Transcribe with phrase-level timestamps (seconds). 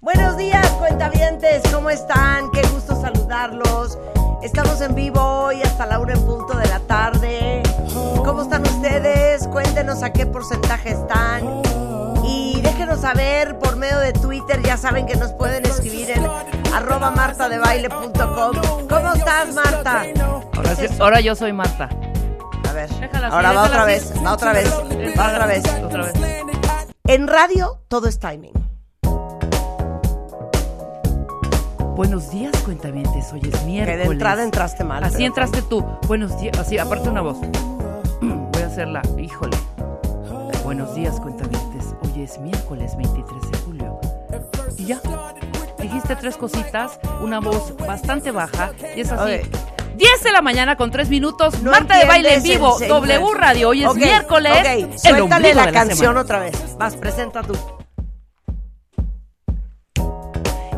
[0.00, 1.62] Buenos días, cuentavientes.
[1.72, 2.50] ¿Cómo están?
[2.50, 3.96] Qué gusto saludarlos.
[4.42, 7.62] Estamos en vivo hoy hasta la una en punto de la tarde.
[8.24, 9.46] ¿Cómo están ustedes?
[9.48, 11.62] Cuéntenos a qué porcentaje están.
[12.24, 14.60] Y déjenos saber por medio de Twitter.
[14.62, 16.26] Ya saben que nos pueden escribir en
[16.74, 18.88] arroba martadebaile.com.
[18.88, 20.04] ¿Cómo estás, Marta?
[20.56, 21.88] Ahora, sí- ahora yo soy Marta.
[22.70, 24.70] A ver, Déjala ahora va otra vez, va otra vez,
[25.18, 25.64] va otra vez.
[25.82, 26.12] Otra vez.
[27.08, 28.52] En radio todo es timing.
[31.96, 33.32] Buenos días, cuentavientes.
[33.32, 34.06] Hoy es Que miércoles.
[34.06, 35.02] de entrada entraste mal.
[35.02, 35.84] Así entraste tú.
[36.06, 36.56] Buenos días.
[36.60, 37.38] Así, aparte una voz.
[38.20, 39.02] Voy a hacerla.
[39.18, 39.56] Híjole.
[40.62, 41.86] Buenos días, cuentavientes.
[42.04, 44.00] Hoy es miércoles 23 de julio.
[44.78, 45.00] Y ya.
[45.80, 48.70] Dijiste tres cositas, una voz bastante baja.
[48.94, 49.40] Y es así.
[49.96, 51.62] 10 de la mañana con 3 minutos.
[51.62, 52.78] No Marta de baile en vivo.
[52.80, 53.34] el W.
[53.34, 53.68] Radio.
[53.70, 54.52] Hoy es miércoles.
[54.58, 56.20] ok, El suéltale la de la canción semana.
[56.20, 56.76] otra vez.
[56.78, 57.56] Vas, presenta tú.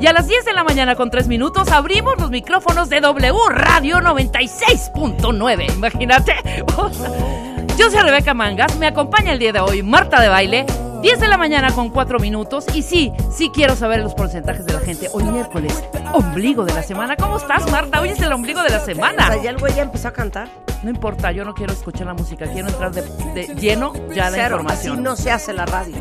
[0.01, 3.33] Y a las 10 de la mañana con 3 minutos abrimos los micrófonos de W
[3.51, 5.73] Radio 96.9.
[5.75, 6.35] Imagínate.
[7.79, 10.67] Yo soy Rebeca Mangas, me acompaña el día de hoy Marta de Baile.
[11.03, 12.65] 10 de la mañana con 4 minutos.
[12.75, 15.09] Y sí, sí quiero saber los porcentajes de la gente.
[15.13, 15.83] Hoy miércoles,
[16.13, 17.17] ombligo de la semana.
[17.17, 18.01] ¿Cómo estás, Marta?
[18.01, 19.27] Hoy es el ombligo de la O semana.
[19.27, 20.49] sea, ya el güey ya empezó a cantar.
[20.83, 22.47] No importa, yo no quiero escuchar la música.
[22.47, 23.03] Quiero entrar de,
[23.35, 24.93] de lleno ya de Cero, información.
[24.95, 25.97] así no se hace la radio.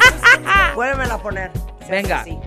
[0.74, 1.50] Vuélvemela a poner.
[1.88, 2.20] Venga.
[2.20, 2.38] así.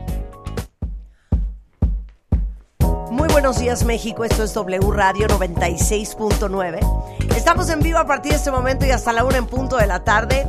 [3.32, 7.36] Buenos días México, esto es W Radio 96.9.
[7.36, 9.88] Estamos en vivo a partir de este momento y hasta la una en punto de
[9.88, 10.46] la tarde.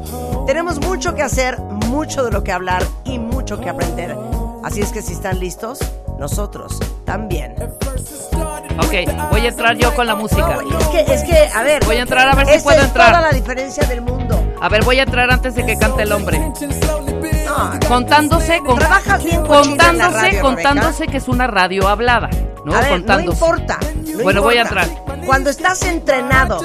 [0.46, 4.16] Tenemos mucho que hacer, mucho de lo que hablar y mucho que aprender.
[4.64, 5.78] Así es que si están listos,
[6.18, 7.54] nosotros también.
[8.78, 10.58] Ok, voy a entrar yo con la música.
[10.62, 11.84] No, es que, es que, a ver.
[11.84, 13.10] Voy a entrar a ver si puedo es entrar.
[13.10, 14.42] toda la diferencia del mundo.
[14.60, 16.52] A ver, voy a entrar antes de que cante el hombre.
[17.56, 18.78] No, Contándose con
[19.22, 22.30] bien contándose, radio, contándose que es una radio hablada,
[22.64, 22.74] ¿no?
[22.74, 23.32] a ver, no contándose.
[23.38, 23.78] importa.
[24.16, 24.82] no Bueno, voy a importa.
[24.84, 25.24] entrar.
[25.26, 26.60] Cuando estás entrenado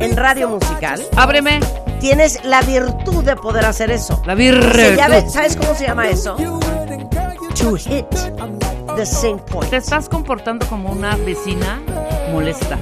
[0.00, 1.60] en radio musical, Ábreme
[2.00, 4.22] tienes la virtud de poder hacer eso.
[4.24, 4.34] la
[4.96, 6.36] llama- ¿Sabes cómo se llama eso?
[6.36, 8.06] To hit
[8.96, 9.70] the same point.
[9.70, 11.80] Te estás comportando como una vecina
[12.32, 12.78] molesta.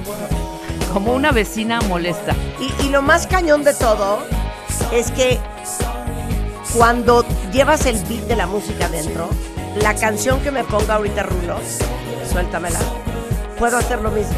[0.93, 2.33] Como una vecina molesta.
[2.59, 4.19] Y, y lo más cañón de todo
[4.91, 5.39] es que
[6.75, 9.29] cuando llevas el beat de la música dentro,
[9.81, 11.57] la canción que me ponga ahorita Rulo,
[12.31, 12.79] suéltamela,
[13.59, 14.33] puedo hacer lo mismo,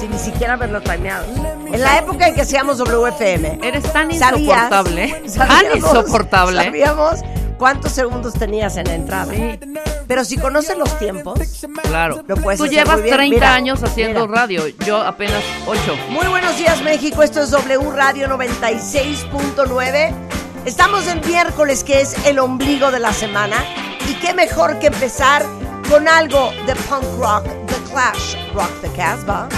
[0.00, 1.26] sin ni siquiera haberlo timeado.
[1.72, 5.08] En la época en que hacíamos WFM, Eres tan ¿sabías- insoportable.
[5.22, 6.64] Tan sabíamos- insoportable.
[6.64, 7.20] Sabíamos
[7.58, 9.32] cuántos segundos tenías en la entrada.
[9.34, 9.58] Sí.
[10.06, 11.38] Pero si conoces los tiempos,
[11.82, 12.22] Claro.
[12.28, 13.16] Lo puedes Tú llevas muy bien.
[13.16, 14.40] 30 Mira, años haciendo mira.
[14.42, 14.62] radio.
[14.86, 15.80] Yo apenas 8.
[16.10, 20.14] Muy buenos días México, esto es W Radio 96.9.
[20.66, 23.56] Estamos en miércoles que es el ombligo de la semana
[24.08, 25.44] y qué mejor que empezar
[25.88, 29.48] con algo de punk rock, The Clash, Rock the Casbah.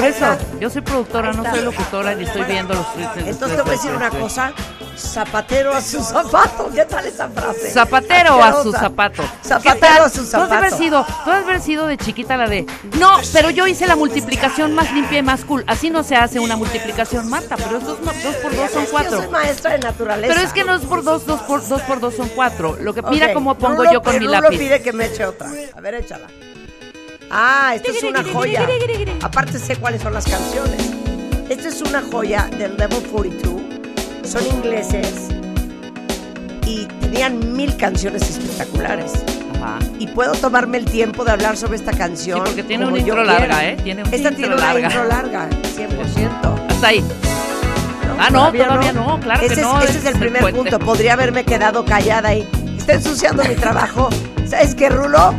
[0.00, 3.16] Por eso, yo soy productora, no soy locutora ni estoy viendo los tweets.
[3.26, 4.52] Entonces te voy a decir una cosa,
[4.96, 7.70] zapatero a su zapato, ¿qué tal esa frase?
[7.70, 8.78] Zapatero a su Asquerosa.
[8.80, 9.22] zapato.
[9.44, 10.76] Zapatero a su Tú has de haber zapato.
[10.82, 12.66] sido, tú has de haber sido de chiquita la de.
[12.98, 15.64] No, pero yo hice la multiplicación más limpia y más cool.
[15.66, 17.56] Así no se hace una multiplicación, Marta.
[17.56, 18.14] Pero es dos, por
[18.56, 19.16] dos son que Yo cuatro.
[19.18, 20.34] soy maestra de naturaleza.
[20.34, 22.76] Pero es que no es por dos, dos por dos por dos son cuatro.
[22.80, 24.58] Lo que mira cómo pongo Rulo- yo con mi lápiz.
[24.58, 25.50] pide que me eche otra.
[25.76, 26.26] A ver, échala.
[27.30, 28.66] Ah, esto es una joya.
[29.22, 30.90] Aparte sé cuáles son las canciones.
[31.48, 33.60] Esto es una joya del Level 42.
[34.24, 35.28] Son ingleses
[36.66, 39.12] y tenían mil canciones espectaculares.
[39.56, 39.78] Ajá.
[39.98, 42.38] Y puedo tomarme el tiempo de hablar sobre esta canción.
[42.38, 43.76] Sí, porque tiene una intro larga, ¿eh?
[43.82, 44.86] Tiene una Esta tiene una larga.
[44.88, 46.70] intro larga, 100%.
[46.70, 47.04] hasta ahí.
[48.18, 50.20] Ah, no, todavía no, claro ese que es, no, Ese ese es el es el
[50.20, 50.78] primer punto.
[50.78, 52.46] Podría haberme quedado callada ahí.
[52.76, 54.10] Está ensuciando mi trabajo.
[54.46, 55.34] ¿Sabes qué, Rulo?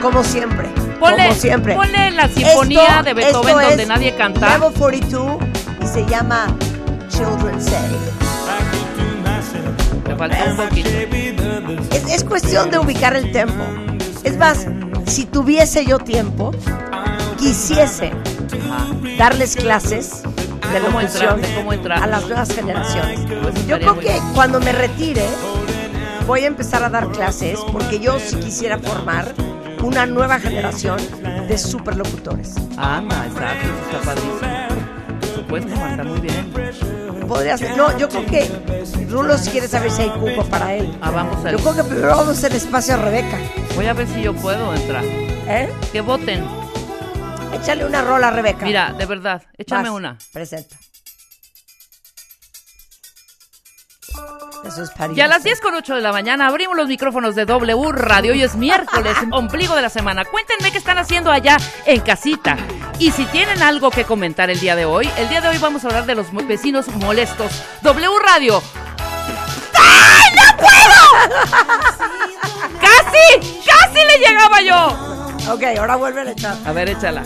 [0.00, 0.68] Como siempre.
[1.02, 1.74] Ponle, como siempre.
[1.74, 4.58] ponle la sinfonía Esto- de Beethoven donde nadie canta.
[4.58, 5.36] Level 42
[5.82, 6.46] y se llama
[7.08, 7.90] Children Say.
[10.08, 10.88] Me falta un poquito.
[11.90, 13.62] Es, es cuestión de ubicar el tempo.
[14.24, 14.66] Es más,
[15.06, 16.52] si tuviese yo tiempo,
[17.38, 18.12] quisiese
[19.18, 20.22] darles clases
[20.72, 21.38] de ¿Cómo entrar?
[21.56, 22.02] ¿Cómo entrar?
[22.02, 23.20] a las nuevas generaciones.
[23.42, 25.24] Pues Yo creo que cuando me retire
[26.26, 29.34] voy a empezar a dar clases porque yo sí quisiera formar
[29.82, 30.98] una nueva generación
[31.48, 32.54] de superlocutores.
[32.76, 35.20] Anda, exacto, eso está padrísimo.
[35.20, 36.52] Por supuesto, Marta, muy bien.
[37.26, 37.76] Podría ser.
[37.76, 38.50] No, yo creo que
[39.08, 40.96] Rulo si quiere saber si hay cupo para él.
[41.02, 43.38] Ah, vamos a Yo creo que primero vamos a hacer espacio a Rebeca.
[43.74, 45.04] Voy a ver si yo puedo entrar.
[45.04, 45.70] ¿Eh?
[45.92, 46.44] Que voten.
[47.52, 48.64] Échale una rola a Rebeca.
[48.64, 50.18] Mira, de verdad, échame Vas, una.
[50.32, 50.76] Presenta.
[54.64, 54.90] Eso es.
[55.14, 58.32] Y a las 10 con 8 de la mañana abrimos los micrófonos de W Radio.
[58.32, 60.24] Hoy es miércoles, ombligo de la semana.
[60.24, 62.56] Cuéntenme qué están haciendo allá en casita.
[62.98, 65.84] Y si tienen algo que comentar el día de hoy, el día de hoy vamos
[65.84, 67.50] a hablar de los vecinos molestos.
[67.82, 68.62] W Radio.
[69.74, 71.02] ¡Ay, no puedo!
[72.80, 73.60] ¡Casi!
[73.66, 75.52] ¡Casi le llegaba yo!
[75.52, 76.56] Ok, ahora vuelve a echar.
[76.64, 77.24] A ver, échala.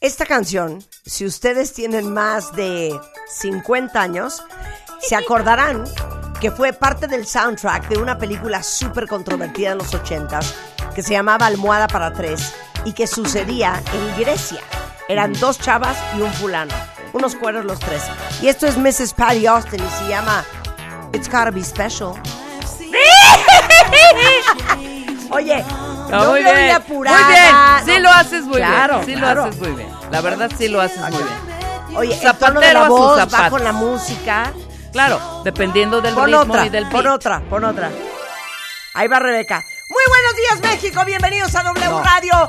[0.00, 2.98] Esta canción, si ustedes tienen más de
[3.28, 4.44] 50 años,
[5.00, 5.84] se acordarán
[6.38, 10.52] que fue parte del soundtrack de una película súper controvertida en los 80s
[10.94, 12.52] que se llamaba Almohada para Tres
[12.84, 14.60] y que sucedía en Grecia.
[15.08, 16.74] Eran dos chavas y un fulano,
[17.14, 18.02] unos cueros los tres.
[18.42, 19.14] Y esto es Mrs.
[19.14, 20.44] Patty Austin y se llama
[21.14, 22.12] It's Gotta Be Special.
[25.30, 25.64] Oye,
[26.10, 26.70] No, muy bien.
[26.70, 27.54] apurada, muy bien.
[27.84, 27.98] Sí no.
[28.00, 29.06] lo haces muy Claro, bien.
[29.06, 29.42] Sí claro.
[29.42, 29.88] lo haces muy bien.
[30.10, 31.96] La verdad sí lo haces muy bien.
[31.96, 33.50] Oye, el tono de Zapatero la a voz va zapatos.
[33.50, 34.52] con la música.
[34.92, 37.14] Claro, dependiendo del Pon ritmo otra, y del pon beat.
[37.14, 37.90] otra, pon otra.
[38.94, 39.64] Ahí va Rebeca.
[39.88, 41.04] Muy buenos días, México.
[41.04, 42.02] Bienvenidos a W No.
[42.02, 42.48] Radio.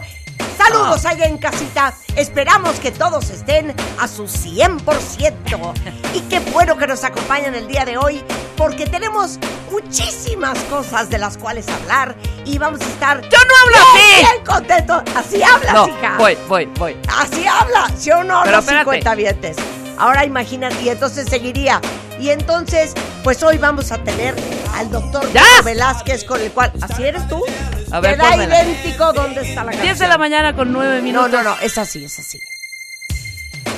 [0.57, 1.09] Saludos Ah.
[1.09, 1.93] allá en casita.
[2.15, 5.73] Esperamos que todos estén a su 100%.
[6.13, 8.23] Y qué bueno que nos acompañan el día de hoy,
[8.55, 9.37] porque tenemos
[9.71, 12.15] muchísimas cosas de las cuales hablar
[12.45, 13.21] y vamos a estar.
[13.21, 14.15] ¡Yo no hablo así!
[14.21, 15.03] Bien contentos.
[15.15, 16.15] Así hablas, No, hija.
[16.17, 16.97] voy, voy, voy.
[17.17, 18.41] Así habla, ¿sí o no?
[18.43, 18.61] Pero.
[18.61, 19.57] 50 vientes.
[19.99, 21.81] Ahora imagínate, y entonces seguiría.
[22.19, 22.93] Y entonces,
[23.23, 24.35] pues hoy vamos a tener
[24.73, 25.23] al doctor
[25.63, 26.71] Velázquez, con el cual.
[26.81, 27.43] ¿Así eres tú?
[27.91, 28.63] A ver, Queda pónmela.
[28.63, 30.09] idéntico dónde está la 10 de canción?
[30.09, 31.31] la mañana con 9 No, minutos.
[31.31, 32.41] no, no, es así, es así.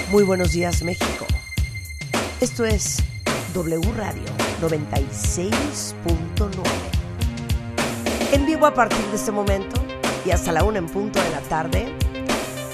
[0.09, 1.25] Muy buenos días, México.
[2.41, 2.97] Esto es
[3.53, 4.23] W Radio
[4.61, 6.49] 96.9.
[8.31, 9.81] En vivo a partir de este momento
[10.25, 11.93] y hasta la una en punto de la tarde.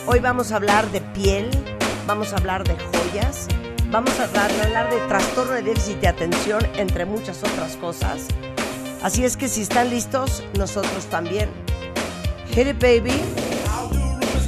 [0.06, 1.50] Hoy vamos a hablar de piel,
[2.06, 3.48] vamos a hablar de joyas,
[3.92, 8.28] vamos a hablar, de trastorno de déficit de atención, entre muchas otras cosas.
[9.04, 11.50] Así es que si están listos, nosotros también.
[12.50, 13.22] Hit it, baby.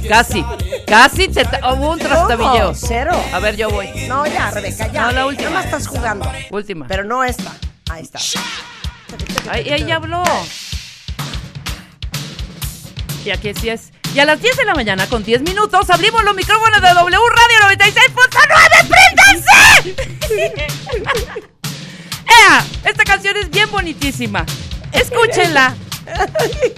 [0.08, 0.44] Casi,
[0.86, 2.66] casi te hubo un trastabillo.
[2.66, 2.74] ¿Cómo?
[2.74, 3.12] Cero.
[3.32, 3.88] A ver, yo voy.
[4.08, 5.02] No, ya, Rebeca, ya.
[5.02, 5.50] No, la última.
[5.50, 6.30] Nada más estás jugando.
[6.50, 6.86] Última.
[6.86, 7.52] Pero no esta.
[7.90, 8.18] Ahí está.
[9.50, 10.22] Ay, ella habló.
[13.24, 13.92] Y aquí sí es.
[14.18, 17.18] Y a las 10 de la mañana con 10 minutos abrimos los micrófonos de W
[17.36, 18.88] Radio 96.9.
[20.26, 20.76] ¡Préndanse!
[22.26, 22.64] ¡Ea!
[22.84, 24.44] Esta canción es bien bonitísima.
[24.90, 25.72] Escúchenla.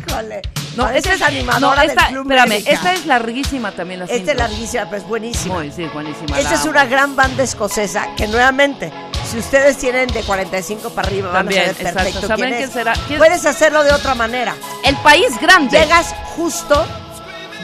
[0.06, 0.42] Híjole.
[0.76, 4.32] No, esta es animadora no, esta, del Club espérame, esta es larguísima también la Esta
[4.32, 5.54] es larguísima, pero es buenísima.
[5.54, 6.38] Muy, sí, buenísima.
[6.38, 8.92] Esta es una gran banda escocesa que nuevamente,
[9.30, 12.92] si ustedes tienen de 45 para arriba, También, van a saber perfecto ¿Saben quién será?
[13.06, 14.54] ¿Quién- Puedes hacerlo de otra manera.
[14.84, 15.78] El país grande.
[15.78, 16.86] Llegas justo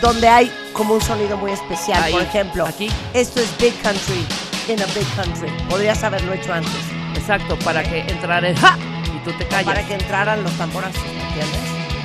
[0.00, 2.02] donde hay como un sonido muy especial.
[2.02, 2.88] Ahí, Por ejemplo, aquí.
[3.14, 4.24] esto es Big Country
[4.68, 5.48] in a Big Country.
[5.68, 6.72] Podrías haberlo hecho antes.
[7.14, 8.76] Exacto, para que entrara el ja
[9.14, 9.64] y tú te callas.
[9.64, 11.60] Para que entraran los tamborazos, ¿entiendes?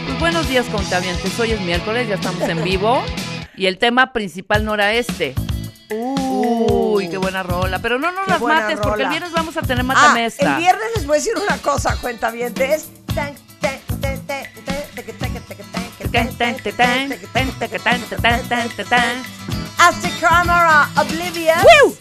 [0.07, 1.37] Pues buenos días, contabiantes.
[1.39, 3.03] Hoy es miércoles, ya estamos en vivo.
[3.55, 5.35] Y el tema principal no era este.
[5.91, 7.79] Uy, qué buena rola.
[7.79, 10.55] Pero no nos las mates, porque el viernes vamos a tener Ah, matamesta.
[10.55, 12.53] el viernes les voy a decir una cosa, cuenta bien.
[12.57, 12.87] Es.
[13.13, 14.45] tan, tan, tan,
[20.01, 21.95] the camera oblivious ¡Wiu!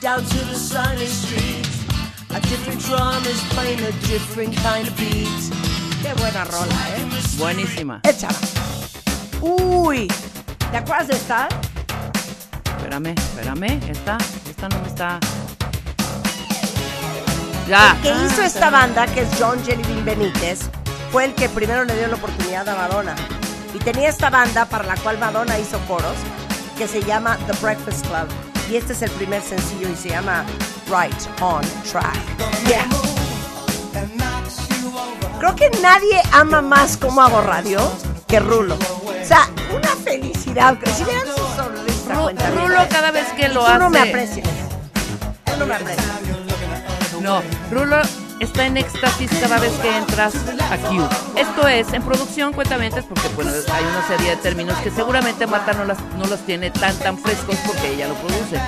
[0.00, 1.84] down to the sunny streets.
[2.30, 5.28] A different drum is playing a different kind of beat.
[6.02, 7.04] Qué buena rola, ¿eh?
[7.36, 8.00] Buenísima.
[8.04, 8.38] Échala.
[9.42, 10.08] Uy,
[10.70, 11.48] ¿te acuerdas de esta?
[12.78, 13.80] Espérame, espérame.
[13.90, 14.16] Esta,
[14.48, 15.20] esta no me está.
[17.68, 17.96] Ya.
[17.96, 20.70] El que hizo esta banda, que es John Jellybean Benítez,
[21.12, 23.14] fue el que primero le dio la oportunidad a Madonna.
[23.74, 26.16] Y tenía esta banda para la cual Madonna hizo coros
[26.76, 28.28] que se llama The Breakfast Club.
[28.70, 30.44] Y este es el primer sencillo y se llama
[30.88, 32.16] Right on Track.
[32.66, 32.86] Yeah.
[35.38, 37.80] Creo que nadie ama más como hago radio
[38.28, 38.76] que Rulo.
[38.76, 40.76] O sea, una felicidad.
[40.96, 42.68] Si vean su sonrisa, Ru- cuenta bien.
[42.68, 43.78] Rulo cada vez que lo Tú hace.
[43.78, 44.48] no me aprecias.
[45.44, 46.06] Tú no me aprecias.
[47.20, 47.96] No, Rulo
[48.40, 50.34] está en éxtasis cada vez que entras
[50.70, 51.08] a Q.
[51.36, 55.72] Esto es, en producción, cuentamente, porque bueno, hay una serie de términos que seguramente Marta
[55.74, 58.60] no, las, no los tiene tan tan frescos porque ella lo produce.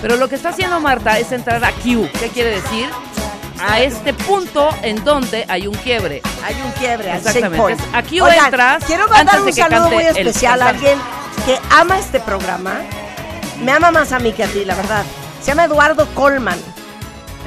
[0.00, 2.08] Pero lo que está haciendo Marta es entrar a Q.
[2.18, 2.88] ¿Qué quiere decir?
[3.60, 6.22] A este punto en donde hay un quiebre.
[6.44, 7.76] Hay un quiebre, Exactamente.
[7.92, 10.90] Aquí Oigan, entras Quiero mandar un saludo muy el especial a cantante.
[10.92, 11.08] alguien
[11.44, 12.74] que ama este programa.
[13.60, 15.02] Me ama más a mí que a ti, la verdad.
[15.40, 16.58] Se llama Eduardo Colman.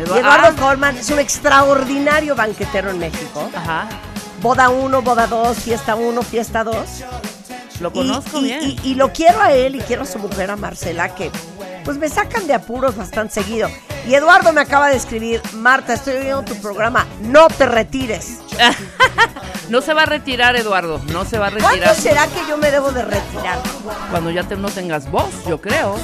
[0.06, 3.50] Eduardo Ah, Colman es un extraordinario banquetero en México.
[3.56, 3.88] Ajá,
[4.42, 6.76] Boda 1, boda 2, fiesta 1, fiesta 2.
[7.80, 8.60] lo conozco y, bien.
[8.64, 11.32] y- y lo quiero a él y quiero a su mujer, a Marcela, que
[11.84, 13.70] pues me sacan de apuros bastante seguido.
[14.08, 18.38] Y Eduardo me acaba de escribir, Marta, estoy oyendo tu programa, no te retires.
[19.70, 21.00] No se va a retirar, Eduardo.
[21.14, 21.78] No se va a retirar.
[21.78, 23.58] ¿Cuándo será que yo me debo de retirar?
[24.10, 25.96] Cuando ya te- no tengas voz, yo creo.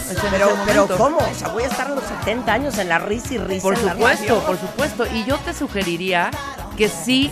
[0.66, 0.88] Pero.
[0.98, 1.18] ¿cómo?
[1.18, 3.77] O sea, voy a estar a los 70 años en la risa y risa Por
[3.77, 5.06] en la supuesto, por supuesto.
[5.13, 6.32] Y yo te sugeriría
[6.77, 7.30] que sí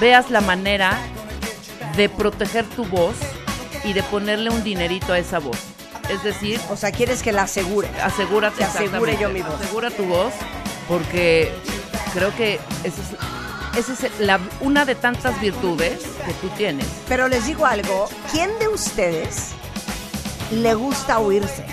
[0.00, 0.96] veas la manera
[1.96, 3.16] de proteger tu voz
[3.82, 5.58] y de ponerle un dinerito a esa voz.
[6.10, 7.88] Es decir, O sea, quieres que la asegure.
[8.04, 8.58] asegúrate.
[8.58, 9.60] Que asegure yo mi voz.
[9.60, 10.32] Asegura tu voz
[10.86, 11.52] porque
[12.14, 13.08] creo que esa es,
[13.76, 16.86] esa es la- una de tantas virtudes que tú tienes.
[17.08, 19.48] Pero les digo algo, ¿quién de ustedes
[20.50, 21.64] le gusta oírse?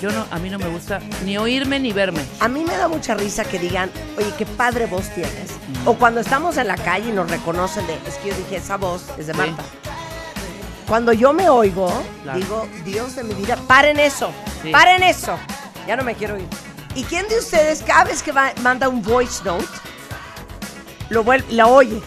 [0.00, 2.24] Yo no, a mí no me gusta ni oírme ni verme.
[2.40, 5.50] A mí me da mucha risa que digan, oye, qué padre voz tienes.
[5.86, 8.76] O cuando estamos en la calle y nos reconocen de, es que yo dije, esa
[8.76, 9.38] voz es de Sí.
[9.38, 9.62] Marta.
[10.88, 11.90] Cuando yo me oigo,
[12.24, 12.38] Claro.
[12.38, 14.30] digo, Dios de mi vida, paren eso,
[14.62, 14.70] Sí.
[14.72, 15.38] paren eso.
[15.86, 16.46] Ya no me quiero oír.
[16.94, 19.64] ¿Y quién de ustedes cada vez que va- manda un voice note,
[21.12, 22.00] lo vuelve, la oye?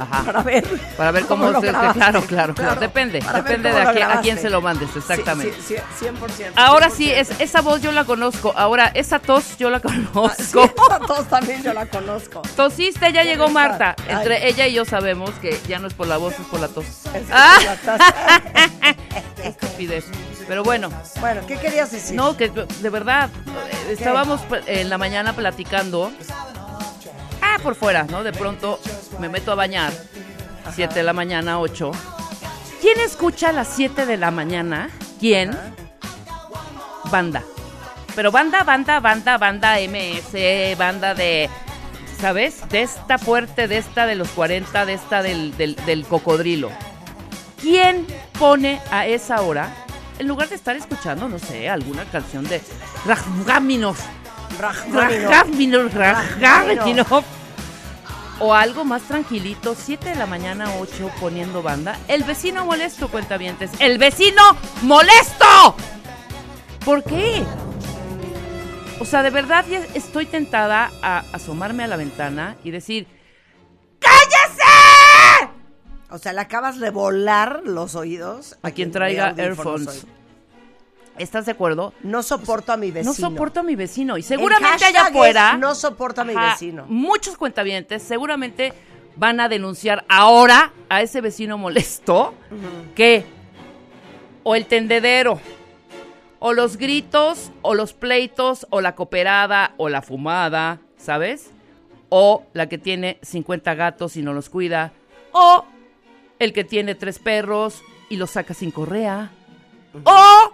[0.00, 0.22] Ajá.
[0.22, 0.64] Para ver.
[0.96, 2.80] Para ver cómo, se- claro, claro, claro.
[2.80, 5.56] Depende, depende de a quién, a quién se lo mandes, exactamente.
[5.60, 6.52] Sí, sí, sí, 100%.
[6.54, 7.16] Ahora sí, 100%.
[7.16, 8.52] es, esa voz yo la conozco.
[8.56, 10.62] Ahora, esa tos yo la Ah, sí, conozco.
[10.86, 12.42] esa tos también yo la conozco.
[12.54, 13.48] Tosiste, ya llegó?
[13.48, 13.96] Marta.
[14.06, 14.14] Ay.
[14.18, 16.68] Entre ella y yo sabemos que ya no es por la voz, es por la
[16.68, 16.84] tos.
[16.86, 17.58] Es- Ah,
[19.34, 20.04] qué estupidez.
[20.46, 22.14] Pero bueno, Bueno, ¿qué querías decir?
[22.16, 26.12] no, que de verdad, eh, estábamos pl- en la mañana platicando.
[27.50, 28.22] Ah, por fuera, ¿no?
[28.22, 28.78] De pronto
[29.18, 29.92] me meto a bañar.
[30.74, 31.90] 7 de la mañana, 8.
[32.80, 34.90] ¿Quién escucha a las 7 de la mañana?
[35.18, 35.56] ¿Quién?
[37.10, 37.42] Banda.
[38.14, 41.48] Pero banda, banda, banda, banda MS, banda de,
[42.20, 42.68] ¿sabes?
[42.68, 46.70] De esta fuerte, de esta de los 40, de esta del, del, del cocodrilo.
[47.62, 48.06] ¿Quién
[48.38, 49.72] pone a esa hora,
[50.18, 52.60] en lugar de estar escuchando, no sé, alguna canción de.
[53.06, 53.96] Rajmáninov,
[54.60, 57.37] Rajmáninov, Rajmáninov.
[58.40, 61.98] O algo más tranquilito, 7 de la mañana, 8 poniendo banda.
[62.08, 63.70] El vecino molesto, cuentavientes.
[63.80, 64.42] ¡El vecino
[64.82, 65.74] molesto!
[66.84, 67.42] ¿Por qué?
[69.00, 73.06] O sea, de verdad ya estoy tentada a asomarme a la ventana y decir,
[74.00, 75.52] ¡cállese!
[76.10, 80.04] O sea, le acabas de volar los oídos A quien traiga audífonos earphones.
[80.04, 80.17] hoy.
[81.18, 81.92] ¿Estás de acuerdo?
[82.02, 83.10] No soporto a mi vecino.
[83.10, 84.16] No soporto a mi vecino.
[84.18, 85.56] Y seguramente allá afuera.
[85.56, 86.84] no soporto a mi Ajá, vecino.
[86.88, 88.72] Muchos cuentavientes seguramente
[89.16, 92.34] van a denunciar ahora a ese vecino molesto
[92.94, 93.24] que
[94.44, 95.40] o el tendedero,
[96.38, 101.50] o los gritos, o los pleitos, o la cooperada, o la fumada, ¿sabes?
[102.08, 104.92] O la que tiene 50 gatos y no los cuida,
[105.32, 105.66] o
[106.38, 109.32] el que tiene tres perros y los saca sin correa,
[110.04, 110.52] o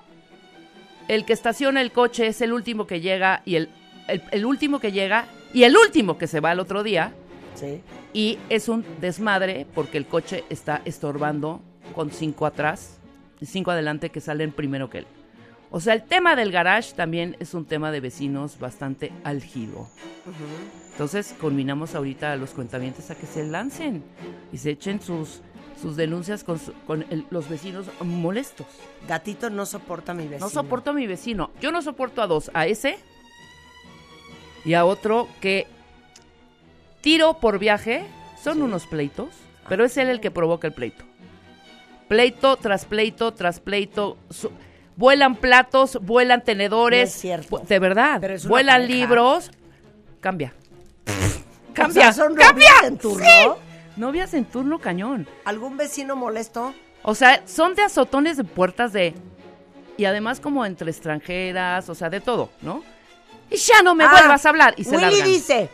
[1.08, 3.68] el que estaciona el coche es el último que llega y el,
[4.08, 7.12] el, el último que llega y el último que se va al otro día
[7.54, 7.80] Sí.
[8.12, 11.60] y es un desmadre porque el coche está estorbando
[11.94, 12.98] con cinco atrás
[13.40, 15.06] y cinco adelante que salen primero que él.
[15.70, 19.88] O sea, el tema del garage también es un tema de vecinos bastante álgido.
[20.92, 24.02] Entonces, combinamos ahorita a los cuentavientes a que se lancen
[24.52, 25.40] y se echen sus,
[25.80, 28.66] sus denuncias con, su- con el- los vecinos molestos.
[29.08, 30.46] Gatito no soporta a mi vecino.
[30.46, 31.50] No soporto a mi vecino.
[31.60, 32.50] Yo no soporto a dos.
[32.54, 32.98] A ese
[34.64, 35.66] y a otro que
[37.00, 38.04] tiro por viaje.
[38.42, 39.28] Son unos pleitos,
[39.68, 41.04] pero es él el que provoca el pleito.
[42.08, 44.18] Pleito tras pleito tras pleito.
[44.30, 44.50] Su-
[44.96, 47.08] vuelan platos, vuelan tenedores.
[47.10, 47.58] No es cierto.
[47.66, 48.20] De verdad.
[48.46, 48.94] Vuelan pareja.
[48.98, 49.50] libros.
[50.20, 50.52] Cambia.
[51.70, 52.12] O Cambia.
[52.12, 52.70] sea, son cambia.
[52.84, 53.24] en turno.
[53.26, 53.63] Sí.
[53.96, 55.28] Novias en turno cañón.
[55.44, 56.74] ¿Algún vecino molesto?
[57.02, 59.14] O sea, son de azotones de puertas de...
[59.96, 62.82] Y además como entre extranjeras, o sea, de todo, ¿no?
[63.50, 64.74] Y ya no me Ah, vuelvas a hablar.
[64.76, 65.24] Y se Willy largan.
[65.28, 65.68] dice,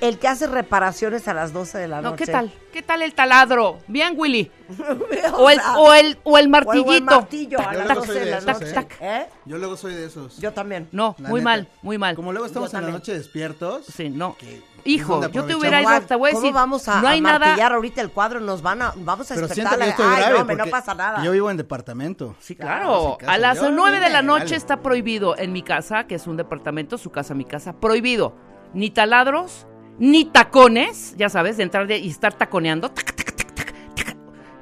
[0.00, 2.24] el que hace reparaciones a las 12 de la No, noche.
[2.24, 2.52] ¿qué tal?
[2.72, 3.78] ¿Qué tal el taladro?
[3.86, 4.50] Bien, Willy.
[5.38, 6.92] o, el, o el, o el o martillito.
[6.94, 8.80] el martillo a Yo las luego 12 soy de de la esos, noche.
[8.80, 8.86] ¿eh?
[9.00, 9.26] ¿Eh?
[9.44, 10.38] Yo luego soy de esos.
[10.38, 10.88] Yo también.
[10.90, 11.44] No, La muy neta.
[11.50, 12.16] mal, muy mal.
[12.16, 13.84] Como luego estamos Yo en la noche despiertos.
[13.86, 14.36] Sí, no.
[14.38, 17.18] que Hijo, yo te hubiera ido, Juan, te voy a ¿Cómo vamos a, no hay
[17.18, 17.66] a nada.
[17.68, 18.40] ahorita el cuadro?
[18.40, 19.64] Nos van a, vamos a Pero yo estoy
[20.08, 20.34] Ay, grave.
[20.34, 21.22] no, hombre, no pasa nada.
[21.24, 22.34] Yo vivo en departamento.
[22.40, 23.32] Sí, Claro, claro.
[23.32, 24.56] A las 9 de la noche vale.
[24.56, 28.34] está prohibido en mi casa, que es un departamento, su casa, mi casa, prohibido.
[28.74, 29.66] Ni taladros,
[29.98, 32.90] ni tacones, ya sabes, de entrar de- y estar taconeando.
[32.90, 34.16] tac, tac, tac, tac, tac.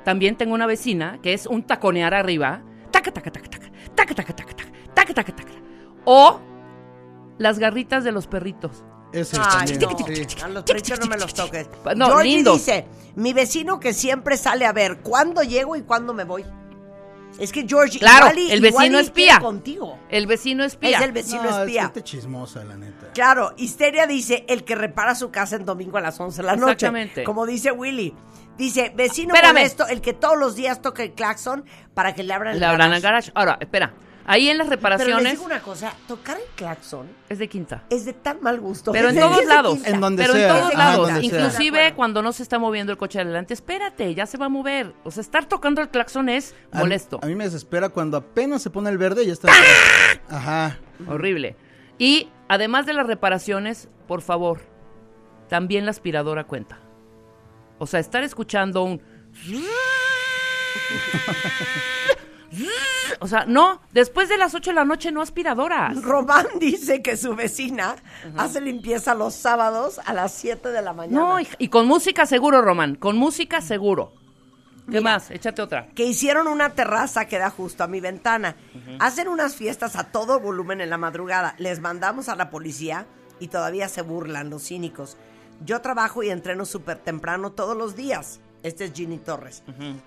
[0.05, 2.63] También tengo una vecina que es un taconear arriba.
[2.91, 5.53] Taca, taca, taca, taca, taca, taca, taca, taca, taca, taca, taca.
[6.05, 6.41] O
[7.39, 8.85] las garritas de los perritos.
[9.13, 9.81] Ese Ay, también.
[9.81, 9.97] no.
[10.07, 10.27] sí.
[10.43, 11.69] A los perritos no me los toques.
[11.97, 12.59] No, Georgie lindos.
[12.59, 12.87] dice,
[13.17, 16.45] mi vecino que siempre sale a ver cuándo llego y cuándo me voy.
[17.39, 19.39] Es que Georgie, Claro, igual y- el igual vecino y espía.
[19.41, 19.99] contigo.
[20.11, 20.99] El vecino espía.
[20.99, 21.91] Es el vecino No, espía.
[21.95, 23.13] Es chismosa, la neta.
[23.15, 26.57] Claro, Histeria dice el que repara su casa en domingo a las 11 de la
[26.57, 26.73] noche.
[26.73, 27.25] Exactamente.
[27.25, 28.15] Como dice Willy.
[28.59, 31.65] Dice, vecino molesto, el que todos los días toca el claxon
[31.95, 33.31] para que le abran el Le abran el garage.
[33.31, 33.33] garage.
[33.35, 33.95] Ahora, espera.
[34.33, 37.83] Ahí en las Pero les reparaciones digo una cosa, tocar el claxon es de quinta.
[37.91, 38.93] es de tan mal gusto.
[38.93, 39.79] Pero en todos lados.
[39.85, 41.11] En donde Pero en todos lados.
[41.23, 44.95] Inclusive cuando no se está moviendo el coche adelante, espérate, ya se va a mover.
[45.03, 47.19] O sea, estar tocando el claxon es A mí- molesto.
[47.23, 49.49] A mí me desespera cuando apenas se pone el verde y ya está.
[50.29, 50.79] Ajá.
[51.09, 51.57] Horrible.
[51.99, 54.61] Y además de las reparaciones, por favor,
[55.49, 56.79] también la aspiradora cuenta.
[57.79, 59.01] O sea, estar escuchando un...
[63.21, 66.03] O sea, no, después de las 8 de la noche no aspiradoras.
[66.03, 67.97] Román dice que su vecina
[68.37, 71.21] hace limpieza los sábados a las 7 de la mañana.
[71.21, 74.13] No, y, y con música seguro, Román, con música seguro.
[74.87, 75.13] ¿Qué Mira.
[75.13, 75.31] más?
[75.31, 75.87] Échate otra.
[75.95, 78.57] que hicieron una terraza que da justo a mi ventana.
[78.99, 81.55] Hacen unas fiestas a todo volumen en la madrugada.
[81.59, 83.07] Les mandamos a la policía
[83.39, 85.17] y todavía se burlan los cínicos.
[85.65, 88.41] Yo trabajo y entreno súper temprano todos los días.
[88.63, 89.63] Este es Ginny Torres.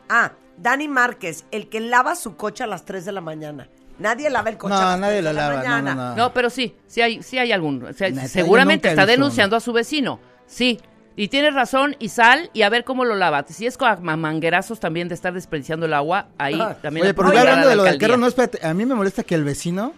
[0.09, 3.67] Ah, Dani Márquez, el que lava su coche a las 3 de la mañana.
[3.99, 5.95] Nadie lava el coche No, a las nadie 3 de lo la lava, no, mañana.
[5.95, 6.15] no, no.
[6.15, 7.83] No, pero sí, sí hay, sí hay algún.
[7.83, 10.19] o sea, Neta, yo seguramente está denunciando a su vecino.
[10.45, 10.79] Sí.
[11.15, 13.45] Y tienes razón, y sal y a ver cómo lo lava.
[13.47, 16.75] Si es con manguerazos también de estar desperdiciando el agua, ahí Ajá.
[16.81, 17.05] también.
[17.05, 18.65] Oye, pero hablando la de lo del carro, no, espérate.
[18.65, 19.93] A mí me molesta que el vecino,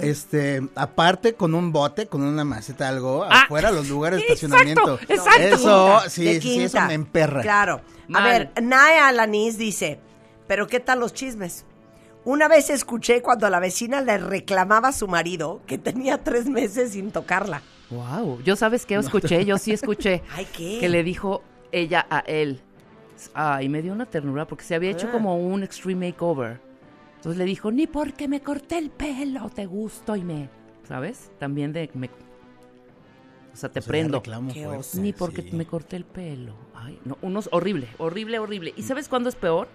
[0.00, 4.98] este, aparte con un bote, con una maceta, algo, Ah, afuera los lugares de estacionamiento.
[5.08, 5.42] exacto.
[5.42, 7.42] Eso, De sí, sí, sí, eso me emperra.
[7.42, 7.80] Claro.
[8.12, 9.98] A ver, Naya Alanis dice,
[10.46, 11.64] pero ¿qué tal los chismes?
[12.24, 16.92] Una vez escuché cuando la vecina le reclamaba a su marido que tenía tres meses
[16.92, 17.62] sin tocarla.
[17.90, 20.22] Wow, yo sabes qué escuché, yo sí escuché.
[20.34, 20.78] Ay, ¿qué?
[20.80, 22.60] Que le dijo ella a él.
[23.34, 25.12] Ay, me dio una ternura porque se había hecho Ah.
[25.12, 26.60] como un extreme makeover.
[27.24, 30.50] Entonces le dijo, ni porque me corté el pelo, te gusto y me.
[30.86, 31.32] ¿Sabes?
[31.38, 31.88] También de.
[31.94, 34.18] Me, o sea, te O sea, ya prendo.
[34.18, 35.00] reclamo Qué fuerte, oso.
[35.00, 35.52] Ni porque sí.
[35.52, 36.54] me corté el pelo.
[36.74, 38.74] Ay, no, unos horrible, horrible, horrible.
[38.76, 39.68] ¿Y sabes cuándo es peor?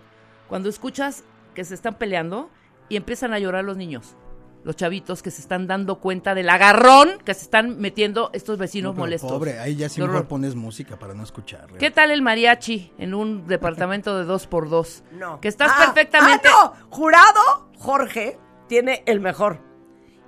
[0.48, 1.24] Cuando escuchas
[1.56, 2.52] que se están peleando
[2.88, 4.16] y empiezan a llorar los niños.
[4.64, 8.94] Los chavitos que se están dando cuenta del agarrón que se están metiendo estos vecinos
[8.94, 9.32] No, molestos.
[9.32, 10.28] Pobre, ahí ya horror.
[10.28, 11.68] pones música para no escuchar.
[11.80, 15.04] ¿Qué tal el mariachi en un departamento de dos por dos?
[15.12, 15.40] No.
[15.40, 16.50] Que estás Ah, perfectamente...
[16.54, 16.88] Ah, no.
[16.90, 19.62] Jurado, Jorge tiene el mejor.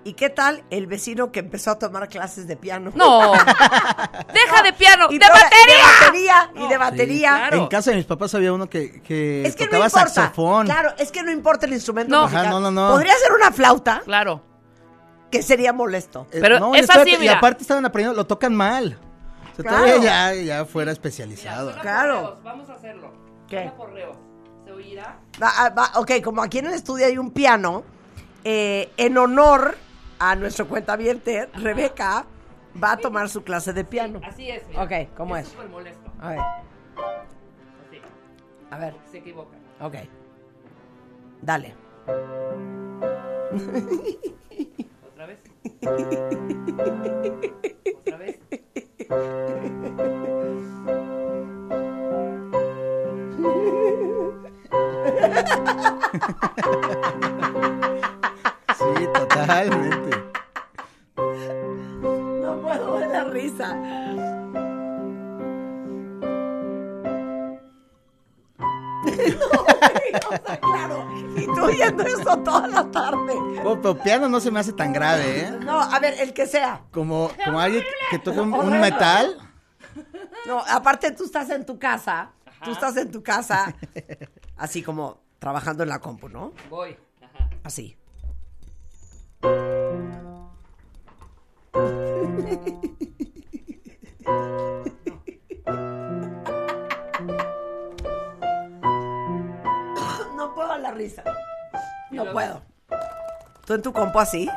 [0.03, 2.91] ¿Y qué tal el vecino que empezó a tomar clases de piano?
[2.95, 3.33] No.
[4.33, 5.75] Deja de piano, Y de batería.
[5.75, 7.29] De batería y de Sí, batería.
[7.37, 7.57] claro.
[7.57, 10.09] En casa de mis papás había uno que, que Es que no tocaba importa.
[10.09, 10.65] saxofón.
[10.65, 12.23] Claro, es que no importa el instrumento No.
[12.23, 12.45] musical.
[12.47, 12.89] Ajá, no, no, no.
[12.93, 14.41] Podría ser una flauta Claro.
[15.29, 16.25] que sería molesto.
[16.31, 17.23] Eh, Pero no, es así, mira.
[17.23, 18.97] Y aparte estaban aprendiendo, lo tocan mal.
[19.51, 19.83] O sea, Claro.
[19.85, 21.73] todavía ya, ya fuera especializado.
[21.81, 22.39] Claro.
[22.43, 23.11] Vamos a hacerlo.
[23.47, 23.69] ¿Qué?
[24.65, 25.19] ¿Se oirá?
[25.41, 27.83] Va- ah, va- ok, como aquí en el estudio hay un piano,
[28.43, 29.77] eh, en honor
[30.23, 32.25] a nuestro cuentaviente, Rebeca
[32.81, 34.21] va a tomar su clase de piano.
[34.23, 34.61] Así es.
[34.67, 34.83] mira.
[34.83, 35.47] Ok, ¿cómo es?
[35.47, 36.11] súper molesto.
[36.19, 38.01] A ver, Así.
[38.69, 39.57] a ver, Se equivoca.
[39.79, 39.95] ok.
[41.41, 41.73] Dale.
[45.11, 45.39] ¿Otra vez?
[48.05, 48.39] ¿Otra vez?
[58.77, 60.00] Sí, totalmente.
[71.63, 73.33] Oyendo eso toda la tarde.
[73.63, 75.51] Oh, pero piano no se me hace tan grave, ¿eh?
[75.63, 76.81] No, a ver, el que sea.
[76.91, 79.37] Como, como alguien que toca un, metal.
[80.45, 82.31] No, aparte tú estás en tu casa,
[82.63, 83.75] tú estás en tu casa,
[84.57, 86.53] así como trabajando en la compu, ¿no?
[86.69, 86.97] Voy.
[87.63, 87.97] Así.
[100.35, 101.23] No puedo la risa.
[102.11, 102.61] No puedo.
[103.65, 104.49] ¿Tú en tu compu así?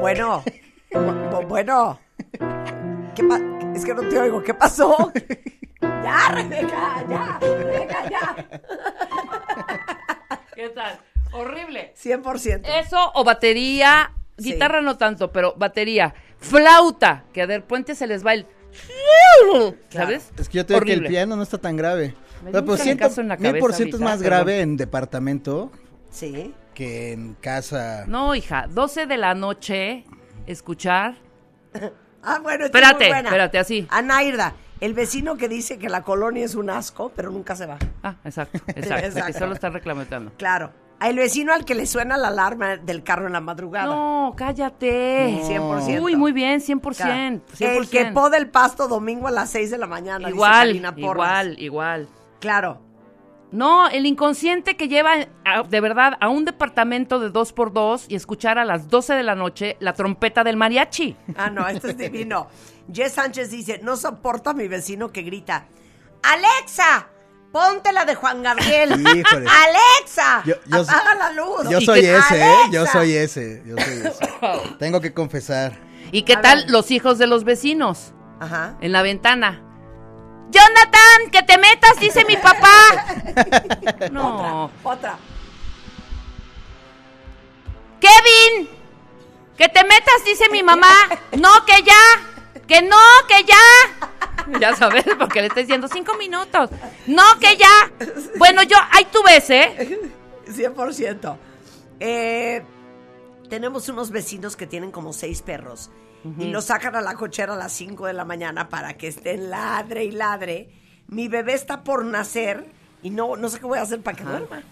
[0.00, 0.42] Bueno.
[0.90, 1.98] Bu- bu- bueno.
[3.14, 3.40] ¿Qué pa-
[3.74, 4.42] es que no te oigo.
[4.42, 5.12] ¿Qué pasó?
[5.80, 7.38] Ya, Rebeca, ya.
[7.40, 8.36] Rebeca, ya.
[10.54, 10.98] ¿Qué tal?
[11.32, 11.92] Horrible.
[11.96, 12.62] 100%.
[12.80, 14.52] Eso o batería, Sí.
[14.52, 18.46] guitarra no tanto, pero batería, flauta, que a Der Puente se les va el...
[19.90, 20.30] ¿Sabes?
[20.38, 22.14] Es que yo te digo que el piano no está tan grave.
[22.42, 24.12] Me Pero dio pues un siento, trancazo en la mil por cabeza ciento es más
[24.18, 24.24] perdón.
[24.26, 25.70] grave en departamento
[26.10, 26.54] Sí.
[26.74, 28.04] que en casa.
[28.06, 30.04] No, hija, 12 de la noche,
[30.46, 31.14] escuchar...
[32.24, 33.28] Ah, bueno, Espérate, muy buena.
[33.30, 33.84] espérate, así.
[33.90, 37.78] Anairda, el vecino que dice que la colonia es un asco, pero nunca se va.
[38.04, 39.26] Ah, exacto, exacto, exacto.
[39.26, 40.30] que solo están reclamentando.
[40.36, 40.70] Claro.
[41.00, 43.86] El vecino al que le suena la alarma del carro en la madrugada.
[43.92, 45.36] No, cállate.
[45.42, 45.80] No.
[45.80, 46.00] 100%.
[46.00, 46.94] Uy, muy bien, 100%.
[46.96, 47.40] Claro.
[47.58, 47.76] 100%.
[47.76, 50.18] El que poda el pasto domingo a las 6 de la mañana.
[50.28, 51.44] dice Igual, Porras.
[51.44, 52.08] igual, igual.
[52.42, 52.82] Claro.
[53.52, 55.12] No, el inconsciente que lleva
[55.44, 59.14] a- de verdad a un departamento de dos por dos y escuchar a las 12
[59.14, 61.16] de la noche la trompeta del mariachi.
[61.36, 62.48] Ah, no, esto es divino.
[62.92, 65.66] Jess Sánchez dice, no soporto a mi vecino que grita,
[66.22, 67.08] Alexa,
[67.52, 68.90] ponte la de Juan Gabriel.
[69.16, 69.46] Híjole.
[69.48, 71.68] Alexa, Yo- yo- apaga la luz.
[71.70, 72.56] Yo Y soy que, ese, ¿eh?
[72.72, 73.62] Yo soy ese.
[73.66, 74.28] Yo soy ese.
[74.78, 75.72] Tengo que confesar.
[76.10, 76.70] ¿Y qué A tal ver.
[76.70, 78.76] los hijos de los vecinos Ajá.
[78.80, 79.62] en la ventana?
[80.52, 83.16] Jonathan, que te metas, dice mi papá.
[84.10, 84.70] No.
[84.82, 85.16] Otra.
[88.00, 88.68] Kevin,
[89.56, 90.92] que te metas, dice mi mamá.
[91.40, 92.62] No, que ya.
[92.66, 92.96] Que no,
[93.28, 94.58] que ya.
[94.60, 96.70] Ya sabes, porque le estoy diciendo cinco minutos.
[97.06, 97.90] No, que ya.
[98.36, 100.00] Bueno, yo, ahí tú ves, ¿eh?
[100.46, 101.36] 100%.
[102.00, 102.62] Eh,
[103.48, 105.90] tenemos unos vecinos que tienen como seis perros
[106.38, 109.50] y los sacan a la cochera a las 5 de la mañana para que estén
[109.50, 110.68] ladre y ladre.
[111.08, 112.64] Mi bebé está por nacer
[113.02, 114.62] y no, no sé qué voy a hacer para que duerma.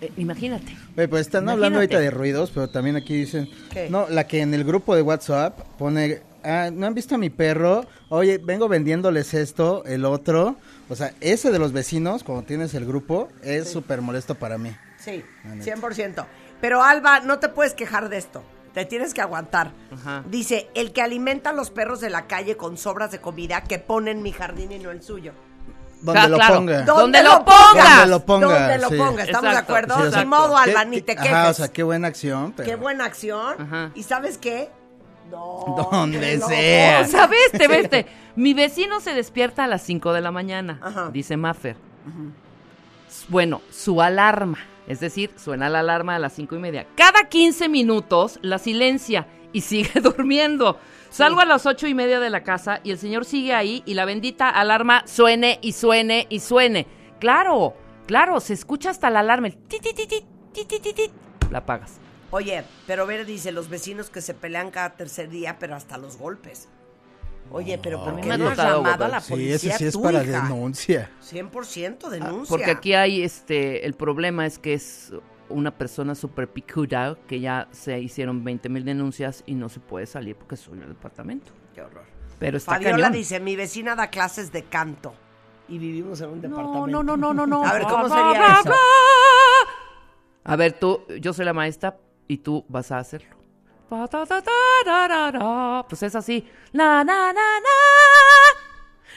[0.00, 0.76] Eh, imagínate.
[0.96, 1.52] Oye, pues están Imagínate.
[1.52, 3.88] hablando ahorita de ruidos, pero también aquí dicen, ¿Qué?
[3.88, 7.30] no, la que en el grupo de WhatsApp pone, ah, ¿no han visto a mi
[7.30, 7.86] perro?
[8.10, 10.56] Oye, vengo vendiéndoles esto, el otro.
[10.90, 14.70] O sea, ese de los vecinos, cuando tienes el grupo, es súper molesto para mí.
[14.98, 15.76] Sí, La neta.
[15.76, 16.26] 100%.
[16.60, 18.42] Pero Alba, no te puedes quejar de esto.
[18.76, 19.70] Te tienes que aguantar.
[19.90, 20.22] Ajá.
[20.28, 23.78] Dice, el que alimenta a los perros de la calle con sobras de comida que
[23.78, 25.32] pone en mi jardín y no el suyo.
[26.02, 26.54] Donde lo claro.
[26.56, 26.82] ponga.
[26.82, 27.72] Do- Donde lo pongas.
[27.96, 29.22] Donde lo ponga, Donde lo ponga.
[29.24, 29.72] ¿Estamos Exacto.
[29.72, 30.12] de acuerdo?
[30.20, 31.32] Sí, modo, Alba, ¿Qué- ni te quejes.
[31.32, 32.68] Ajá, o sea, qué buena acción, pero...
[32.68, 33.54] Qué buena acción.
[33.58, 33.92] Ajá.
[33.94, 34.68] ¿Y sabes qué?
[35.30, 36.46] No, Donde no.
[36.46, 37.00] sea.
[37.00, 38.06] O sea, veste, veste.
[38.36, 41.08] Mi vecino se despierta a las 5 de la mañana, Ajá.
[41.14, 41.76] dice Maffer.
[43.28, 46.86] Bueno, su alarma, es decir, suena la alarma a las cinco y media.
[46.96, 50.78] Cada 15 minutos la silencia y sigue durmiendo.
[51.10, 53.94] Salgo a las ocho y media de la casa y el señor sigue ahí y
[53.94, 56.86] la bendita alarma suene y suene y suene.
[57.20, 57.74] Claro,
[58.06, 59.48] claro, se escucha hasta la alarma.
[59.48, 61.10] El ti, ti, ti, ti, ti, ti, ti, ti.
[61.50, 61.98] La apagas.
[62.30, 66.18] Oye, pero ver, dice, los vecinos que se pelean cada tercer día, pero hasta los
[66.18, 66.68] golpes.
[67.50, 70.22] Oye, pero ¿por qué no has llamado a la Sí, policía ese sí es para
[70.24, 70.42] hija?
[70.42, 71.10] denuncia.
[71.22, 72.42] 100% denuncia.
[72.42, 75.12] Ah, Porque aquí hay este, el problema es que es
[75.48, 80.06] una persona súper picuda que ya se hicieron 20 mil denuncias y no se puede
[80.06, 81.52] salir porque es en el departamento.
[81.74, 82.04] Qué horror.
[82.38, 83.12] Pero está Fabiola cañón.
[83.12, 85.14] dice, mi vecina da clases de canto
[85.68, 86.86] y vivimos en un departamento.
[86.88, 87.64] No, no, no, no, no, no.
[87.66, 88.72] A ver, ¿cómo sería eso?
[90.44, 91.96] A ver, tú, yo soy la maestra
[92.28, 93.36] y tú vas a hacerlo.
[95.88, 96.48] Pues es así.
[96.72, 97.68] Na, na, na, na.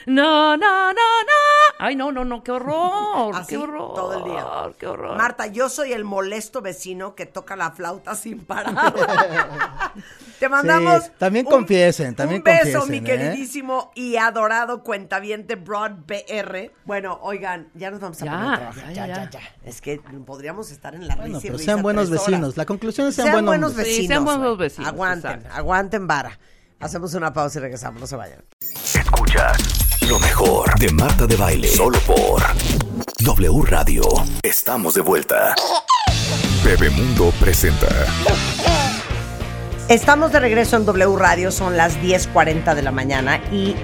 [0.06, 1.32] No, no, no, no.
[1.78, 3.34] Ay, no, no, no, qué horror.
[3.34, 3.94] Así, qué horror.
[3.94, 4.46] todo el día.
[4.78, 5.16] Qué horror.
[5.16, 8.94] Marta, yo soy el molesto vecino que toca la flauta sin parar.
[10.40, 11.04] Te mandamos.
[11.04, 13.02] Sí, también confiesen, también Un beso, confiesen, mi ¿eh?
[13.04, 16.72] queridísimo y adorado cuentaviente Broad BR.
[16.86, 18.92] Bueno, oigan, ya nos vamos a Ya, poner a trabajar.
[18.94, 19.40] ya, Ya, ya.
[19.64, 22.26] Es que podríamos estar en la Bueno, risa pero risa sean buenos horas.
[22.26, 22.56] vecinos.
[22.56, 23.96] La conclusión es sean, Sean buenos buenos vecinos.
[23.98, 25.56] Sí, sean buenos vecinos, Aguanten, exacto.
[25.56, 26.38] aguanten vara.
[26.80, 28.42] Hacemos una pausa y regresamos, no se vayan.
[28.60, 29.58] Escuchas
[30.08, 31.68] lo mejor de Marta de Baile.
[31.68, 32.42] Solo por
[33.18, 34.02] W Radio.
[34.42, 35.54] Estamos de vuelta.
[36.64, 37.86] Bebemundo presenta.
[39.90, 43.74] Estamos de regreso en W Radio, son las 10.40 de la mañana y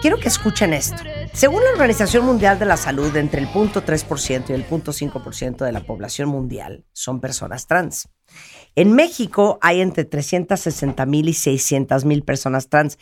[0.00, 1.02] quiero que escuchen esto.
[1.32, 5.80] Según la Organización Mundial de la Salud, entre el 0.3% y el 0.5% de la
[5.80, 8.08] población mundial son personas trans.
[8.76, 12.96] En México hay entre 360 mil y 600 mil personas trans.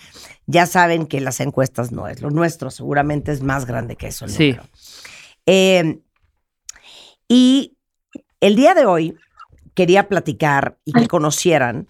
[0.47, 4.25] Ya saben que las encuestas no es lo nuestro, seguramente es más grande que eso.
[4.25, 4.57] el Sí.
[5.45, 6.01] Eh,
[7.29, 7.77] y
[8.41, 9.15] el día de hoy
[9.75, 11.87] quería platicar y que conocieran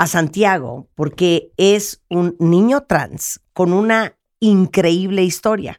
[0.00, 5.78] a Santiago porque es un niño trans con una increíble historia.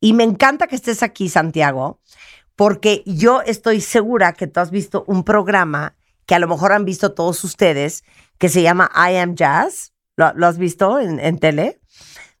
[0.00, 2.00] Y me encanta que estés aquí, Santiago,
[2.56, 5.94] porque yo estoy segura que tú has visto un programa
[6.26, 8.02] que a lo mejor han visto todos ustedes,
[8.36, 9.92] que se llama I Am Jazz.
[10.16, 11.80] ¿Lo, lo has visto en, en tele?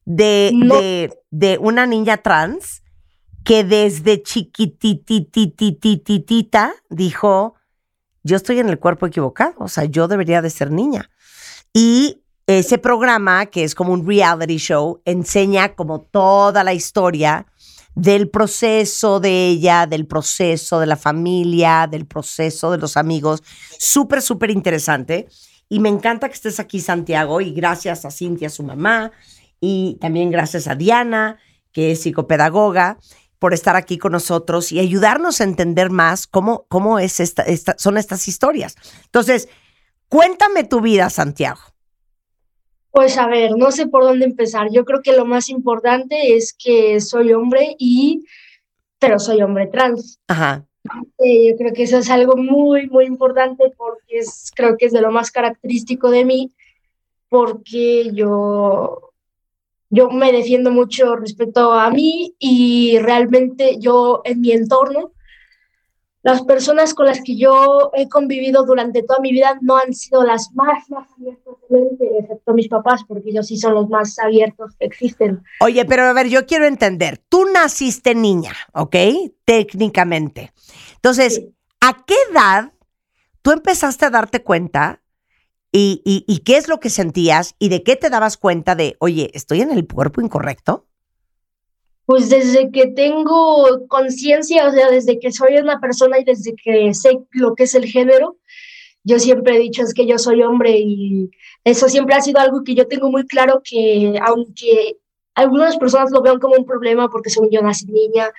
[0.04, 0.74] De, No.
[0.74, 2.82] de, de una niña trans
[3.44, 7.54] que desde chiquitititititita dijo,
[8.24, 11.08] yo estoy en el cuerpo equivocado, o sea, yo debería de ser niña.
[11.72, 17.46] Y ese programa, que es como un reality show, enseña como toda la historia
[17.94, 23.42] del proceso de ella, del proceso de la familia, del proceso de los amigos.
[23.78, 25.28] Súper, súper interesante.
[25.68, 29.12] Y me encanta que estés aquí, Santiago, y gracias a Cintia, su mamá,
[29.60, 31.38] y también gracias a Diana,
[31.70, 32.98] que es psicopedagoga,
[33.38, 37.74] por estar aquí con nosotros y ayudarnos a entender más cómo, cómo es esta, esta-
[37.78, 38.76] son estas historias.
[39.06, 39.48] Entonces,
[40.12, 41.60] cuéntame tu vida, Santiago.
[42.90, 44.68] Pues a ver, no sé por dónde empezar.
[44.70, 48.26] Yo creo que lo más importante es que soy hombre y,
[48.98, 50.20] pero soy hombre trans.
[50.28, 50.66] Ajá.
[51.16, 54.92] Eh, yo creo que eso es algo muy, muy importante porque es, creo que es
[54.92, 56.52] de lo más característico de mí,
[57.30, 59.14] porque yo,
[59.88, 65.12] yo me defiendo mucho respecto a mí y realmente yo en mi entorno,
[66.22, 70.22] las personas con las que yo he convivido durante toda mi vida no han sido
[70.22, 74.18] las más, más abiertas de mente, excepto mis papás, porque ellos sí son los más
[74.20, 75.42] abiertos que existen.
[75.60, 77.18] Oye, pero a ver, yo quiero entender.
[77.28, 78.94] Tú naciste niña, ¿ok?
[79.44, 80.52] Técnicamente.
[80.96, 81.54] Entonces, Sí.
[81.80, 82.72] ¿a qué edad
[83.42, 85.02] tú empezaste a darte cuenta
[85.72, 88.96] y, y- y qué es lo que sentías y de qué te dabas cuenta de,
[89.00, 90.86] oye, estoy en el cuerpo incorrecto?
[92.04, 96.92] Pues desde que tengo conciencia, o sea, desde que soy una persona y desde que
[96.94, 98.36] sé lo que es el género,
[99.04, 101.30] yo siempre he dicho es que yo soy hombre y
[101.64, 104.96] eso siempre ha sido algo que yo tengo muy claro que aunque
[105.34, 108.30] algunas personas lo vean como un problema porque según yo nací niña,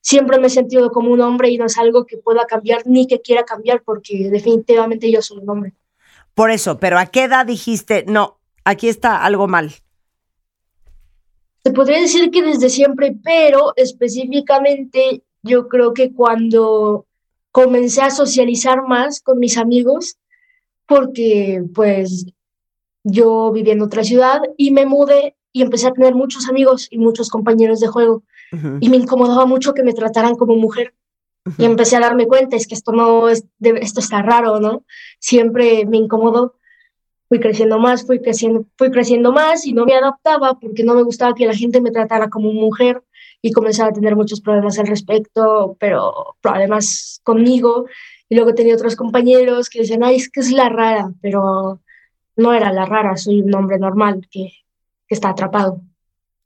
[0.00, 3.06] siempre me he sentido como un hombre y no es algo que pueda cambiar ni
[3.06, 5.72] que quiera cambiar porque definitivamente yo soy un hombre.
[6.34, 9.72] Por eso, pero ¿a qué edad dijiste, no, aquí está algo mal?
[11.64, 17.06] Se podría decir que desde siempre, pero específicamente yo creo que cuando
[17.50, 20.16] comencé a socializar más con mis amigos,
[20.86, 22.26] porque pues
[23.04, 26.98] yo vivía en otra ciudad y me mudé y empecé a tener muchos amigos y
[26.98, 28.22] muchos compañeros de juego
[28.80, 30.94] y me incomodaba mucho que me trataran como mujer
[31.58, 34.84] y empecé a darme cuenta, es que esto no es, esto está raro, ¿no?
[35.18, 36.54] Siempre me incomodó.
[37.32, 41.02] Fui creciendo más, fui creciendo, fui creciendo más y no me adaptaba porque no me
[41.02, 43.02] gustaba que la gente me tratara como mujer
[43.40, 47.86] y comenzaba a tener muchos problemas al respecto, pero problemas conmigo.
[48.28, 51.80] Y luego tenía otros compañeros que decían, ay, es que es la rara, pero
[52.36, 54.52] no era la rara, soy un hombre normal que,
[55.08, 55.80] está atrapado.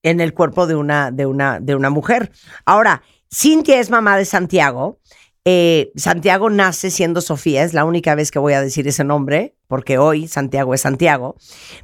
[0.04, 2.30] en el cuerpo de una, de una, de una mujer.
[2.64, 3.02] Ahora,
[3.34, 5.00] Cintia es mamá de Santiago.
[5.48, 9.54] Eh, Santiago nace siendo Sofía, es la única vez que voy a decir ese nombre,
[9.68, 11.36] porque hoy Santiago es Santiago.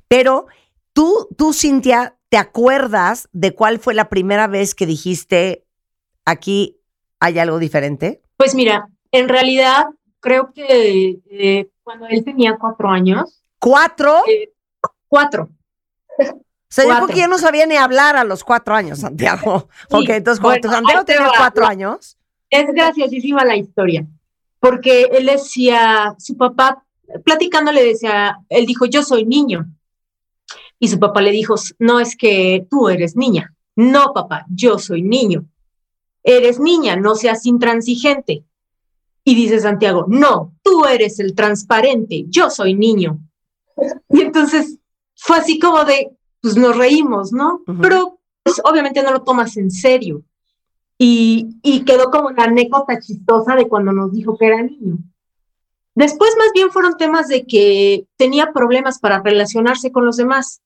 [0.08, 0.46] Pero
[0.92, 5.64] tú, tú, Cintia, ¿te acuerdas de cuál fue la primera vez que dijiste
[6.24, 6.80] aquí
[7.20, 8.20] hay algo diferente?
[8.36, 9.84] Pues mira, en realidad
[10.18, 14.22] creo que eh, cuando él tenía cuatro años, ¿Cuatro?
[14.26, 14.52] Eh,
[15.06, 15.50] cuatro,
[16.68, 17.14] Se dijo cuatro.
[17.14, 19.68] que yo no sabía ni hablar a los cuatro años, Santiago.
[19.88, 22.18] Sí, ok, entonces cuando bueno, Santiago tenía cuatro años.
[22.52, 24.06] Es graciosísima la historia,
[24.60, 26.84] porque él decía, su papá,
[27.24, 29.66] platicando le decía, él dijo, yo soy niño.
[30.78, 33.54] Y su papá le dijo, no es que tú eres niña.
[33.74, 35.46] No, papá, yo soy niño.
[36.22, 38.44] Eres niña, no seas intransigente.
[39.24, 43.18] Y dice Santiago, no, tú eres el transparente, yo soy niño.
[44.10, 44.78] Y entonces
[45.16, 46.10] fue así como de,
[46.42, 47.62] pues nos reímos, ¿no?
[47.80, 50.22] Pero pues, obviamente no lo tomas en serio.
[51.04, 54.98] Y, y quedó como la anécdota chistosa de cuando nos dijo que era niño.
[55.94, 60.62] Después más bien fueron temas de que tenía problemas para relacionarse con los demás.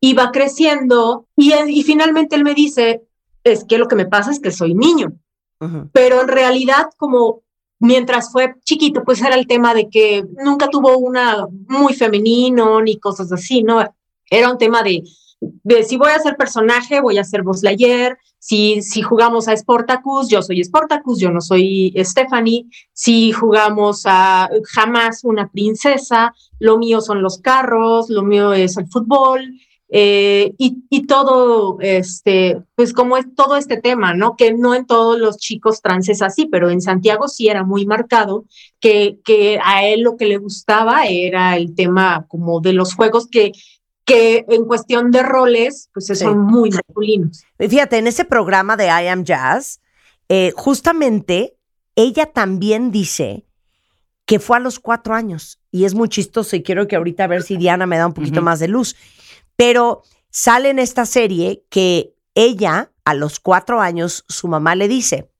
[0.00, 3.02] Iba creciendo y, y finalmente él me dice,
[3.44, 5.12] es que lo que me pasa es que soy niño
[5.92, 7.42] pero en realidad como
[7.80, 12.98] mientras fue chiquito, pues era el tema de que nunca tuvo una muy femenino ni
[12.98, 13.80] cosas así, ¿no?
[14.30, 15.02] Era un tema de,
[15.40, 20.28] de si voy a ser personaje, voy a ser Lightyear, si, si jugamos a Sportacus,
[20.28, 27.00] yo soy Sportacus, yo no soy Stephanie, si jugamos a jamás una princesa, lo mío
[27.00, 33.16] son los carros, lo mío es el fútbol, eh, y, y, todo, este, pues como
[33.16, 34.36] es todo este tema, ¿no?
[34.36, 37.86] Que no en todos los chicos trans es así, pero en Santiago sí era muy
[37.86, 38.44] marcado
[38.80, 43.28] que, que a él lo que le gustaba era el tema como de los juegos
[43.28, 43.52] que,
[44.08, 47.44] que en cuestión de roles, pues son muy masculinos.
[47.58, 49.80] Fíjate, en ese programa de I Am Jazz,
[50.28, 51.56] eh, justamente
[51.94, 53.44] ella también dice
[54.24, 57.28] que fue a los cuatro años y es muy chistoso y quiero que ahorita a
[57.28, 58.96] ver si Diana me da un poquito más de luz
[59.58, 65.32] pero sale en esta serie que ella, a los cuatro años, su mamá le dice,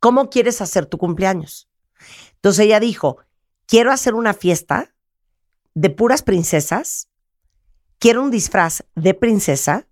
[0.00, 1.68] ¿cómo quieres hacer tu cumpleaños?
[2.36, 3.18] Entonces ella dijo,
[3.66, 4.94] quiero hacer una fiesta
[5.74, 7.10] de puras princesas,
[7.98, 9.86] quiero un disfraz de princesa,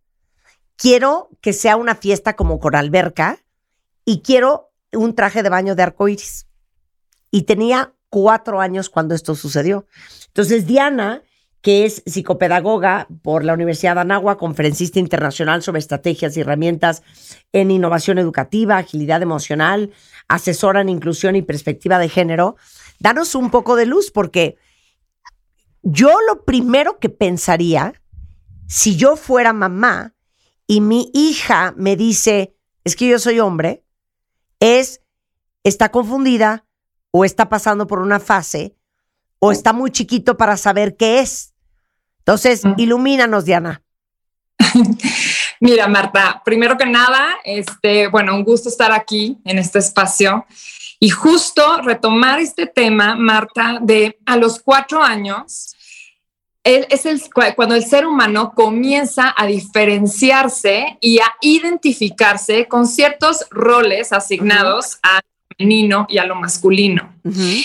[0.77, 3.39] quiero que sea una fiesta como con alberca
[4.05, 6.47] y quiero un traje de baño de arcoíris.
[7.31, 9.87] Y tenía cuatro años cuando esto sucedió.
[10.29, 11.23] Entonces Diana
[11.65, 17.03] que es psicopedagoga por la Universidad de Anáhuac, conferencista internacional sobre estrategias y herramientas
[17.55, 19.91] en innovación educativa, agilidad emocional,
[20.29, 22.57] asesora en inclusión y perspectiva de género.
[22.99, 24.59] Danos un poco de luz porque
[25.85, 27.95] yo lo primero que pensaría,
[28.67, 30.15] si yo fuera mamá
[30.67, 33.85] y mi hija me dice, es que yo soy hombre,
[34.61, 35.03] es,
[35.63, 36.65] está confundida
[37.11, 38.75] o está pasando por una fase
[39.39, 41.53] o está muy chiquito para saber qué es.
[42.21, 43.83] Entonces, ilumínanos, Diana.
[45.61, 50.47] Mira, Marta, primero que nada, este, bueno, un gusto estar aquí en este espacio
[50.99, 55.74] y justo retomar este tema, Marta, de a los cuatro años,
[56.65, 57.21] es el,
[57.55, 65.17] cuando el ser humano comienza a diferenciarse y a identificarse con ciertos roles asignados a
[65.17, 67.15] lo femenino y a lo masculino.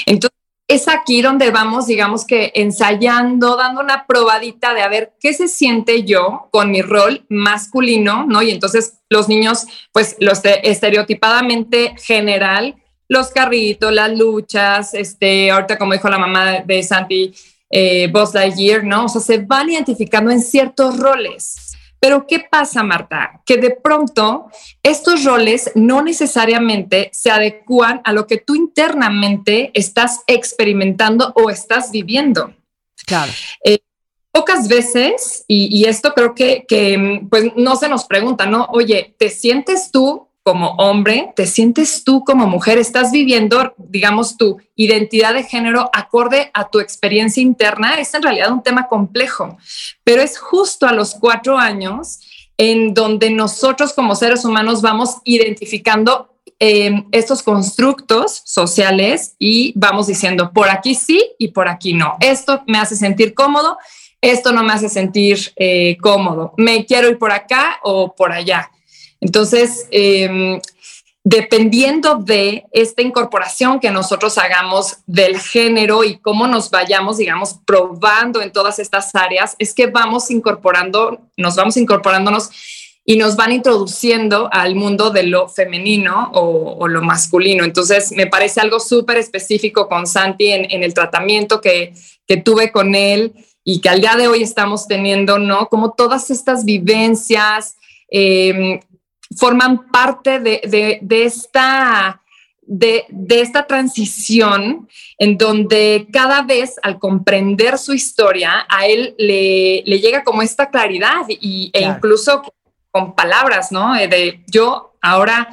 [0.06, 5.34] Entonces, es aquí donde vamos, digamos que ensayando, dando una probadita de a ver qué
[5.34, 8.44] se siente yo con mi rol masculino, ¿no?
[8.44, 12.76] Y entonces los niños, pues los estereotipadamente general,
[13.08, 17.34] los carritos, las luchas, este, ahorita como dijo la mamá de Santi,
[17.70, 19.06] eh, Buzz Lightyear, ¿no?
[19.06, 21.70] O sea, se van identificando en ciertos roles.
[22.00, 23.42] Pero ¿qué pasa, Marta?
[23.46, 24.48] Que de pronto
[24.82, 31.92] estos roles no necesariamente se adecúan a lo que tú internamente estás experimentando o estás
[31.92, 32.54] viviendo.
[33.06, 33.32] Claro.
[33.66, 33.80] Eh,
[34.32, 38.68] pocas veces, y, esto creo que, que, pues no se nos pregunta, ¿no?
[38.72, 44.58] Oye, ¿te sientes tú como hombre, te sientes tú como mujer, estás viviendo, digamos, tu
[44.76, 49.60] identidad de género acorde a tu experiencia interna, es en realidad un tema complejo,
[50.04, 52.20] pero es justo a los cuatro años
[52.58, 60.52] en donde nosotros como seres humanos vamos identificando em, estos constructos sociales y vamos diciendo,
[60.52, 62.18] por aquí sí y por aquí no.
[62.22, 63.78] Esto me hace sentir cómodo,
[64.20, 66.56] esto no me hace sentir eh, cómodo.
[66.58, 68.72] Me quiero ir por acá o por allá.
[69.22, 70.60] Entonces, em,
[71.24, 78.42] dependiendo de esta incorporación que nosotros hagamos del género y cómo nos vayamos, digamos, probando
[78.42, 82.50] en todas estas áreas, es que vamos incorporando, nos vamos incorporándonos
[83.06, 87.64] y nos van introduciendo al mundo de lo femenino o, lo masculino.
[87.64, 91.94] Entonces, me parece algo súper específico con Santi en, el tratamiento que,
[92.28, 95.68] que tuve con él y que al día de hoy estamos teniendo, ¿no?
[95.70, 97.78] Como todas estas vivencias,
[98.12, 98.80] eh,
[99.36, 102.22] forman parte de, esta,
[102.62, 104.88] de, esta transición
[105.18, 111.26] en donde cada vez al comprender su historia, a él le, llega como esta claridad
[111.28, 112.42] y, e incluso
[112.92, 113.96] con palabras, ¿no?
[113.96, 115.50] Eh, de yo ahora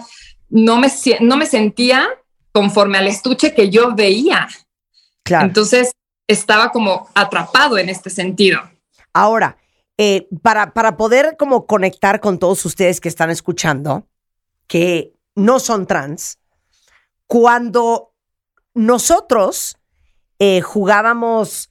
[0.48, 0.88] no me,
[1.20, 2.08] no me sentía
[2.52, 4.48] conforme al estuche que yo veía.
[5.22, 5.46] Claro.
[5.46, 5.92] Entonces
[6.26, 8.60] estaba como atrapado en este sentido.
[9.12, 9.56] Ahora,
[9.98, 14.06] eh, para, poder como conectar con todos ustedes que están escuchando,
[14.66, 16.38] que no son trans,
[17.26, 18.12] cuando
[18.74, 19.78] nosotros
[20.38, 21.71] eh, jugábamos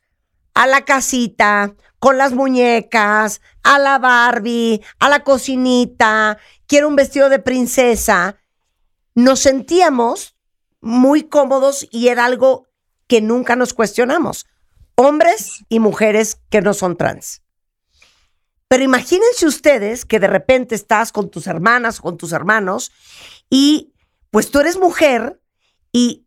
[0.54, 6.38] a la casita, con las muñecas, a la Barbie, a la cocinita,
[6.68, 8.38] quiero un vestido de princesa,
[9.14, 10.36] nos sentíamos
[10.82, 12.68] muy cómodos y era algo
[13.08, 14.46] que nunca nos cuestionamos.
[14.96, 17.45] Hombres y mujeres que no son trans.
[18.76, 22.92] Pero imagínense ustedes que de repente estás con tus hermanas o con tus hermanos
[23.50, 23.94] y
[24.32, 25.40] pues tú eres mujer
[25.94, 26.26] y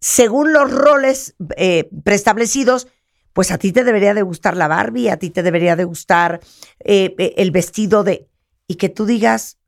[0.00, 2.88] según los roles eh, preestablecidos,
[3.34, 6.40] pues a ti te debería de gustar la Barbie, a ti te debería de gustar
[6.78, 8.26] eh, eh, el vestido de...
[8.66, 9.58] Y que tú digas,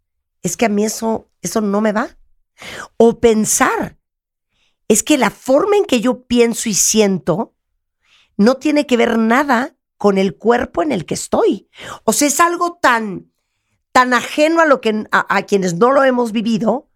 [0.41, 2.17] es que a mí eso, eso no me va.
[2.97, 3.99] O pensar,
[4.89, 7.55] es que la forma en que yo pienso y siento
[8.39, 11.69] no tiene que ver nada con el cuerpo en el que estoy.
[12.03, 13.31] O sea, es algo tan,
[13.93, 16.91] tan ajeno a lo que a, a quienes no lo hemos vivido,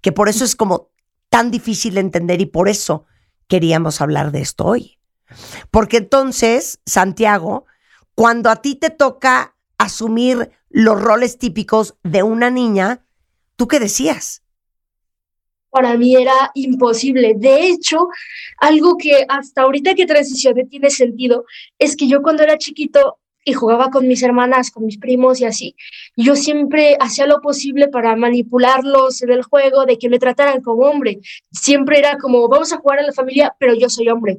[0.00, 0.92] que por eso es como
[1.28, 3.04] tan difícil de entender y por eso
[3.48, 5.00] queríamos hablar de esto hoy.
[5.72, 7.66] Porque entonces, Santiago,
[8.14, 13.04] cuando a ti te toca asumir los roles típicos de una niña,
[13.56, 14.41] ¿tú qué decías?
[15.72, 17.34] Para mí era imposible.
[17.34, 18.08] De hecho,
[18.58, 21.46] algo que hasta ahorita que transicioné tiene sentido
[21.78, 25.46] es que yo cuando era chiquito y jugaba con mis hermanas, con mis primos y
[25.46, 25.74] así,
[26.14, 30.82] yo siempre hacía lo posible para manipularlos en el juego, de que me trataran como
[30.82, 31.20] hombre.
[31.50, 34.38] Siempre era como, vamos a jugar a la familia, pero yo soy hombre.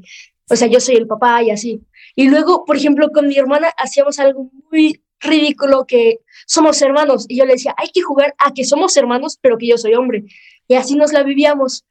[0.50, 1.82] O sea, yo soy el papá y así.
[2.16, 7.26] Y luego, por ejemplo, con mi hermana hacíamos algo muy ridículo que somos hermanos.
[7.28, 9.96] Y yo le decía, hay que jugar a que somos hermanos, pero que yo soy
[9.96, 10.26] hombre.
[10.68, 11.86] Y así nos la vivíamos.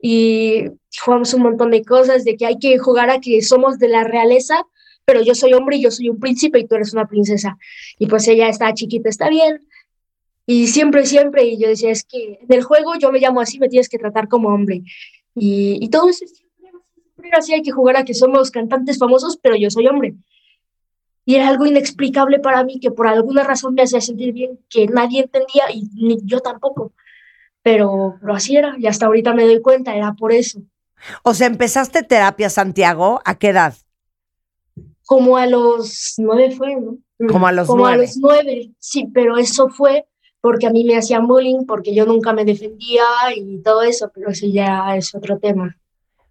[0.00, 0.64] Y
[1.02, 4.04] jugamos un montón de cosas, de que hay que jugar a que somos de la
[4.04, 4.66] realeza,
[5.04, 7.56] pero yo soy hombre y yo soy un príncipe y tú eres una princesa.
[7.98, 9.66] Y pues ella está chiquita, está bien.
[10.46, 13.58] Y siempre, siempre, y yo decía, es que en el juego yo me llamo así,
[13.58, 14.82] me tienes que tratar como hombre.
[15.34, 16.44] Y, y todo eso siempre
[17.32, 20.14] así, hay que jugar a que somos cantantes famosos, pero yo soy hombre.
[21.24, 24.86] Y era algo inexplicable para mí que por alguna razón me hacía sentir bien, que
[24.86, 26.92] nadie entendía y ni yo tampoco.
[27.64, 30.60] Pero, pero así era, y hasta ahorita me doy cuenta, era por eso.
[31.24, 33.74] O sea, empezaste terapia, Santiago, ¿a qué edad?
[35.06, 36.98] Como a los nueve fue, ¿no?
[37.28, 37.96] Como a los Como nueve.
[37.96, 40.06] a los nueve, sí, pero eso fue
[40.40, 43.02] porque a mí me hacían bullying, porque yo nunca me defendía
[43.34, 45.78] y todo eso, pero eso ya es otro tema.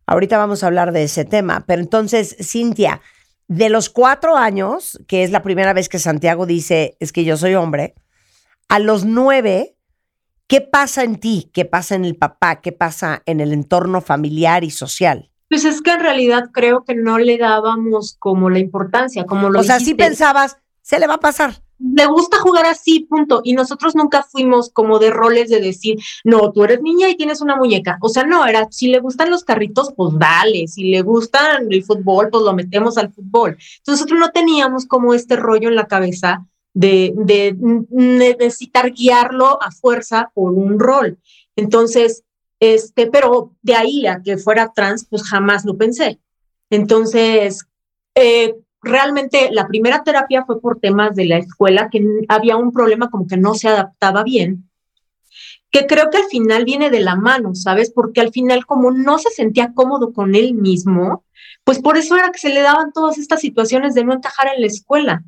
[0.06, 1.64] Ahorita vamos a hablar de ese tema.
[1.66, 3.02] Pero entonces, Cintia,
[3.48, 7.38] de los cuatro años, que es la primera vez que Santiago dice, es que yo
[7.38, 7.96] soy hombre,
[8.70, 9.76] a los nueve,
[10.54, 11.50] ¿qué pasa en ti?
[11.52, 12.62] ¿Qué pasa en el papá?
[12.62, 15.32] ¿Qué pasa en el entorno familiar y social?
[15.50, 19.62] Pues es que en realidad creo que no le dábamos como la importancia, como lo
[19.62, 21.64] o sea, sí pensabas, se le va a pasar.
[21.80, 23.42] le gusta jugar así, punto.
[23.44, 27.42] Y nosotros nunca fuimos como de roles de decir, no, tú eres niña y tienes
[27.42, 27.98] una muñeca.
[28.00, 30.68] O sea, no, era, si le gustan los carritos, pues dale.
[30.68, 33.58] Si le gustan el fútbol, pues lo metemos al fútbol.
[33.80, 37.56] Entonces nosotros no teníamos como este rollo en la cabeza de,
[37.90, 41.20] necesitar guiarlo a fuerza por un rol.
[41.56, 42.24] Entonces,
[42.60, 46.20] este, pero de ahí a que fuera trans, pues jamás lo pensé.
[46.70, 47.68] Entonces,
[48.16, 53.10] eh, realmente la primera terapia fue por temas de la escuela, que había un problema
[53.10, 54.70] como que no se adaptaba bien,
[55.72, 57.92] que creo que al final viene de la mano, ¿sabes?
[57.92, 61.24] Porque al final como no se sentía cómodo con él mismo,
[61.64, 64.62] pues por eso era que se le daban todas estas situaciones de no encajar en
[64.62, 65.24] la escuela.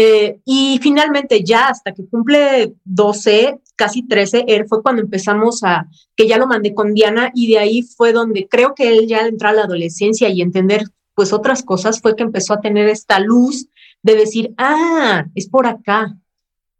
[0.00, 5.88] Eh, y finalmente ya hasta que cumple 12, casi 13, él fue cuando empezamos a,
[6.14, 9.18] que ya lo mandé con Diana y de ahí fue donde creo que él ya
[9.18, 10.84] al entrar a la adolescencia y entender
[11.14, 13.66] pues otras cosas fue que empezó a tener esta luz
[14.00, 16.16] de decir, ah, es por acá.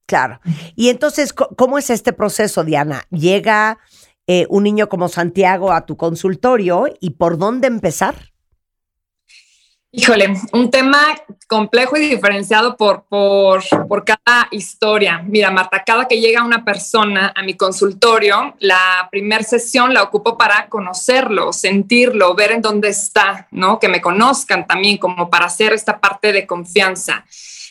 [0.07, 0.39] Claro.
[0.77, 3.03] Y entonces, ¿cómo es este proceso, Diana?
[3.11, 3.81] Llega
[4.29, 8.15] eh, un niño como Santiago a tu consultorio y por dónde empezar?
[9.91, 11.01] Híjole, un tema
[11.49, 15.23] complejo y diferenciado por, por, por cada historia.
[15.27, 20.37] Mira, Marta, cada que llega una persona a mi consultorio, la primera sesión la ocupo
[20.37, 23.79] para conocerlo, sentirlo, ver en dónde está, ¿no?
[23.79, 27.25] Que me conozcan también, como para hacer esta parte de confianza.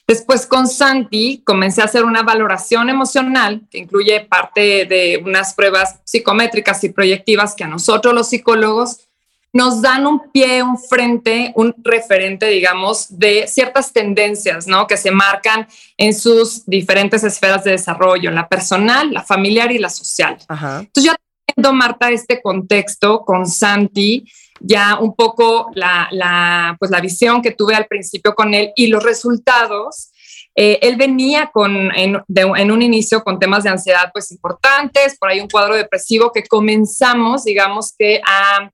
[0.08, 6.00] Después con Santi comencé a hacer una valoración emocional que incluye parte de unas pruebas
[6.06, 9.07] psicométricas y proyectivas que a nosotros los psicólogos
[9.54, 14.88] nos dan un pie, un frente, un referente, digamos, de ciertas tendencias, ¿no?
[14.88, 15.68] Que se marcan
[15.98, 20.38] en sus diferentes esferas de desarrollo, en la personal, la familiar y la social.
[20.48, 20.80] Ajá.
[20.80, 24.26] Entonces, ya teniendo, Marta, este contexto con Santi,
[24.60, 28.88] ya un poco la, la, pues la visión que tuve al principio con él y
[28.88, 30.12] los resultados,
[30.56, 35.16] eh, él venía con, en, de, en, un inicio con temas de ansiedad pues importantes,
[35.20, 38.72] por ahí un cuadro depresivo que comenzamos, digamos que a,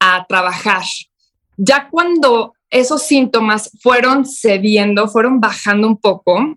[0.00, 0.82] a trabajar.
[1.56, 6.56] Ya cuando esos síntomas fueron cediendo, fueron bajando un poco,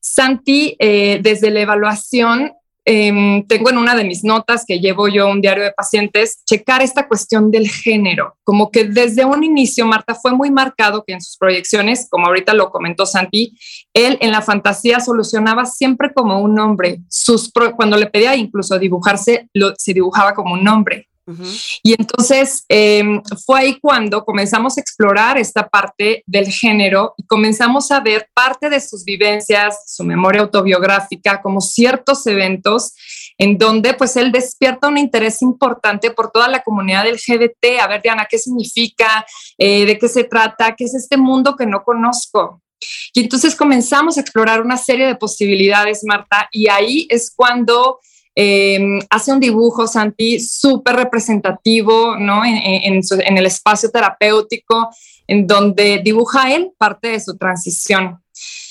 [0.00, 2.52] Santi, eh, desde la evaluación,
[2.90, 6.80] eh, tengo en una de mis notas que llevo yo un diario de pacientes, checar
[6.80, 11.20] esta cuestión del género, como que desde un inicio, Marta, fue muy marcado que en
[11.20, 13.58] sus proyecciones, como ahorita lo comentó Santi,
[13.92, 18.78] él en la fantasía solucionaba siempre como un hombre, sus pro, cuando le pedía incluso
[18.78, 21.07] dibujarse, lo, se dibujaba como un hombre.
[21.82, 23.02] Y entonces eh,
[23.44, 28.70] fue ahí cuando comenzamos a explorar esta parte del género y comenzamos a ver parte
[28.70, 32.94] de sus vivencias, su memoria autobiográfica, como ciertos eventos
[33.36, 37.80] en donde pues él despierta un interés importante por toda la comunidad LGBT.
[37.80, 39.24] A ver, Diana, ¿qué significa?
[39.56, 40.74] Eh, ¿De qué se trata?
[40.74, 42.62] ¿Qué es este mundo que no conozco?
[43.12, 48.00] Y entonces comenzamos a explorar una serie de posibilidades, Marta, y ahí es cuando
[48.34, 52.44] eh, hace un dibujo, Santi, súper representativo, ¿no?
[52.44, 52.56] En,
[52.94, 54.90] en, su, en, el espacio terapéutico,
[55.26, 58.20] en donde dibuja él parte de su transición.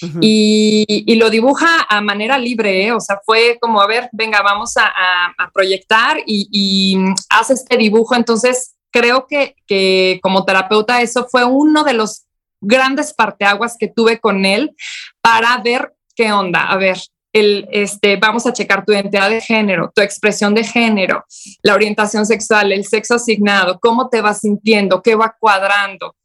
[0.02, 0.20] Uh -huh.
[0.22, 2.92] y, y, lo dibuja a manera libre, ¿eh?
[2.94, 6.98] o sea, fue como, a ver, venga, vamos a, a, a proyectar y, y,
[7.30, 8.16] hace este dibujo.
[8.16, 12.26] Entonces, creo que, que como terapeuta eso fue uno de los
[12.62, 14.76] grandes parteaguas que tuve con él
[15.22, 16.98] para ver qué onda, a ver,
[17.40, 21.26] el, este, vamos a checar tu identidad de género, tu expresión de género,
[21.62, 26.16] la orientación sexual, el sexo asignado, cómo te vas sintiendo, qué va cuadrando.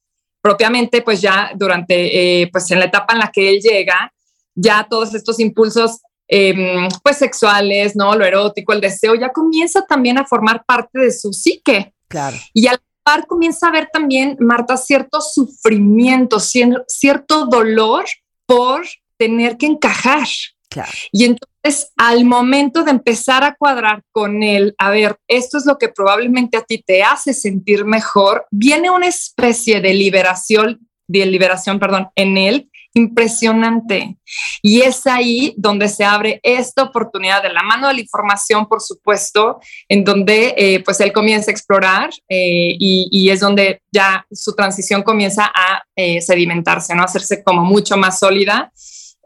[0.40, 4.12] Propiamente, pues ya durante, eh, pues en la etapa en la que él llega,
[4.54, 8.14] ya todos estos impulsos, eh, pues sexuales, ¿no?
[8.16, 11.94] Lo erótico, el deseo, ya comienza también a formar parte de su psique.
[12.08, 12.36] Claro.
[12.52, 18.04] Y al par comienza a ver también, Marta, cierto sufrimiento, cierto dolor
[18.46, 18.84] por
[19.16, 20.26] tener que encajar.
[21.11, 25.79] Y entonces, al momento de empezar a cuadrar con él, a ver, esto es lo
[25.79, 31.79] que probablemente a ti te hace sentir mejor, viene una especie de liberación, de liberación,
[31.79, 34.16] perdón, en él impresionante.
[34.61, 38.81] Y es ahí donde se abre esta oportunidad de la mano de la información, por
[38.81, 44.55] supuesto, en donde eh, pues él comienza a explorar eh, y, es donde ya su
[44.55, 47.03] transición comienza a eh, sedimentarse, ¿no?
[47.03, 48.70] Hacerse como mucho más sólida.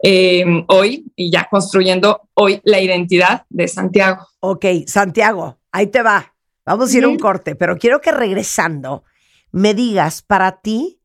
[0.03, 4.27] Eh, hoy y ya construyendo hoy la identidad de Santiago.
[4.39, 6.35] Ok, Santiago, ahí te va.
[6.65, 9.03] Vamos a ir a un corte, pero quiero que regresando
[9.51, 10.99] me digas para ti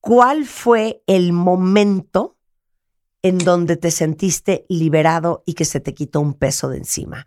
[0.00, 2.36] cuál fue el momento
[3.22, 7.26] en donde te sentiste liberado y que se te quitó un peso de encima.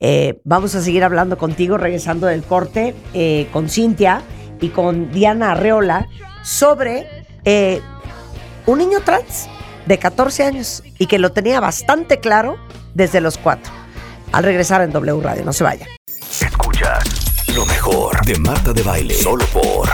[0.00, 4.22] Eh, vamos a seguir hablando contigo, regresando del corte, eh, con Cintia
[4.60, 6.08] y con Diana Arreola
[6.42, 7.06] sobre
[7.44, 7.80] eh,
[8.66, 9.48] un niño trans
[9.86, 12.56] de 14 años y que lo tenía bastante claro
[12.94, 13.72] desde los 4.
[14.32, 15.86] Al regresar en W Radio, no se vaya.
[16.40, 16.98] Escucha
[17.54, 19.88] lo mejor de Marta de Baile solo por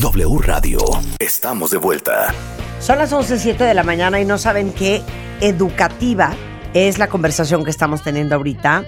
[0.00, 0.78] W Radio.
[1.18, 2.34] Estamos de vuelta.
[2.80, 5.02] Son las 11.07 de la mañana y no saben qué
[5.40, 6.34] educativa
[6.74, 8.84] es la conversación que estamos teniendo ahorita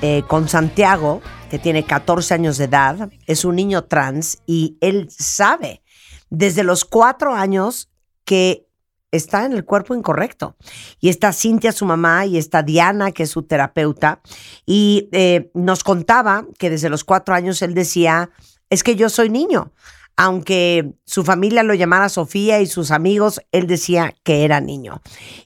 [0.00, 5.08] eh, con Santiago, que tiene 14 años de edad, es un niño trans y él
[5.10, 5.82] sabe
[6.30, 7.90] desde los 4 años
[8.24, 8.67] que
[9.10, 10.56] está en el cuerpo incorrecto.
[11.00, 14.20] Y está Cintia, su mamá, y está Diana, que es su terapeuta,
[14.66, 18.30] y eh, nos contaba que desde los cuatro años él decía,
[18.70, 19.72] es que yo soy niño.
[20.16, 25.00] Aunque su familia lo llamara Sofía y sus amigos, él decía que era niño.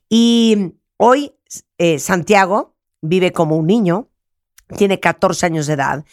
[0.08, 1.34] Y hoy
[1.76, 4.08] eh, Santiago vive como un niño,
[4.78, 6.04] tiene 14 años de edad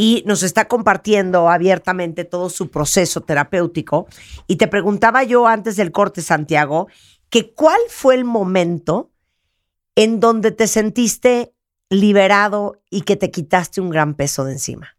[0.00, 4.06] y nos está compartiendo abiertamente todo su proceso terapéutico.
[4.46, 6.86] Y te preguntaba yo antes del corte, Santiago,
[7.28, 9.10] que cuál fue el momento
[9.96, 11.52] en donde te sentiste
[11.90, 14.96] liberado y que te quitaste un gran peso de encima.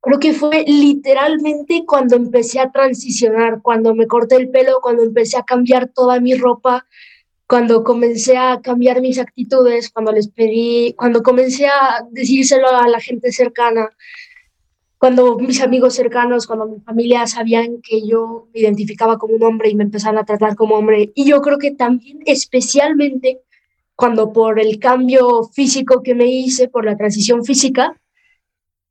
[0.00, 5.36] Creo que fue literalmente cuando empecé a transicionar, cuando me corté el pelo, cuando empecé
[5.36, 6.86] a cambiar toda mi ropa,
[7.48, 13.00] cuando comencé a cambiar mis actitudes, cuando les pedí, cuando comencé a decírselo a la
[13.00, 13.88] gente cercana,
[14.98, 19.70] cuando mis amigos cercanos, cuando mi familia sabían que yo me identificaba como un hombre
[19.70, 21.10] y me empezaron a tratar como hombre.
[21.14, 23.40] Y yo creo que también especialmente
[23.94, 27.98] cuando por el cambio físico que me hice, por la transición física,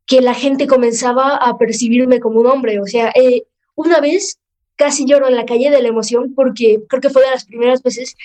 [0.07, 2.79] que la gente comenzaba a percibirme como un hombre.
[2.79, 3.43] O sea, eh,
[3.75, 4.39] una vez
[4.77, 7.83] casi lloro en la calle de la emoción porque creo que fue de las primeras
[7.83, 8.15] veces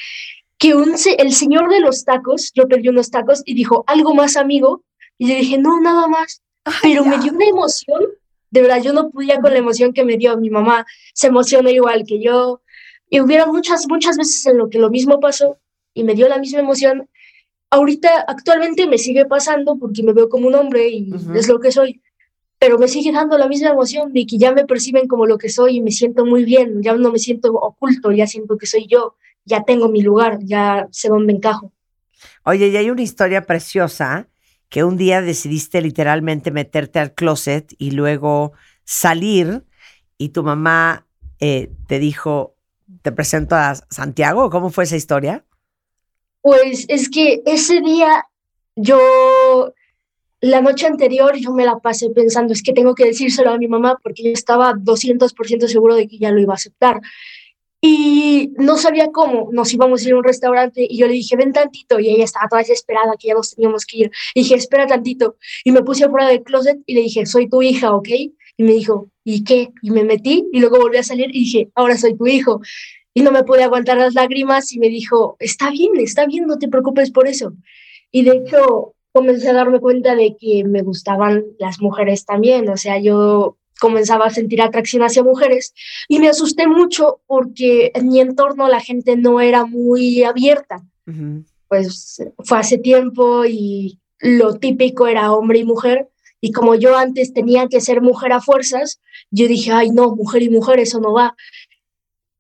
[0.59, 4.37] que un, el señor de los tacos, yo pedí unos tacos y dijo, ¿algo más
[4.37, 4.85] amigo?
[5.19, 6.41] Y yo dije, no, nada más.
[6.65, 7.11] Ay, Pero ya.
[7.11, 8.05] me dio una emoción,
[8.53, 10.37] de verdad, yo no podía con la emoción que me dio.
[10.37, 12.61] Mi mamá se emocionó igual que yo.
[13.11, 15.59] Y hubiera muchas, muchas veces en lo que lo mismo pasó
[15.95, 17.09] y me dio la misma emoción.
[17.71, 21.37] Ahorita, actualmente me sigue pasando porque me veo como un hombre y uh -huh.
[21.37, 22.03] es lo que soy
[22.63, 25.49] pero me sigue dando la misma emoción de que ya me perciben como lo que
[25.49, 28.87] soy y me siento muy bien, ya no me siento oculto, ya siento que soy
[28.87, 31.73] yo, ya tengo mi lugar, ya sé dónde encajo.
[32.45, 34.29] Oye, y hay una historia preciosa
[34.69, 38.53] que un día decidiste literalmente meterte al closet y luego
[38.85, 39.65] salir
[40.17, 41.09] y tu mamá
[41.41, 42.55] eh, te dijo,
[43.03, 45.45] te presento a Santiago, ¿cómo fue esa historia?
[46.43, 48.25] Pues es que ese día
[48.77, 49.75] yo
[50.43, 53.69] la noche anterior yo me la pasé pensando, es que tengo que decírselo a mi
[53.69, 57.01] mamá porque yo estaba 200% seguro de que ella lo iba a aceptar.
[57.81, 61.37] Y no sabía cómo, nos íbamos a ir a un restaurante y yo le dije,
[61.37, 64.11] ven tantito, y ella estaba toda desesperada que ya nos teníamos que ir.
[64.35, 65.37] Y dije, espera tantito.
[65.65, 68.09] Y me puse afuera del closet y le dije, soy tu hija, ¿ok?
[68.09, 69.71] Y me dijo, ¿y qué?
[69.81, 72.61] Y me metí y luego volví a salir y dije, ahora soy tu hijo.
[73.15, 76.59] Y no me pude aguantar las lágrimas y me dijo, está bien, está bien, no
[76.59, 77.53] te preocupes por eso.
[78.11, 82.77] Y de hecho, comencé a darme cuenta de que me gustaban las mujeres también, o
[82.77, 85.75] sea, yo comenzaba a sentir atracción hacia mujeres
[86.09, 90.83] y me asusté mucho porque en mi entorno la gente no era muy abierta.
[91.67, 96.09] Pues fue hace tiempo y lo típico era hombre y mujer
[96.45, 99.01] y como yo antes tenía que ser mujer a fuerzas,
[99.31, 101.37] yo dije, ay no, mujer y mujer, eso no va.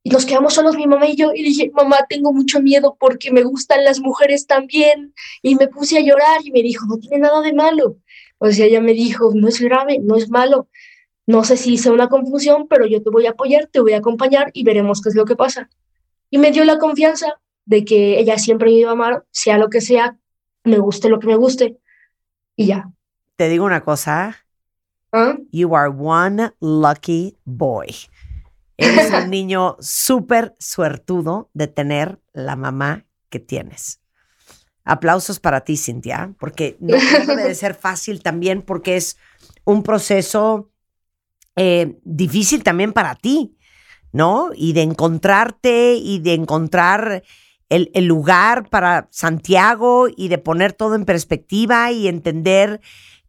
[0.05, 3.30] Y nos quedamos solos mi mamá y yo y dije, mamá, tengo mucho miedo porque
[3.30, 5.14] me gustan las mujeres también.
[5.42, 7.98] Y me puse a llorar y me dijo, no tiene nada de malo.
[8.38, 10.68] O sea, ella me dijo, no es grave, no es malo.
[11.26, 13.98] No sé si sea una confusión, pero yo te voy a apoyar, te voy a
[13.98, 15.70] acompañar y veremos qué es lo que pasa.
[16.30, 19.70] Y me dio la confianza de que ella siempre me iba a amar, sea lo
[19.70, 20.16] que sea,
[20.64, 21.78] me guste lo que me guste.
[22.57, 22.90] Y ya.
[23.36, 24.44] Te digo una cosa.
[25.12, 25.36] ¿Ah?
[25.53, 27.94] You are one lucky boy.
[28.77, 34.01] Eres un niño súper suertudo de tener la mamá que tienes.
[34.85, 36.97] Aplausos para ti, Cintia, porque no,
[37.27, 39.16] debe de ser fácil también, porque es
[39.64, 40.70] un proceso
[41.55, 43.57] eh, difícil también para ti,
[44.11, 44.51] ¿no?
[44.55, 47.23] Y de encontrarte y de encontrar
[47.68, 52.81] el, el lugar para Santiago y de poner todo en perspectiva y entender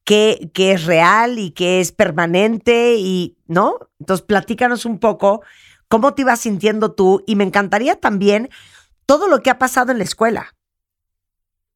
[0.04, 3.78] qué, qué es real y qué es permanente y, ¿no?
[4.00, 5.42] Entonces, platícanos un poco
[5.88, 8.50] cómo te ibas sintiendo tú y me encantaría también
[9.06, 10.56] todo lo que ha pasado en la escuela.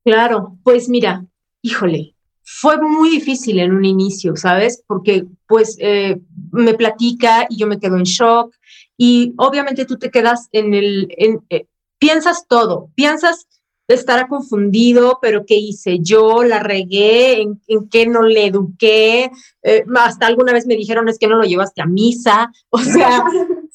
[0.03, 1.25] Claro, pues mira,
[1.61, 4.81] híjole, fue muy difícil en un inicio, ¿sabes?
[4.87, 6.21] Porque pues eh,
[6.51, 8.55] me platica y yo me quedo en shock
[8.95, 11.67] y obviamente tú te quedas en el, en, eh,
[11.99, 13.46] piensas todo, piensas
[13.95, 16.43] estará confundido, pero ¿qué hice yo?
[16.43, 17.41] ¿La regué?
[17.41, 19.31] ¿En, en qué no le eduqué?
[19.63, 22.51] Eh, hasta alguna vez me dijeron es que no lo llevaste a misa.
[22.69, 23.23] O sea,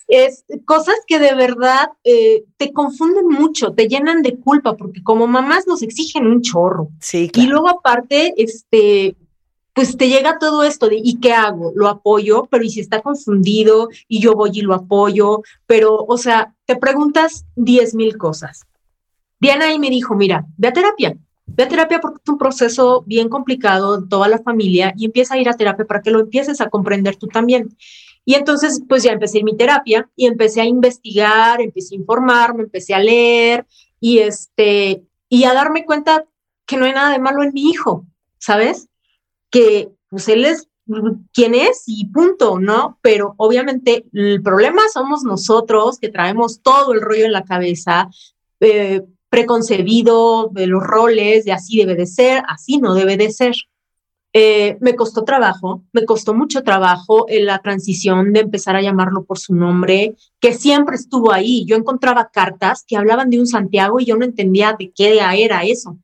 [0.09, 5.27] es cosas que de verdad eh, te confunden mucho, te llenan de culpa, porque como
[5.27, 6.89] mamás nos exigen un chorro.
[7.01, 9.17] Sí, Y luego aparte, este,
[9.73, 11.73] pues te llega todo esto de, ¿y qué hago?
[11.75, 13.89] Lo apoyo, pero ¿y si está confundido?
[14.07, 18.67] Y yo voy y lo apoyo, pero, o sea, te preguntas diez mil cosas.
[19.43, 23.03] Diana ahí me dijo, mira, ve a terapia, ve a terapia porque es un proceso
[23.09, 26.21] bien complicado en toda la familia y empieza a ir a terapia para que lo
[26.21, 27.77] empieces a comprender tú también.
[28.25, 32.95] Y entonces, pues ya empecé mi terapia y empecé a investigar, empecé a informarme, empecé
[32.95, 33.67] a leer
[33.99, 36.25] y este, y a darme cuenta
[36.65, 38.07] que no hay nada de malo en mi hijo,
[38.39, 38.87] ¿sabes?
[39.51, 40.69] Que pues él es
[41.33, 42.97] quien es y punto, ¿no?
[43.03, 48.09] Pero obviamente el problema somos nosotros que traemos todo el rollo en la cabeza,
[48.61, 49.03] eh,
[49.33, 53.55] preconcebido de los roles, de así debe de ser, así no debe de ser.
[54.35, 59.25] Eh, me costó trabajo, me costó mucho trabajo en la transición de empezar a llamarlo
[59.25, 61.65] por su nombre, que siempre estuvo ahí.
[61.65, 65.63] Yo encontraba cartas que hablaban de un Santiago y yo no entendía de qué era
[65.65, 65.97] eso.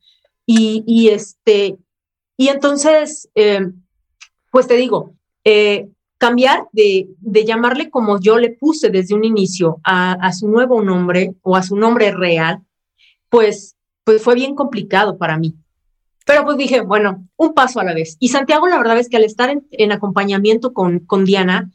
[0.46, 1.76] Y, este,
[2.38, 3.60] y entonces, eh,
[4.50, 5.12] pues te digo,
[5.44, 10.82] eh, cambiar de, de, llamarle como yo le puse desde un inicio a su nuevo
[10.82, 12.62] nombre o a su nombre real,
[13.28, 15.54] pues, pues fue bien complicado para mí.
[16.26, 18.16] Pero pues dije, bueno, un paso a la vez.
[18.20, 21.70] Y Santiago, la verdad es que al estar en, en acompañamiento con, con Diana,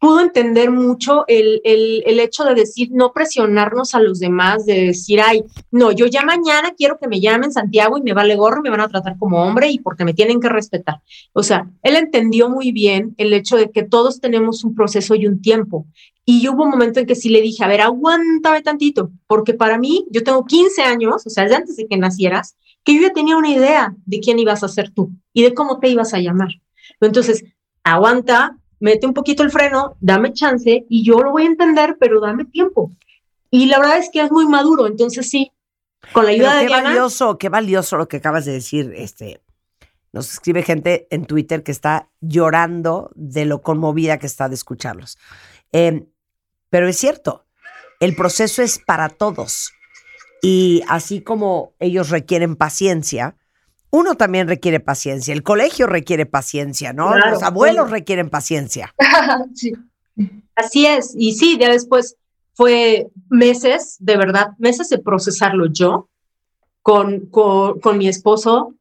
[0.00, 4.86] pudo entender mucho el, el, el, hecho de decir, no presionarnos a los demás, de
[4.86, 8.62] decir, ay, no, yo ya mañana quiero que me llamen Santiago y me vale gorro,
[8.62, 11.02] me van a tratar como hombre y porque me tienen que respetar.
[11.34, 15.26] O sea, él entendió muy bien el hecho de que todos tenemos un proceso y
[15.26, 15.86] un tiempo.
[16.24, 19.76] Y hubo un momento en que sí le dije, a ver, aguántame tantito, porque para
[19.76, 23.12] mí, yo tengo 15 años, o sea, desde antes de que nacieras, que yo ya
[23.12, 26.20] tenía una idea de quién ibas a ser tú y de cómo te ibas a
[26.20, 26.48] llamar.
[27.02, 27.44] Entonces,
[27.84, 32.20] aguanta, mete un poquito el freno, dame chance y yo lo voy a entender, pero
[32.20, 32.90] dame tiempo.
[33.50, 35.52] Y la verdad es que es muy maduro, entonces sí,
[36.12, 38.92] con la ayuda pero de qué Diana, valioso, qué valioso lo que acabas de decir,
[38.96, 39.40] este
[40.12, 45.18] nos escribe gente en Twitter que está llorando de lo conmovida que está de escucharlos.
[45.72, 46.08] Eh,
[46.68, 47.46] pero es cierto,
[48.00, 49.72] el proceso es para todos.
[50.42, 53.36] Y así como ellos requieren paciencia,
[53.90, 55.32] uno también requiere paciencia.
[55.32, 57.12] El colegio requiere paciencia, ¿no?
[57.12, 57.92] Claro, Los abuelos sí.
[57.92, 58.94] requieren paciencia.
[59.54, 59.72] sí.
[60.54, 62.16] Así es, y sí, ya después
[62.54, 66.08] fue meses, de verdad, meses de procesarlo yo
[66.82, 68.74] con, con, con mi esposo.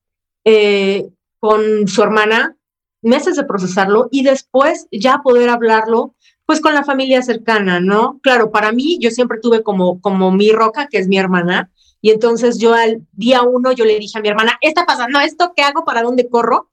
[0.43, 2.55] Eh, con su hermana,
[3.01, 8.19] meses de procesarlo y después ya poder hablarlo pues con la familia cercana, ¿no?
[8.23, 12.11] Claro, para mí yo siempre tuve como, como mi roca, que es mi hermana, y
[12.11, 15.63] entonces yo al día uno yo le dije a mi hermana, está pasando esto, ¿qué
[15.63, 15.83] hago?
[15.85, 16.69] ¿Para dónde corro?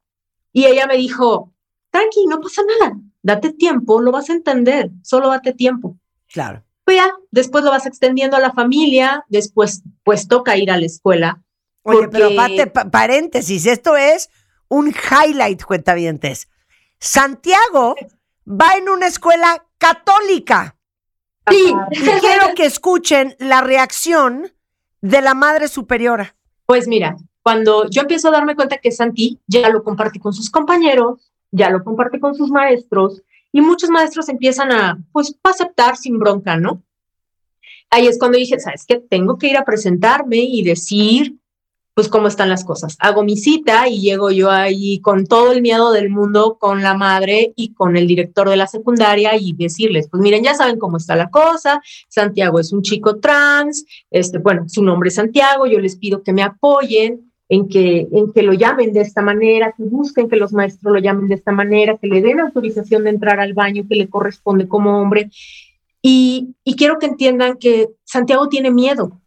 [0.53, 1.53] Y ella me dijo,
[1.91, 5.99] tranqui, no pasa nada, date tiempo, lo vas a entender, solo date tiempo.
[6.33, 6.63] Claro.
[6.85, 10.87] Pues ya, después lo vas extendiendo a la familia, después pues toca ir a la
[10.87, 11.43] escuela.
[11.83, 14.29] Oye, pero porque- pate- pa- paréntesis, esto es
[14.69, 16.49] un highlight, cuentavientes.
[17.01, 17.95] Santiago
[18.49, 20.77] va en una escuela católica.
[21.49, 24.53] Sí, Y quiero que escuchen la reacción
[25.07, 26.35] de la madre superiora.
[26.67, 30.51] Pues mira, cuando yo empiezo a darme cuenta que Santi ya lo comparte con sus
[30.51, 36.19] compañeros, ya lo comparte con sus maestros, y muchos maestros empiezan a, pues, aceptar sin
[36.19, 36.83] bronca, ¿no?
[37.89, 38.97] Ahí es cuando dije, ¿sabes qué?
[38.97, 41.37] Tengo que ir a presentarme y decir,
[41.97, 42.99] pues, cómo están las cosas.
[43.01, 46.93] Hago mi cita y llego yo ahí con todo el miedo del mundo, con la
[46.93, 50.99] madre y con el director de la secundaria y decirles, pues, miren, ya saben cómo
[50.99, 51.81] está la cosa,
[52.11, 56.35] Santiago es un chico trans, este, bueno, su nombre es Santiago, yo les pido que
[56.35, 60.53] me apoyen en que, en que lo llamen de esta manera, que busquen que los
[60.53, 63.97] maestros lo llamen de esta manera, que le den autorización de entrar al baño que
[63.97, 65.31] le corresponde como hombre.
[66.03, 69.19] Y, y quiero que entiendan que Santiago tiene miedo.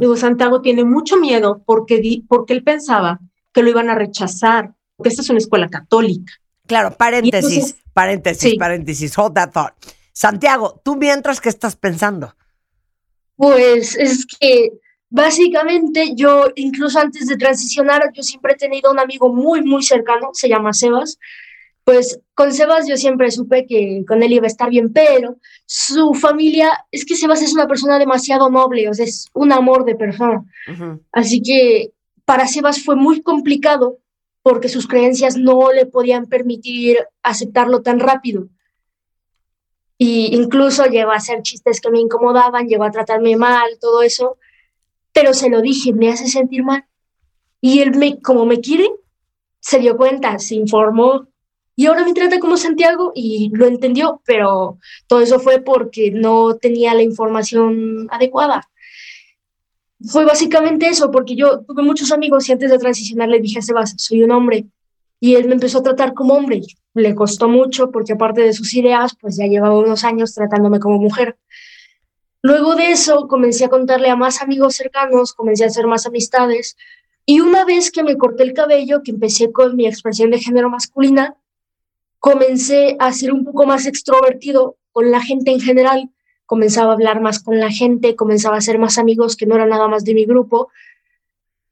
[0.00, 3.20] Digo, Santiago tiene mucho miedo porque, di- porque él pensaba
[3.52, 6.32] que lo iban a rechazar, porque esta es una escuela católica.
[6.66, 8.56] Claro, paréntesis, entonces- paréntesis, Sí.
[8.58, 9.72] paréntesis, hold that thought.
[10.12, 12.34] Santiago, tú mientras que estás pensando.
[13.36, 14.72] Pues es que
[15.10, 20.30] básicamente yo, incluso antes de transicionar, yo siempre he tenido un amigo muy, muy cercano,
[20.32, 21.18] se llama Sebas.
[21.86, 26.14] Pues con Sebas yo siempre supe que con él iba a estar bien, pero su
[26.14, 29.94] familia, es que Sebas es una persona demasiado noble, o sea, es un amor de
[29.94, 30.44] persona.
[31.12, 31.92] Así que
[32.24, 34.00] para Sebas fue muy complicado
[34.42, 38.48] porque sus creencias no le podían permitir aceptarlo tan rápido.
[39.96, 44.38] Y incluso llegó a hacer chistes que me incomodaban, llegó a tratarme mal, todo eso.
[45.12, 46.84] Pero se lo dije, me hace sentir mal.
[47.60, 48.90] Y él, me, como me quiere,
[49.60, 51.28] se dio cuenta, se informó.
[51.78, 56.56] Y ahora me trata como Santiago y lo entendió, pero todo eso fue porque no
[56.56, 58.66] tenía la información adecuada.
[60.10, 63.62] Fue básicamente eso, porque yo tuve muchos amigos y antes de transicionar le dije a
[63.62, 64.64] Sebas, soy un hombre.
[65.20, 66.62] Y él me empezó a tratar como hombre.
[66.94, 70.98] Le costó mucho porque aparte de sus ideas, pues ya llevaba unos años tratándome como
[70.98, 71.36] mujer.
[72.40, 76.76] Luego de eso, comencé a contarle a más amigos cercanos, comencé a hacer más amistades.
[77.26, 80.70] Y una vez que me corté el cabello, que empecé con mi expresión de género
[80.70, 81.36] masculina,
[82.18, 86.10] comencé a ser un poco más extrovertido con la gente en general.
[86.46, 89.68] Comenzaba a hablar más con la gente, comenzaba a hacer más amigos que no eran
[89.68, 90.70] nada más de mi grupo.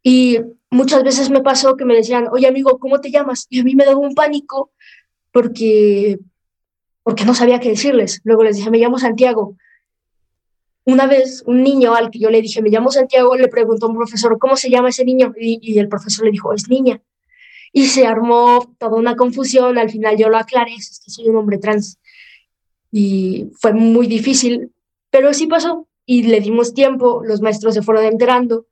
[0.02, 0.40] Y
[0.70, 3.46] muchas veces me pasó que me decían, oye amigo, ¿cómo te llamas?
[3.48, 4.72] Y a mí me daba un pánico
[5.32, 6.18] porque,
[7.02, 8.20] porque no sabía qué decirles.
[8.24, 9.56] Luego les dije, me llamo Santiago.
[10.84, 13.88] Una vez un niño al que yo le dije, me llamo Santiago, le preguntó a
[13.88, 15.32] un profesor, ¿cómo se llama ese niño?
[15.40, 17.00] Y, y el profesor le dijo, es niña.
[17.76, 21.36] Y se armó toda una confusión, al final yo lo aclaré, es que soy un
[21.36, 21.98] hombre trans.
[22.92, 24.70] Y fue muy difícil,
[25.10, 28.66] pero sí pasó y le dimos tiempo, los maestros se fueron enterando.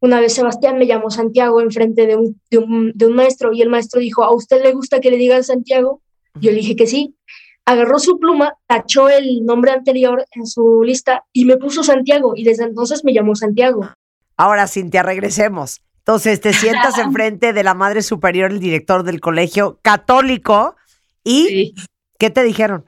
[0.00, 3.62] Una vez Sebastián me llamó Santiago enfrente de un, de, un, de un maestro y
[3.62, 6.02] el maestro dijo, ¿a usted le gusta que le digan Santiago?
[6.38, 7.16] Yo le dije que sí.
[7.64, 12.44] Agarró su pluma, tachó el nombre anterior en su lista y me puso Santiago y
[12.44, 13.88] desde entonces me llamó Santiago.
[14.36, 15.80] Ahora, Cintia, regresemos.
[16.06, 20.76] Entonces, te sientas enfrente de la madre superior, el director del colegio católico,
[21.24, 21.74] y
[22.16, 22.84] ¿qué te dijeron?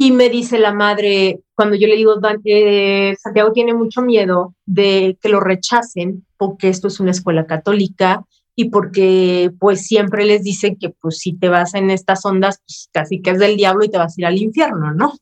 [0.00, 4.54] Y me dice la madre, cuando yo le digo, "Dan- eh, Santiago tiene mucho miedo
[4.64, 8.24] de que lo rechacen porque esto es una escuela católica
[8.54, 12.88] y porque pues siempre les dicen que pues si te vas en estas ondas, pues
[12.92, 15.14] casi que es del diablo y te vas a ir al infierno, ¿no?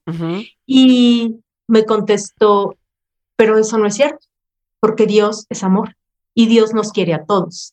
[0.67, 1.37] Y
[1.69, 2.77] me contestó,
[3.35, 4.27] pero eso no es cierto,
[4.79, 5.97] porque Dios es amor
[6.37, 7.73] y Dios nos quiere a todos.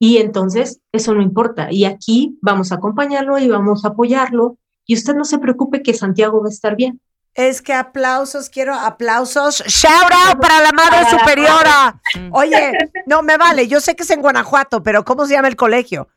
[0.00, 1.68] Y entonces eso no importa.
[1.70, 4.58] Y aquí vamos a acompañarlo y vamos a apoyarlo.
[4.84, 7.00] Y usted no se preocupe que Santiago va a estar bien.
[7.34, 9.62] Es que aplausos, quiero aplausos.
[9.66, 12.02] Shout out para la madre superiora.
[12.32, 12.72] Oye,
[13.06, 16.08] no me vale, yo sé que es en Guanajuato, pero ¿cómo se llama el colegio?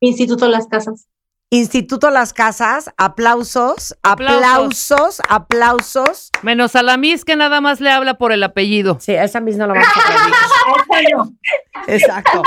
[0.00, 1.06] Instituto Las Casas.
[1.52, 6.30] Instituto Las Casas, aplausos, aplausos, aplausos.
[6.42, 8.98] Menos a la Miss que nada más le habla por el apellido.
[9.00, 11.36] Sí, a esa Miss no la vamos a aplaudir.
[11.88, 12.44] Exacto.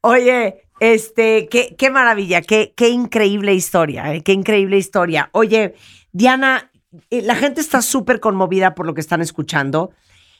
[0.00, 5.28] Oye, este, qué, qué maravilla, qué, qué increíble historia, eh, qué increíble historia.
[5.32, 5.74] Oye,
[6.12, 6.70] Diana,
[7.10, 9.90] eh, la gente está súper conmovida por lo que están escuchando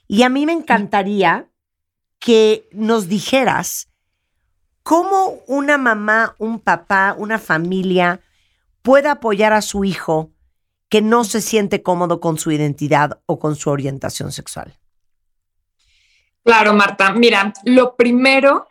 [0.06, 1.50] y a mí me encantaría
[2.18, 3.90] que nos dijeras
[4.88, 8.22] ¿Cómo una mamá, un papá, una familia
[8.80, 10.30] puede apoyar a su hijo
[10.88, 14.78] que no se siente cómodo con su identidad o con su orientación sexual?
[16.42, 17.12] Claro, Marta.
[17.12, 18.66] Mira, lo primero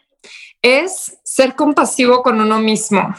[0.59, 3.13] es ser compasivo con uno mismo.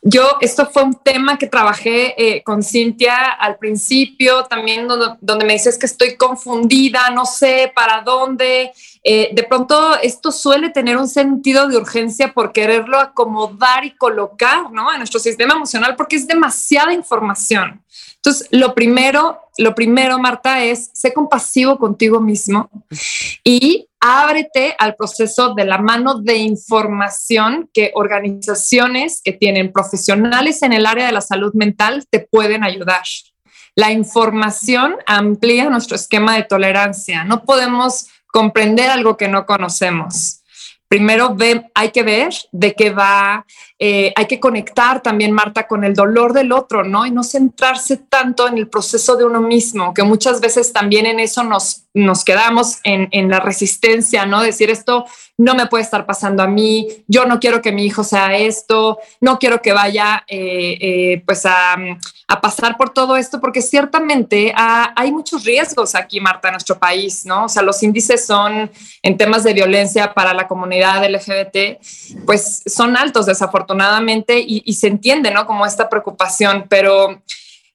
[0.00, 5.44] Yo, esto fue un tema que trabajé eh, con Cintia al principio, también donde, donde,
[5.44, 8.72] me dices que estoy confundida, no sé para dónde.
[9.04, 14.70] Eh, de pronto, esto suele tener un sentido de urgencia por quererlo acomodar y colocar
[14.70, 14.92] ¿no?
[14.92, 17.82] en nuestro sistema emocional porque es demasiada información.
[18.16, 22.70] Entonces, lo primero, lo primero, Marta, es ser compasivo contigo mismo
[23.42, 30.72] y ábrete al proceso de la mano de información que organizaciones que tienen profesionales en
[30.72, 33.02] el área de la salud mental te pueden ayudar.
[33.74, 37.24] La información amplía nuestro esquema de tolerancia.
[37.24, 40.42] No podemos comprender algo que no conocemos
[40.92, 41.34] primero
[41.72, 43.46] hay que ver de qué va,
[43.78, 47.06] eh, hay que conectar también, Marta, con el dolor del otro, ¿no?
[47.06, 51.18] Y no centrarse tanto en el proceso de uno mismo, que muchas veces también en
[51.18, 54.42] eso nos, nos quedamos en, en la resistencia, ¿no?
[54.42, 55.06] Decir esto
[55.38, 58.98] no me puede estar pasando a mí, yo no quiero que mi hijo sea esto,
[59.20, 61.76] no quiero que vaya eh, eh, pues a,
[62.40, 67.44] pasar por todo esto, porque ciertamente hay muchos riesgos aquí, Marta, en nuestro país, ¿no?
[67.44, 68.70] O sea, los índices son
[69.02, 71.78] en temas de violencia para la comunidad LGBT,
[72.24, 75.46] pues son altos desafortunadamente y, y se entiende, ¿no?
[75.46, 77.20] Como esta preocupación, pero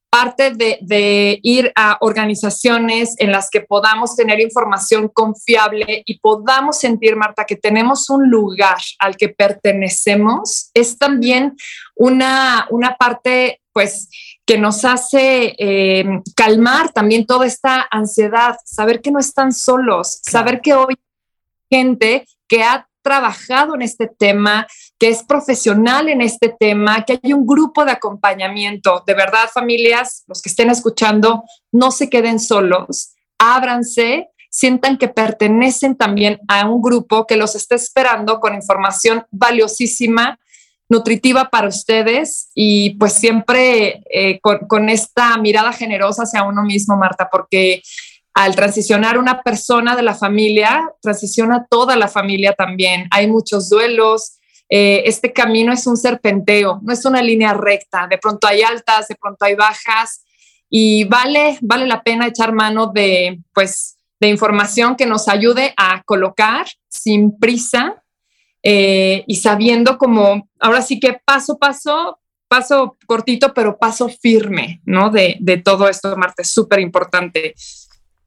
[0.10, 6.80] parte de, de, ir a organizaciones en las que podamos tener información confiable y podamos
[6.80, 11.56] sentir, Marta, que tenemos un lugar al que pertenecemos, es también
[11.96, 14.10] una, una parte, pues,
[14.46, 16.06] que nos hace eh,
[16.36, 20.96] calmar también toda esta ansiedad, saber que no están solos, saber que hoy
[21.70, 24.68] gente que ha trabajado en este tema,
[25.00, 29.04] que es profesional en este tema, que hay un grupo de acompañamiento.
[29.06, 35.96] De verdad, familias, los que estén escuchando, no se queden solos, ábranse, sientan que pertenecen
[35.96, 40.40] también a un grupo que los está esperando con información valiosísima
[40.90, 46.96] nutritiva para ustedes y pues siempre eh, con, con esta mirada generosa hacia uno mismo,
[46.96, 47.82] Marta, porque
[48.34, 53.08] al transicionar una persona de la familia, transiciona toda la familia también.
[53.12, 54.37] Hay muchos duelos.
[54.70, 58.08] Eh, este camino es un serpenteo, no es una línea recta.
[58.08, 60.24] De pronto hay altas, de pronto hay bajas
[60.70, 66.04] y vale, vale la pena echar mano de, pues, de información que nos ayude a
[66.04, 68.04] colocar sin prisa
[68.64, 74.82] eh, y sabiendo como, ahora sí que paso a paso, paso cortito, pero paso firme,
[74.86, 75.10] ¿no?
[75.10, 77.54] De, de todo esto, Marta, es súper importante.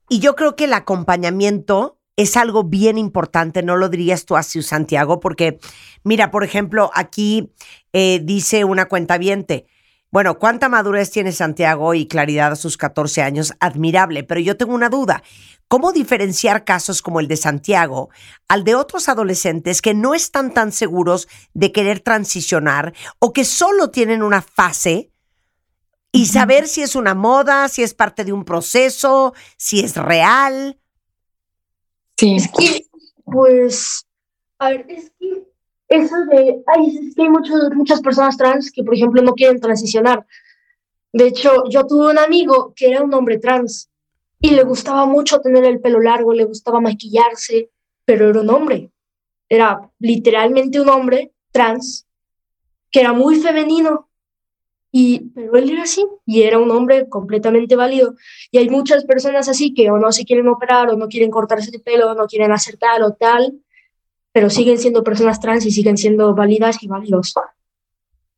[0.08, 4.62] Y yo creo que el acompañamiento es algo bien importante, no lo dirías tú así,
[4.62, 5.58] Santiago, porque
[6.04, 7.50] mira, por ejemplo, aquí
[7.94, 9.66] eh, dice una cuenta viente.
[10.10, 13.54] Bueno, ¿cuánta madurez tiene Santiago y claridad a sus 14 años?
[13.58, 15.22] Admirable, pero yo tengo una duda.
[15.66, 18.10] ¿Cómo diferenciar casos como el de Santiago
[18.48, 23.90] al de otros adolescentes que no están tan seguros de querer transicionar o que solo
[23.90, 25.10] tienen una fase
[26.12, 30.79] y saber si es una moda, si es parte de un proceso, si es real.
[32.20, 32.36] Sí.
[32.36, 32.86] Es que,
[33.24, 34.06] pues,
[34.58, 35.42] a ver, es que
[35.88, 40.26] eso de, ay, es que hay muchas personas trans que, por ejemplo, no quieren transicionar.
[41.14, 43.88] De hecho, yo tuve un amigo que era un hombre trans
[44.38, 47.70] y le gustaba mucho tener el pelo largo, le gustaba maquillarse,
[48.04, 48.90] pero era un hombre.
[49.48, 52.06] Era literalmente un hombre trans
[52.90, 54.09] que era muy femenino
[54.92, 58.16] y, pero él era así y era un hombre completamente válido.
[58.50, 61.70] Y hay muchas personas así que o no se quieren operar o no quieren cortarse
[61.72, 63.54] el pelo, o no quieren hacer tal o tal,
[64.32, 67.34] pero siguen siendo personas trans y siguen siendo válidas y válidos.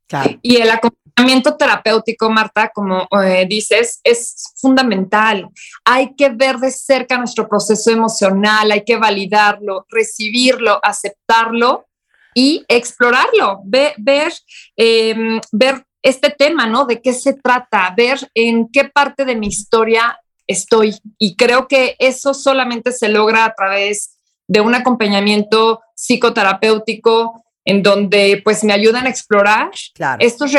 [0.07, 0.39] Claro.
[0.43, 5.49] Y el acompañamiento terapéutico, Marta, como eh, dices, es fundamental.
[5.85, 11.87] Hay que ver de cerca nuestro proceso emocional, hay que validarlo, recibirlo, aceptarlo
[12.35, 14.33] y explorarlo, ver, ver,
[14.77, 16.85] eh, ver este tema, ¿no?
[16.85, 20.97] De qué se trata, ver en qué parte de mi historia estoy.
[21.19, 28.41] Y creo que eso solamente se logra a través de un acompañamiento psicoterapéutico en donde
[28.43, 30.25] pues me ayudan a explorar claro.
[30.25, 30.53] estos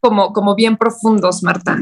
[0.00, 1.78] como, como bien profundos, Marta.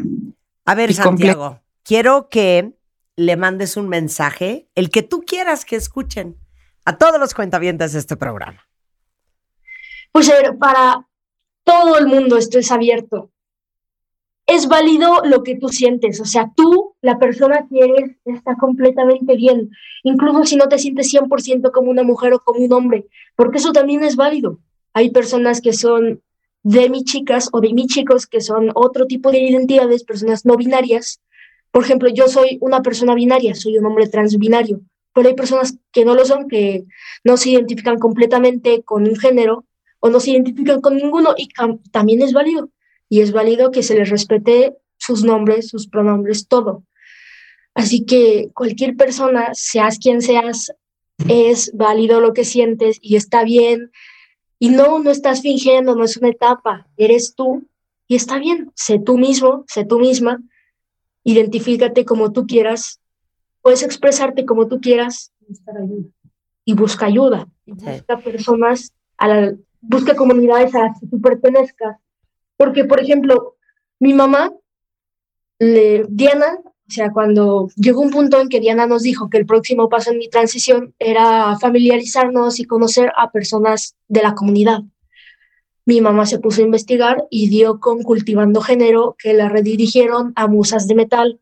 [0.65, 2.73] A ver, Santiago, quiero que
[3.17, 6.37] le mandes un mensaje, el que tú quieras que escuchen
[6.85, 8.67] a todos los cuentavientes de este programa.
[10.13, 11.07] Pues a ver, para
[11.65, 13.31] todo el mundo esto es abierto.
[14.47, 19.37] Es válido lo que tú sientes, o sea, tú, la persona que eres, está completamente
[19.37, 19.71] bien,
[20.03, 23.07] incluso si no te sientes 100% como una mujer o como un hombre,
[23.37, 24.59] porque eso también es válido.
[24.93, 26.23] hay personas que son
[26.62, 30.57] de mi chicas o de mis chicos que son otro tipo de identidades, personas no
[30.57, 31.21] binarias.
[31.71, 34.81] Por ejemplo, yo soy una persona binaria, soy un hombre transbinario,
[35.15, 36.85] pero hay personas que no lo son, que
[37.25, 39.65] no se identifican completamente con un género
[40.05, 41.49] o no se identifican con ninguno y
[41.91, 42.69] también es válido.
[43.09, 46.85] Y es válido que se les respete sus nombres, sus pronombres, todo.
[47.73, 50.75] Así que cualquier persona, seas quien seas,
[51.27, 53.93] es válido lo que sientes y está bien.
[54.59, 57.67] Y no, no estás fingiendo, no es una etapa, eres tú
[58.07, 58.73] y está bien.
[58.75, 60.43] Sé tú mismo, sé tú misma,
[61.23, 63.01] identifícate como tú quieras,
[63.63, 66.11] puedes expresarte como tú quieras buscar ayuda.
[66.67, 67.49] y busca ayuda.
[67.65, 69.55] Y busca personas, a la,
[69.89, 71.99] busca comunidades a las que tú pertenezcas.
[72.57, 73.57] Porque, por ejemplo,
[73.99, 74.53] mi mamá,
[75.59, 79.47] le, Diana, o sea, cuando llegó un punto en que Diana nos dijo que el
[79.47, 84.82] próximo paso en mi transición era familiarizarnos y conocer a personas de la comunidad.
[85.87, 90.47] Mi mamá se puso a investigar y dio con Cultivando Género, que la redirigieron a
[90.47, 91.41] Musas de Metal.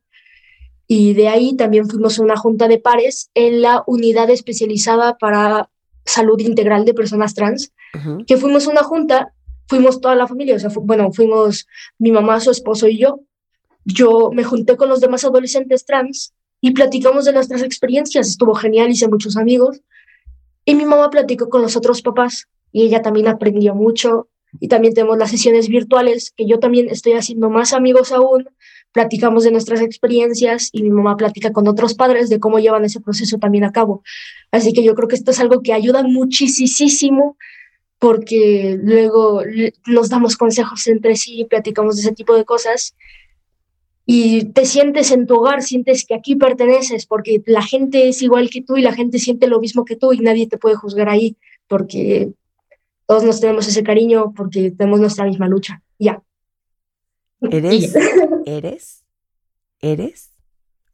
[0.86, 5.70] Y de ahí también fuimos a una junta de pares en la unidad especializada para
[6.04, 7.72] salud integral de personas trans,
[8.26, 9.32] que fuimos a una junta,
[9.68, 11.66] fuimos toda la familia, o sea, fu- bueno, fuimos
[11.98, 13.20] mi mamá, su esposo y yo.
[13.84, 18.90] Yo me junté con los demás adolescentes trans y platicamos de nuestras experiencias, estuvo genial,
[18.90, 19.80] hice muchos amigos.
[20.64, 24.28] Y mi mamá platicó con los otros papás y ella también aprendió mucho.
[24.60, 28.48] Y también tenemos las sesiones virtuales, que yo también estoy haciendo más amigos aún.
[28.92, 33.00] Platicamos de nuestras experiencias y mi mamá platica con otros padres de cómo llevan ese
[33.00, 34.02] proceso también a cabo.
[34.50, 37.36] Así que yo creo que esto es algo que ayuda muchísimo
[37.98, 39.42] porque luego
[39.86, 42.96] nos damos consejos entre sí, platicamos de ese tipo de cosas
[44.04, 48.50] y te sientes en tu hogar, sientes que aquí perteneces, porque la gente es igual
[48.50, 51.08] que tú y la gente siente lo mismo que tú y nadie te puede juzgar
[51.08, 51.36] ahí,
[51.68, 52.32] porque
[53.06, 55.82] todos nos tenemos ese cariño, porque tenemos nuestra misma lucha.
[55.98, 56.22] Ya.
[57.50, 57.94] Eres,
[58.46, 59.04] eres,
[59.80, 60.30] eres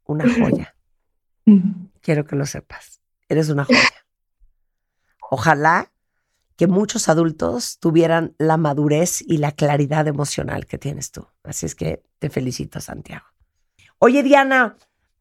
[0.05, 0.75] una joya.
[2.01, 3.01] Quiero que lo sepas.
[3.27, 4.05] Eres una joya.
[5.29, 5.91] Ojalá
[6.55, 11.25] que muchos adultos tuvieran la madurez y la claridad emocional que tienes tú.
[11.43, 13.25] Así es que te felicito, Santiago.
[13.99, 14.75] Oye, Diana,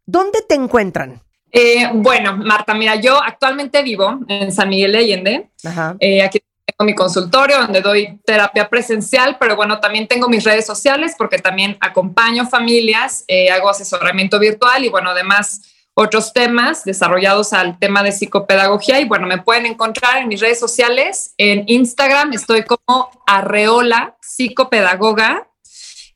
[0.05, 1.23] ¿dónde te encuentran?
[1.51, 5.51] Eh, bueno, Marta, mira, yo actualmente vivo en San Miguel de Allende.
[5.65, 5.97] Ajá.
[6.01, 10.67] Eh, aquí tengo mi consultorio donde doy terapia presencial, pero bueno, también tengo mis redes
[10.67, 15.63] sociales porque también acompaño familias, eh, hago asesoramiento virtual y bueno, además
[15.95, 19.01] otros temas desarrollados al tema de psicopedagogía.
[19.01, 21.35] Y bueno, me pueden encontrar en mis redes sociales.
[21.39, 25.49] En Instagram estoy como Arreola Psicopedagoga.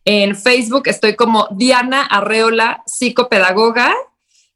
[0.04, 3.92] En Facebook estoy como Diana Arreola Psicopedagoga.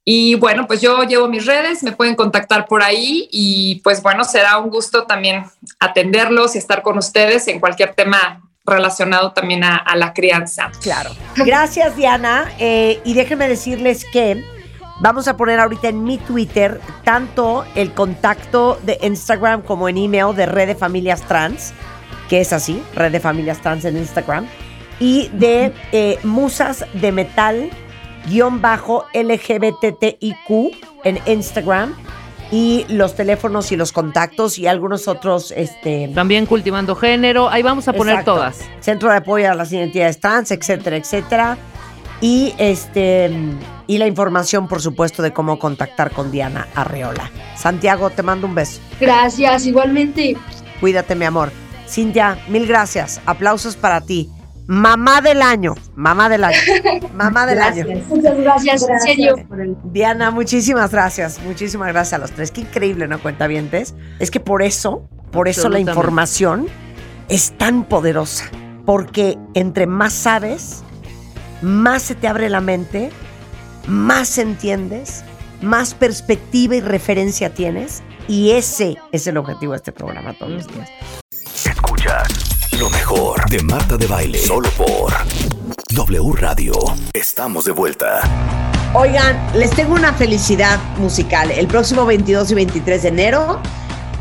[0.09, 4.23] Y bueno, pues yo llevo mis redes, me pueden contactar por ahí y pues bueno,
[4.23, 5.45] será un gusto también
[5.81, 10.71] atenderlos y estar con ustedes en cualquier tema relacionado también a, la crianza.
[10.81, 11.11] Claro.
[11.35, 12.53] Gracias, Diana.
[12.61, 14.45] Eh, y déjenme decirles que
[15.01, 20.37] vamos a poner ahorita en mi Twitter tanto el contacto de Instagram como en email
[20.37, 21.73] de Red de Familias Trans,
[22.29, 24.47] que es así, Red de Familias Trans en Instagram,
[25.01, 27.71] y de eh, Musas de Metal
[28.27, 31.95] guion bajo LGBTIQ en Instagram
[32.51, 37.49] y los teléfonos y los contactos y algunos otros este También cultivando género.
[37.49, 38.35] Ahí vamos a poner Exacto.
[38.35, 38.61] todas.
[38.81, 41.59] Centro de apoyo a las identidades trans, etcétera, etcétera.
[42.21, 43.31] Y este
[43.89, 47.31] y la información, por supuesto, de cómo contactar con Diana Arreola.
[47.57, 48.81] Santiago, te mando un beso.
[49.01, 50.37] Gracias, igualmente.
[50.81, 51.53] Cuídate, mi amor.
[51.89, 53.21] Cintia, mil gracias.
[53.27, 54.29] Aplausos para ti.
[54.67, 55.75] Mamá del año.
[55.95, 56.59] Mamá del año.
[57.15, 57.87] Mamá del año.
[58.09, 59.37] Muchas gracias, en serio.
[59.85, 61.41] Diana, muchísimas gracias.
[61.45, 62.51] Muchísimas gracias a los tres.
[62.51, 63.21] Qué increíble, ¿no?
[63.21, 63.95] Cuentavientes.
[64.19, 66.67] Es que por eso, por eso la información
[67.29, 68.51] es tan poderosa.
[68.85, 70.83] Porque entre más sabes,
[71.63, 73.11] más se te abre la mente,
[73.87, 75.25] más entiendes,
[75.63, 78.03] más perspectiva y referencia tienes.
[78.27, 80.91] Y ese es el objetivo de este programa todos los días.
[81.65, 82.46] Escuchas
[82.79, 84.39] lo mejor de Marta de Baile.
[84.39, 85.13] Solo por
[85.93, 86.75] W Radio.
[87.15, 88.21] Estamos de vuelta.
[88.93, 91.51] Oigan, les tengo una felicidad musical.
[91.51, 93.61] El próximo 22 y 23 de enero,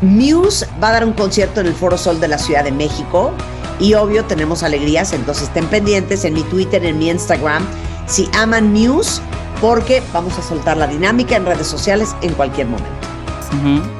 [0.00, 3.32] Muse va a dar un concierto en el Foro Sol de la Ciudad de México.
[3.78, 7.66] Y obvio, tenemos alegrías, entonces estén pendientes en mi Twitter, en mi Instagram,
[8.06, 9.20] si aman Muse,
[9.60, 12.90] porque vamos a soltar la dinámica en redes sociales en cualquier momento.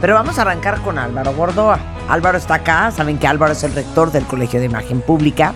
[0.01, 1.96] Pero vamos a arrancar con Álvaro Gordoa.
[2.09, 5.55] Álvaro está acá, saben que Álvaro es el rector del Colegio de Imagen Pública,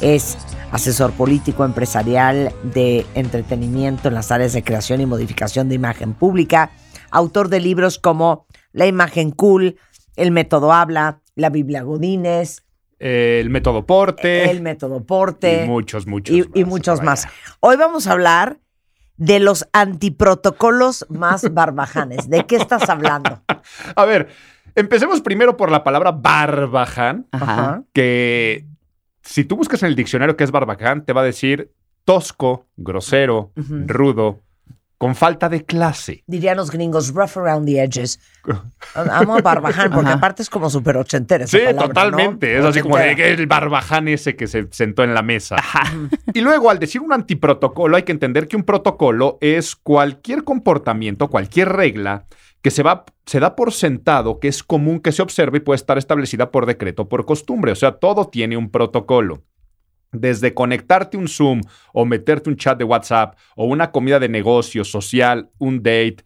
[0.00, 0.38] es
[0.70, 6.70] asesor político empresarial de entretenimiento en las áreas de creación y modificación de imagen pública,
[7.10, 9.78] autor de libros como La imagen cool,
[10.14, 12.62] El método habla, la Biblia Godínez,
[13.00, 14.48] El método Porte.
[14.48, 16.50] el método Porte y muchos, muchos y, más.
[16.54, 17.26] y muchos más.
[17.58, 18.60] Hoy vamos a hablar
[19.16, 22.30] de los antiprotocolos más barbajanes.
[22.30, 23.42] ¿De qué estás hablando?
[23.96, 24.28] A ver,
[24.74, 27.82] empecemos primero por la palabra barbaján, Ajá.
[27.92, 28.66] que
[29.22, 31.72] si tú buscas en el diccionario qué es barbaján, te va a decir
[32.04, 34.40] tosco, grosero, rudo,
[34.98, 36.24] con falta de clase.
[36.26, 38.20] Dirían los gringos, rough around the edges.
[38.94, 40.18] Amo a barbaján porque Ajá.
[40.18, 42.52] aparte es como súper ochentera esa Sí, palabra, totalmente.
[42.52, 42.58] ¿no?
[42.60, 45.56] Es así como de el barbaján ese que se sentó en la mesa.
[46.34, 51.28] Y luego, al decir un antiprotocolo, hay que entender que un protocolo es cualquier comportamiento,
[51.28, 52.26] cualquier regla
[52.62, 55.76] que se, va, se da por sentado que es común que se observe y puede
[55.76, 57.72] estar establecida por decreto o por costumbre.
[57.72, 59.42] O sea, todo tiene un protocolo.
[60.12, 61.60] Desde conectarte un Zoom
[61.92, 66.24] o meterte un chat de WhatsApp o una comida de negocio social, un date,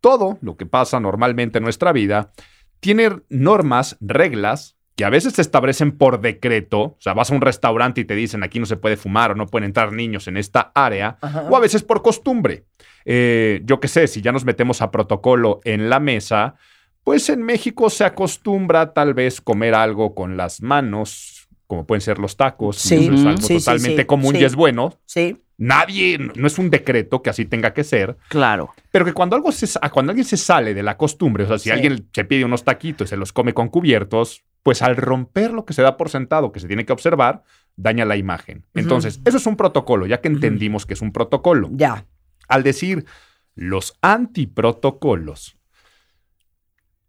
[0.00, 2.32] todo lo que pasa normalmente en nuestra vida
[2.80, 6.80] tiene normas, reglas que a veces se establecen por decreto.
[6.80, 9.34] O sea, vas a un restaurante y te dicen aquí no se puede fumar o
[9.34, 11.18] no pueden entrar niños en esta área.
[11.20, 11.42] Ajá.
[11.50, 12.64] O a veces por costumbre.
[13.04, 16.56] Eh, yo qué sé, si ya nos metemos a protocolo en la mesa,
[17.04, 22.18] pues en México se acostumbra tal vez comer algo con las manos, como pueden ser
[22.18, 22.76] los tacos.
[22.78, 24.98] Sí, es algo sí, totalmente sí, común y es bueno.
[25.04, 25.36] Sí.
[25.58, 28.16] Nadie, no es un decreto que así tenga que ser.
[28.28, 28.70] Claro.
[28.90, 31.70] Pero que cuando algo se, cuando alguien se sale de la costumbre, o sea, si
[31.70, 35.64] alguien se pide unos taquitos y se los come con cubiertos, pues al romper lo
[35.64, 37.44] que se da por sentado, que se tiene que observar,
[37.76, 38.66] daña la imagen.
[38.74, 41.68] Entonces, eso es un protocolo, ya que entendimos que es un protocolo.
[41.70, 42.04] Ya.
[42.48, 43.06] Al decir
[43.54, 45.56] los antiprotocolos,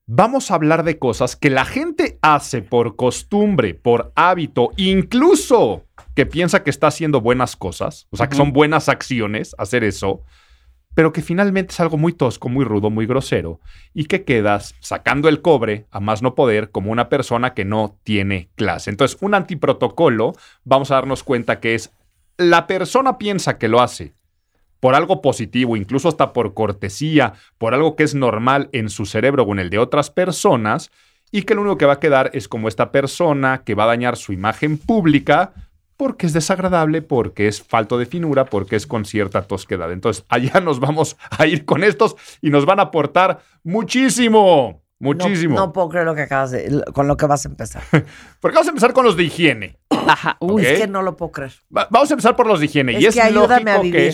[0.05, 6.27] vamos a hablar de cosas que la gente hace por costumbre, por hábito, incluso que
[6.27, 10.21] piensa que está haciendo buenas cosas, o sea, que son buenas acciones hacer eso,
[10.97, 13.59] pero que finalmente es algo muy tosco, muy rudo, muy grosero,
[13.93, 17.99] y que quedas sacando el cobre a más no poder como una persona que no
[18.03, 18.89] tiene clase.
[18.89, 20.33] Entonces, un antiprotocolo,
[20.63, 21.91] vamos a darnos cuenta que es
[22.39, 24.15] la persona piensa que lo hace
[24.79, 29.43] por algo positivo, incluso hasta por cortesía, por algo que es normal en su cerebro
[29.43, 30.89] o en el de otras personas,
[31.31, 33.93] y que lo único que va a quedar es como esta persona que va a
[33.93, 35.53] dañar su imagen pública
[35.97, 39.91] porque es desagradable, porque es falto de finura, porque es con cierta tosquedad.
[39.91, 45.55] Entonces, allá nos vamos a ir con estos y nos van a aportar muchísimo, muchísimo.
[45.55, 47.83] No, no puedo creer lo que acabas de, con lo que vas a empezar.
[48.39, 49.77] Porque vamos a empezar con los de higiene.
[49.89, 50.37] Ajá.
[50.39, 50.61] Uy.
[50.61, 50.67] Ok.
[50.67, 51.53] Es que no lo puedo creer.
[51.75, 52.95] Va- vamos a empezar por los de higiene.
[52.97, 53.93] Es y es que a lógico vivir.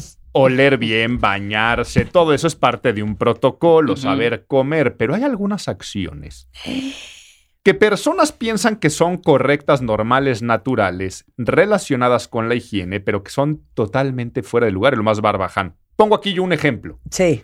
[0.32, 5.68] oler bien, bañarse, todo eso es parte de un protocolo, saber comer, pero hay algunas
[5.68, 6.48] acciones
[7.64, 13.62] que personas piensan que son correctas, normales, naturales, relacionadas con la higiene, pero que son
[13.74, 15.74] totalmente fuera de lugar, y lo más barbaján.
[15.96, 17.00] Pongo aquí yo un ejemplo.
[17.10, 17.42] Sí.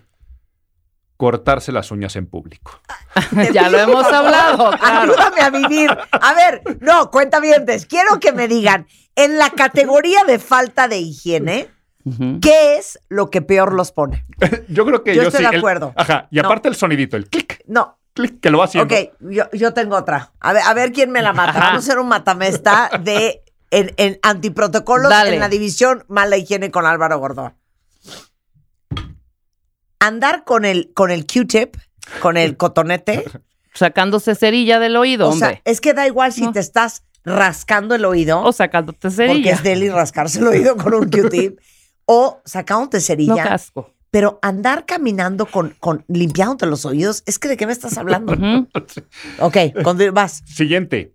[1.17, 2.81] Cortarse las uñas en público.
[3.53, 5.13] ya lo hemos hablado, claro.
[5.13, 5.91] Ayúdame a vivir.
[6.13, 7.65] A ver, no, cuenta bien.
[7.89, 11.69] Quiero que me digan, en la categoría de falta de higiene.
[12.41, 14.25] ¿qué es lo que peor los pone?
[14.69, 15.93] Yo creo que Yo yo, estoy sí, de el- acuerdo.
[15.97, 16.29] ajá.
[16.31, 16.47] Y No.
[16.47, 17.99] aparte el sonidito, el clic, No.
[18.29, 18.95] Clic, que lo va haciendo.
[18.95, 20.33] Ok, yo, yo tengo otra.
[20.41, 21.59] A ver, a ver quién me la mata.
[21.59, 25.35] Vamos a hacer un matamesta de en, en antiprotocolos Dale.
[25.35, 27.55] en la división mala higiene con Álvaro Gordón.
[29.99, 31.77] Andar con el, con el Q-tip,
[32.21, 33.25] con el cotonete.
[33.75, 35.63] Sacándose cerilla del oído, o sea, hombre.
[35.65, 36.53] es que da igual si No.
[36.53, 38.43] te estás rascando el oído.
[38.43, 39.53] O sacándote porque cerilla.
[39.53, 41.61] es deli rascarse el oído con un Q-tip.
[42.07, 43.45] o sacándote No cerilla.
[43.45, 43.95] casco.
[44.11, 48.35] Pero andar caminando con, con limpiándote los oídos, es que de qué me estás hablando.
[49.39, 49.57] Ok,
[50.13, 50.43] vas.
[50.47, 51.15] Siguiente.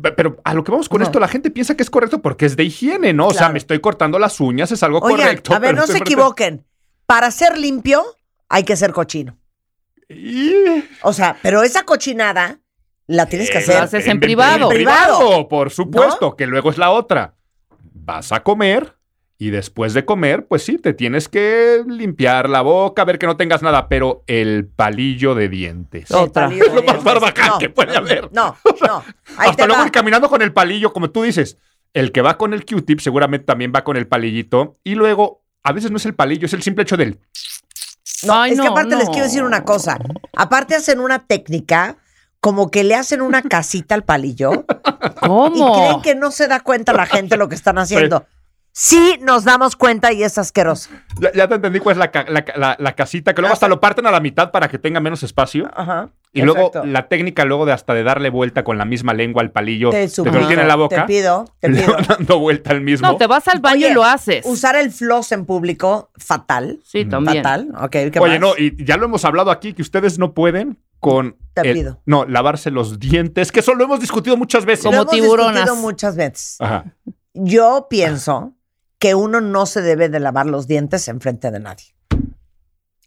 [0.00, 2.46] Pe- Pero a lo que vamos con esto, la gente piensa que es correcto porque
[2.46, 3.28] es de higiene, ¿no?
[3.28, 5.54] O sea, me estoy cortando las uñas, es algo Oigan, correcto.
[5.54, 6.64] a ver, pero no se equivoquen.
[7.06, 8.02] Para ser limpio,
[8.48, 9.36] hay que ser cochino.
[10.08, 12.58] Y- O sea, pero esa cochinada
[13.06, 13.74] la tienes que Eh, hacer.
[13.76, 14.70] lo haces en privado.
[14.70, 15.18] En Privado.
[15.18, 17.34] privado, por supuesto, que luego es la otra.
[17.92, 18.96] Vas a comer
[19.42, 23.36] y después de comer, pues sí, te tienes que limpiar la boca, ver que no
[23.36, 26.12] tengas nada, pero el palillo de dientes.
[26.12, 26.46] Otra.
[26.46, 28.28] Es lo más barbaján No, que puede haber.
[28.32, 28.56] No,
[28.86, 29.02] no.
[29.36, 29.86] Ahí Hasta luego va.
[29.86, 31.58] ir caminando con el palillo, como tú dices.
[31.92, 34.78] El que va con el Q-tip seguramente también va con el palillito.
[34.84, 37.18] Y luego, a veces no es el palillo, es el simple hecho del.
[38.24, 39.98] No, Ay, es que no, aparte les quiero decir una cosa.
[40.36, 41.96] Aparte hacen una técnica
[42.38, 45.76] como que le hacen una casita al palillo y ¿Cómo?
[45.76, 48.24] creen que no se da cuenta la gente lo que están haciendo.
[48.74, 50.88] Sí nos damos cuenta y es asqueroso.
[51.20, 53.52] Ya, ya te entendí cuál es la, ca- la ca- la- la casita, que luego
[53.52, 55.70] hasta lo parten a la mitad para que tenga menos espacio.
[55.74, 56.08] Ajá.
[56.32, 56.84] Y luego Exacto.
[56.86, 60.00] la técnica luego de hasta de darle vuelta con la misma lengua al palillo Te
[60.04, 61.02] que suplico, lo tiene en la boca.
[61.04, 61.94] Te pido, te pido.
[62.08, 63.06] dando vuelta al mismo.
[63.06, 64.46] No, te vas al baño Oye, y lo haces.
[64.46, 66.80] Usar el floss en público, fatal.
[66.82, 67.42] Sí, también.
[67.44, 67.68] Fatal.
[67.78, 68.40] Ok, ¿qué Oye, más?
[68.40, 72.00] no, y ya lo hemos hablado aquí que ustedes no pueden con Te el- pido.
[72.06, 74.86] no, lavarse los dientes, que eso lo hemos discutido muchas veces.
[74.86, 75.52] Como Lo hemos tiburonas.
[75.56, 76.56] discutido muchas veces.
[76.58, 76.86] Ajá.
[77.34, 78.54] Yo pienso
[79.02, 81.86] que uno no se debe de lavar los dientes en frente de nadie.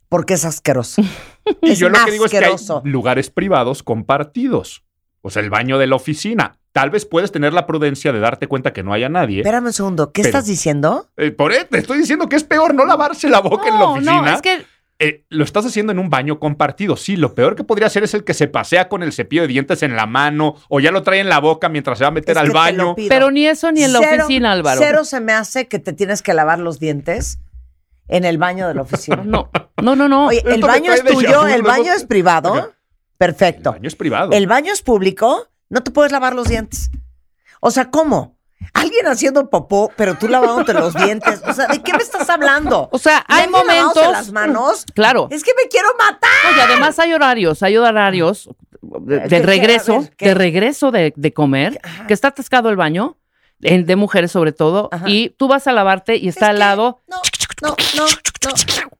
[0.09, 1.01] Porque es asqueroso.
[1.61, 2.81] Y es yo lo que digo es que hay asqueroso.
[2.83, 4.83] lugares privados compartidos.
[5.21, 6.57] O sea, el baño de la oficina.
[6.73, 9.39] Tal vez puedes tener la prudencia de darte cuenta que no haya nadie.
[9.41, 11.07] Espérame un segundo, ¿qué Pero- estás diciendo?
[11.15, 13.85] Eh, por eso te estoy diciendo que es peor no lavarse la boca en la
[13.85, 14.21] oficina.
[14.21, 14.65] no, es que
[14.97, 16.95] Eh, lo estás haciendo en un baño compartido.
[16.95, 19.49] Sí, lo peor que podría ser es el que se pasea con el cepillo de
[19.49, 22.11] dientes en la mano o ya lo trae en la boca mientras se va a
[22.11, 22.95] meter Es al baño.
[23.09, 24.79] Pero ni eso ni en la Cero- oficina, Álvaro.
[24.81, 27.39] Cero se me hace que te tienes que lavar los dientes
[28.07, 29.17] en el baño de la oficina.
[29.25, 29.49] No,
[29.81, 30.27] no, no, no.
[30.27, 32.73] Oye, el baño es tuyo, el baño es privado.
[33.17, 33.71] Perfecto.
[33.71, 34.31] El baño es privado.
[34.31, 36.89] El baño es público, no te puedes lavar los dientes.
[37.59, 38.34] O sea, ¿cómo?
[38.73, 41.41] Alguien haciendo popó, pero tú lavándote los dientes.
[41.47, 42.89] O sea, ¿de qué me estás hablando?
[42.91, 44.11] O sea, ¿Y hay momentos.
[44.11, 44.85] las manos?
[44.93, 45.27] Claro.
[45.29, 46.29] Es que me quiero matar.
[46.57, 48.49] Y además hay horarios, hay horarios
[48.81, 53.17] de, regreso, de regreso de, de comer, que está atascado el baño,
[53.61, 55.05] en- de mujeres sobre todo, Ajá.
[55.07, 57.17] y tú vas a lavarte y está Es al que- lado, No,
[57.61, 58.05] no, no,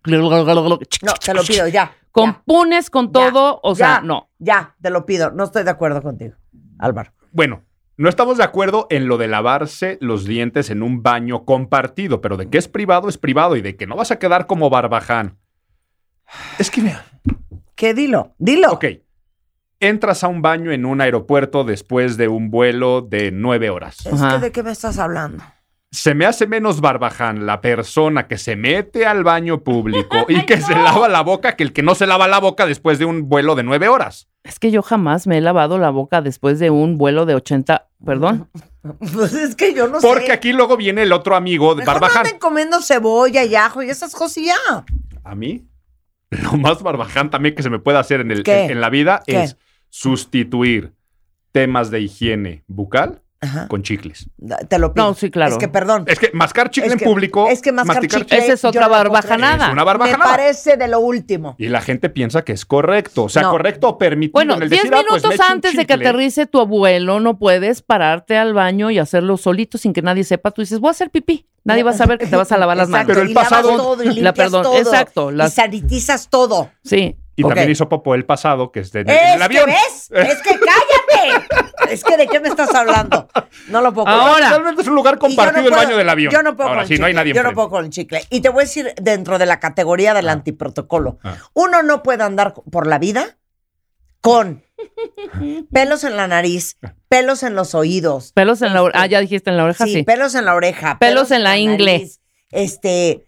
[0.07, 0.79] no.
[1.01, 1.91] No, te lo pido, ya.
[2.11, 4.29] compones con Ya, todo, o sea, ya, no.
[4.39, 5.31] Ya, te lo pido.
[5.31, 6.35] No estoy de acuerdo contigo,
[6.79, 7.11] Álvaro.
[7.31, 7.63] Bueno,
[7.97, 12.37] no estamos de acuerdo en lo de lavarse los dientes en un baño compartido, pero
[12.37, 15.37] de que es privado es privado y de que no vas a quedar como barbaján.
[16.59, 17.05] Es que mira,
[17.75, 17.93] ¿Qué?
[17.93, 18.71] Dilo, dilo.
[18.71, 18.85] ok,
[19.79, 24.05] entras a un baño en un aeropuerto después de un vuelo de nueve horas.
[24.05, 24.35] Es Ajá.
[24.35, 25.43] que ¿de qué me estás hablando?
[25.91, 30.59] Se me hace menos barbaján la persona que se mete al baño público y que
[30.59, 33.29] se lava la boca que el que no se lava la boca después de un
[33.29, 34.27] vuelo de nueve horas.
[34.43, 37.87] Es que yo jamás me he lavado la boca después de un vuelo de 80,
[38.05, 38.49] perdón.
[38.99, 40.07] Pues es que yo no sé.
[40.07, 42.27] Porque aquí luego viene el otro amigo de Mejor no barbaján.
[42.27, 44.59] anden comiendo cebolla y ajo y esas cosillas.
[45.23, 45.65] A mí,
[46.29, 49.23] lo más barbaján también que se me puede hacer en, el, en, en la vida
[49.25, 49.41] ¿Qué?
[49.41, 49.57] es
[49.89, 50.93] sustituir
[51.51, 53.67] temas de higiene bucal Ajá.
[53.67, 54.29] con chicles.
[54.67, 55.07] Te lo pido.
[55.07, 55.53] No, sí, claro.
[55.53, 56.03] Es que, perdón.
[56.07, 57.47] Es que mascar chicle Es en que- público.
[57.49, 59.65] es que mascar chicle- Esa es otra barbajanada.
[59.67, 60.31] Es una Me barbajanada.
[60.31, 61.55] parece de lo último.
[61.57, 63.23] Y la gente piensa que es correcto.
[63.23, 63.51] O sea, No.
[63.51, 65.93] correcto o permitido Bueno, en el 10 decir, ah, pues me minutos antes de que
[65.93, 70.51] aterrice tu abuelo, no puedes pararte al baño y hacerlo solito sin que nadie sepa.
[70.51, 71.47] Tú dices, voy a hacer pipí.
[71.63, 73.15] Nadie va a saber que te vas a lavar las Exacto, manos.
[73.15, 74.77] Pero el y lavas pasado- todo y La- limpias perdón, todo.
[74.77, 76.69] exacto, Y las- sanitizas todo.
[76.83, 77.15] Sí.
[77.37, 79.65] Y también hizo popó el pasado, que es de, en el Es que avión.
[79.65, 81.47] ves, es que cállate.
[81.93, 83.27] es que de qué me estás hablando.
[83.67, 84.07] No lo puedo.
[84.07, 84.49] Ahora.
[84.49, 86.31] Realmente es un lugar compartido no el baño del avión.
[86.31, 87.85] Yo no puedo Ahora con sí, el no hay chicle, nadie Yo no puedo con
[87.85, 88.25] el chicle.
[88.29, 91.17] Y te voy a decir dentro de la categoría del antiprotocolo.
[91.23, 91.35] Ah.
[91.53, 93.37] Uno no puede andar por la vida
[94.21, 94.63] con
[95.71, 96.77] pelos en la nariz,
[97.09, 99.01] pelos en los oídos, Pelos en la oreja.
[99.03, 100.03] Ah, ya dijiste en la oreja, sí, sí.
[100.03, 101.93] pelos en la oreja, Pelos en la ingle.
[101.99, 103.27] nariz, este,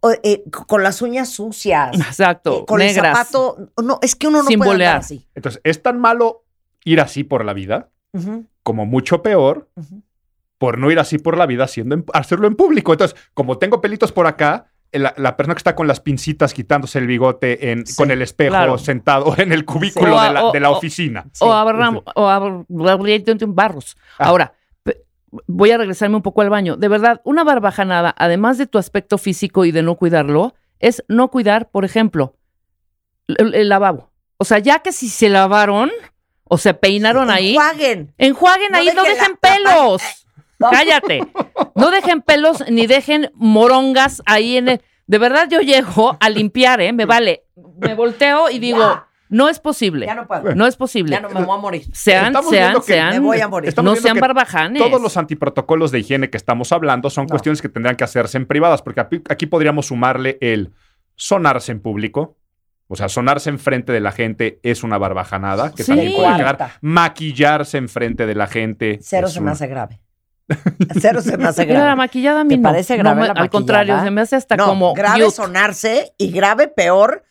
[0.00, 2.96] o- eh, con las uñas sucias, Exacto, eh, con negras.
[2.96, 3.70] el zapato.
[3.82, 5.26] No, es que uno no Sin puede andar así.
[5.34, 6.44] Entonces, es tan malo
[6.84, 7.90] ir así por la vida
[8.62, 10.02] como mucho peor Ujú.
[10.58, 12.92] por no ir así por la vida haciendo en- hacerlo en público.
[12.92, 16.98] Entonces, como tengo pelitos por acá, la, la persona que está con las pincitas quitándose
[16.98, 18.78] el bigote en, Sí, con el espejo claro.
[18.78, 20.26] sentado en el cubículo Sí.
[20.28, 21.26] de, la, O- de la o- oficina.
[21.40, 22.64] O Abraham, o Abra-
[23.48, 23.96] Barros.
[24.18, 24.28] Ah.
[24.28, 24.52] Ahora,
[25.46, 26.76] voy a regresarme un poco al baño.
[26.76, 31.28] De verdad, una barbajanada, además de tu aspecto físico y de no cuidarlo, es no
[31.28, 32.36] cuidar, por ejemplo,
[33.28, 34.10] el, el lavabo.
[34.38, 35.90] O sea, ya que si se lavaron
[36.44, 38.14] o se peinaron ahí, Enjuaguen.
[38.18, 40.02] enjuaguen No ahí, no dejen pelos.
[40.58, 40.70] No.
[40.70, 41.20] Cállate.
[41.74, 44.80] No dejen pelos ni dejen morongas ahí en el.
[45.06, 46.94] De verdad, yo llego a limpiar, ¿eh?
[46.94, 47.44] Me vale.
[47.76, 49.05] Me volteo y digo, Ya.
[49.28, 50.06] No es posible.
[50.06, 50.54] Ya no puedo.
[50.54, 51.12] No es posible.
[51.12, 51.86] Ya no me voy a morir.
[51.92, 53.10] Sean, Estamos sean, viendo que- sean.
[53.10, 53.74] Me voy a morir.
[53.82, 54.82] No sean barbajanes.
[54.82, 57.30] Todos los antiprotocolos de higiene que estamos hablando son No.
[57.30, 60.72] cuestiones que tendrían que hacerse en privadas, porque aquí, aquí podríamos sumarle el
[61.14, 62.36] sonarse en público.
[62.88, 65.90] O sea, sonarse enfrente de la gente es una barbajanada, que Sí.
[65.90, 66.70] también puede quedar.
[66.80, 68.98] Maquillarse enfrente de la gente.
[69.02, 70.00] Cero se un- me hace grave.
[71.00, 71.96] Cero se me hace Mira, la grave.
[71.96, 72.62] maquillada a mí ¿Te no.
[72.62, 74.94] parece grave la Al contrario, se me hace hasta no, como.
[74.94, 77.24] grave sonarse y grave peor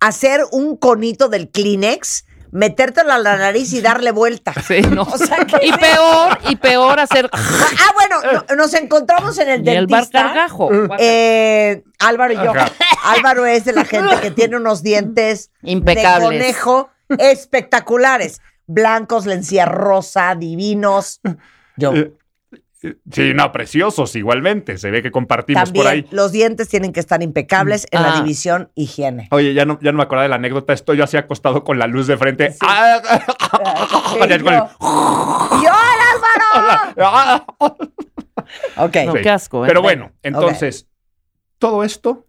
[0.00, 4.52] hacer un conito del Kleenex, metértelo a la nariz y darle vuelta.
[4.66, 5.02] Sí, no.
[5.12, 7.28] O sea, ¿qué Y peor, y peor hacer.
[7.34, 10.22] Ah, bueno, no- nos encontramos en el Y el bar dentista.
[10.22, 10.70] cargajo.
[10.98, 12.50] Eh, Álvaro y yo.
[12.50, 12.70] Ajá.
[13.04, 16.28] Álvaro es de la gente que tiene unos dientes Impecables.
[16.30, 18.40] de conejo espectaculares.
[18.66, 21.20] Blancos, lencía rosa, divinos.
[21.76, 21.92] Yo.
[23.10, 24.78] Sí, no, preciosos igualmente.
[24.78, 26.06] Se ve que compartimos por ahí.
[26.10, 28.20] Los dientes tienen que estar impecables en la Ah.
[28.20, 29.28] división higiene.
[29.30, 30.72] Oye, ya no, ya no me acordaba de la anécdota.
[30.72, 32.54] Estoy yo así acostado con la luz de frente.
[32.60, 33.00] Ah,
[34.12, 34.68] Sí, el- yo.
[34.80, 36.04] ¡Y hola,
[36.96, 37.46] Álvaro!
[38.76, 38.96] Ok.
[39.06, 39.18] No, Sí.
[39.22, 39.68] qué asco, ¿eh?
[39.68, 40.88] Pero bueno, entonces,
[41.58, 42.26] todo esto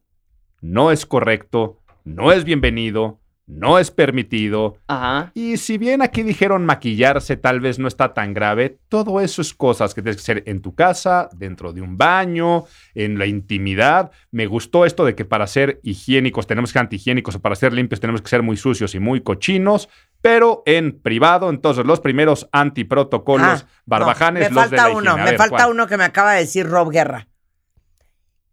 [0.61, 4.77] no es correcto, no es bienvenido, no es permitido.
[4.87, 5.31] Ajá.
[5.33, 9.53] Y si bien aquí dijeron maquillarse tal vez no está tan grave, todo eso es
[9.53, 14.11] cosas que tienes que hacer en tu casa, dentro de un baño, en la intimidad.
[14.31, 17.73] Me gustó esto de que para ser higiénicos tenemos que ser antihigiénicos o para ser
[17.73, 19.89] limpios tenemos que ser muy sucios y muy cochinos,
[20.21, 24.97] pero en privado, entonces los primeros antiprotocolos Ah, barbajanes, no, me los de falta la
[24.97, 25.71] uno, me falta ¿cuál?
[25.71, 27.27] uno que me acaba de decir Rob Guerra.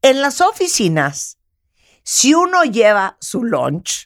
[0.02, 1.38] En las oficinas,
[2.05, 4.05] si uno lleva su lunch,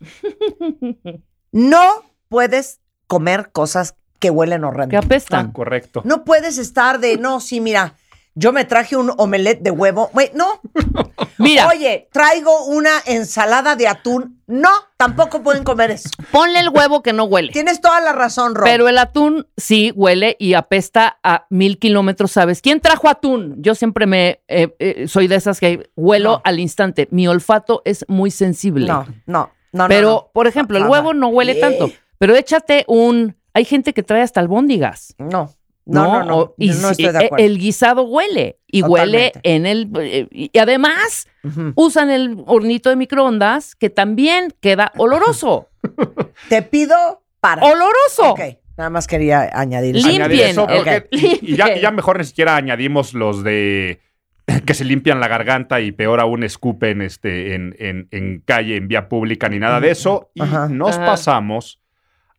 [1.53, 4.99] no puedes comer cosas que huelen Que horrendo.
[4.99, 5.53] apestan.
[5.53, 6.03] Correcto.
[6.05, 7.95] No puedes estar de, no, sí, mira,
[8.35, 10.11] yo me traje un omelette de huevo.
[10.13, 10.61] Güey, no.
[11.39, 14.41] Mira, Oye, traigo una ensalada de atún.
[14.47, 16.09] No, tampoco pueden comer eso.
[16.33, 17.53] ponle el huevo que no huele.
[17.53, 18.65] Tienes toda la razón, Rob.
[18.65, 22.63] Pero el atún sí huele y apesta a mil kilómetros, ¿sabes?
[22.63, 23.57] ¿Quién trajo atún?
[23.59, 26.41] Yo siempre me eh, eh, soy de esas que huelo No.
[26.45, 27.09] al instante.
[27.11, 28.87] Mi olfato es muy sensible.
[28.87, 30.31] no, no, no, Pero, no.
[30.33, 31.91] por ejemplo, el huevo no huele tanto.
[32.19, 33.37] Pero échate un.
[33.55, 35.15] Hay gente que trae hasta albóndigas.
[35.19, 35.53] No,
[35.89, 36.55] no, no, no.
[36.59, 37.44] Y no estoy de eh, acuerdo.
[37.44, 38.59] El guisado huele.
[38.66, 39.90] Y huele en el.
[40.01, 41.27] eh, Y además
[41.74, 45.69] usan el hornito de microondas que también queda oloroso.
[46.48, 46.94] Te pido
[47.40, 47.62] para.
[47.65, 48.31] ¡Oloroso!
[48.32, 48.40] Ok,
[48.77, 50.06] nada más quería añadir eso.
[50.09, 51.06] Limpien, Añadir eso, porque- ok.
[51.10, 51.78] y, y ya, Limpien.
[51.78, 54.01] y ya mejor ni siquiera añadimos los de
[54.66, 58.89] que se limpian la garganta y peor aún escupen este, en, en- en calle, en
[58.89, 60.31] vía pública, ni nada de eso.
[60.35, 60.69] Y Ajá.
[60.69, 61.06] nos Ajá.
[61.06, 61.81] pasamos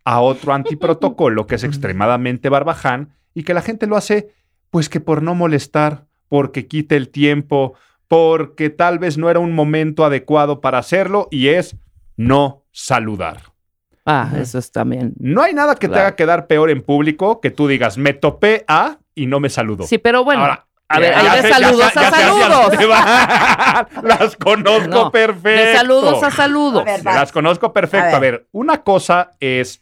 [0.06, 4.34] a otro antiprotocolo que es extremadamente barbaján y que la gente lo hace
[4.70, 7.74] pues que por no molestar, porque quite el tiempo,
[8.10, 11.78] porque tal vez no era un momento adecuado para hacerlo y es
[12.18, 13.44] no saludar.
[14.06, 15.14] Ah, eso es también.
[15.20, 18.66] No hay nada que te haga quedar peor en público que tú digas, me topé
[18.68, 19.86] a y no me saludó.
[19.88, 20.42] Sí, pero bueno.
[20.42, 22.74] Ahora, a ver, hay de saludos a saludos.
[24.04, 25.50] Las conozco No, perfecto.
[25.50, 26.84] De saludos a saludos.
[27.06, 28.18] Las conozco perfecto.
[28.18, 29.82] A ver, una cosa es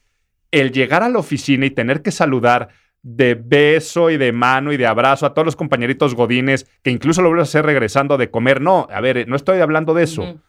[0.51, 2.69] el llegar a la oficina y tener que saludar
[3.09, 7.21] de beso y de mano y de abrazo a todos los compañeritos godines que incluso
[7.21, 8.59] lo vuelves a hacer regresando de comer.
[8.59, 10.41] No, a ver, no estoy hablando de eso.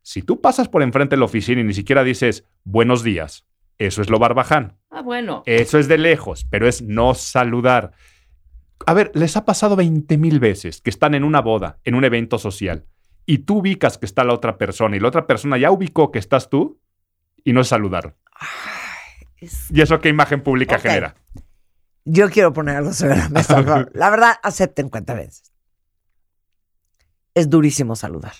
[0.00, 3.44] Si tú pasas por enfrente de la oficina y ni siquiera dices buenos días,
[3.76, 4.78] eso es lo barbaján.
[4.90, 5.42] Ah, bueno.
[5.44, 7.92] Eso es de lejos, pero es no saludar.
[8.86, 12.04] A ver, les ha pasado 20 mil veces que están en una boda, en un
[12.04, 12.86] evento social,
[13.26, 16.18] y tú ubicas que está la otra persona y la otra persona ya ubicó que
[16.18, 16.80] estás tú
[17.44, 18.14] y no saludaron.
[19.36, 21.14] Es- ¿Y eso qué imagen pública genera?
[22.10, 23.60] Yo quiero poner algo sobre la mesa.
[23.92, 25.52] La verdad, acepten cuenta veces.
[27.34, 28.32] Es durísimo saludar.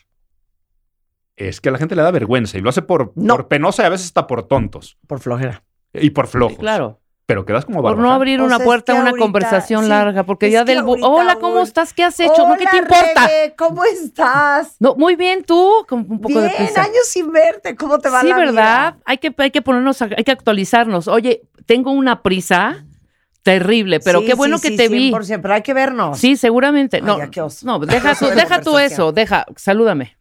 [1.37, 3.37] Es que a la gente le da vergüenza y lo hace por, No.
[3.37, 5.63] por penosa y a veces está por tontos Por flojera.
[5.93, 6.59] y por flojos.
[6.59, 7.01] Claro.
[7.27, 10.25] Pero quedas como Por no abrir una puerta a que una ahorita- conversación sí, larga,
[10.25, 10.79] porque ya del...
[10.79, 11.93] ahorita, Hola, ¿cómo estás?
[11.93, 12.49] ¿Qué has hecho?
[12.49, 12.57] ¿No?
[12.57, 13.27] ¿Qué te Hola, importa?
[13.29, 14.77] Rebe, ¿Cómo estás?
[14.81, 16.83] No, muy bien, tú, con un poco de Bien, prisa.
[16.85, 17.77] años sin verte.
[17.77, 18.95] ¿Cómo te va Sí, la ¿verdad?
[18.95, 19.03] vida?
[19.05, 21.07] Hay que, hay que ponernos, hay que actualizarnos.
[21.07, 22.87] Oye, tengo una prisa
[23.49, 25.11] terrible, pero Sí, qué bueno sí, que te vi.
[25.11, 26.19] 100%, pero hay que vernos.
[26.19, 26.99] Sí, seguramente.
[26.99, 27.65] Ay, No, ya, qué oso.
[27.65, 30.19] no, deja tú, deja eso, deja, salúdame.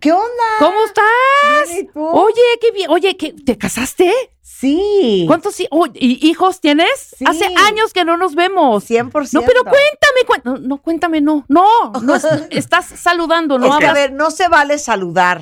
[0.00, 0.28] ¿Qué onda?
[0.60, 1.88] ¿Cómo estás?
[1.94, 2.90] Oye, qué bien.
[2.90, 4.12] Oye, ¿qué, ¿te casaste?
[4.40, 5.24] Sí.
[5.26, 7.14] ¿Cuántos oh, hijos tienes?
[7.18, 7.24] Sí.
[7.26, 8.88] Hace años que no nos vemos.
[8.88, 9.32] 100%.
[9.32, 13.78] No, pero cuéntame, cuen- no, no, cuéntame, no, no, no es- estás saludando, no Es
[13.78, 15.40] que, a ver, no se vale saludar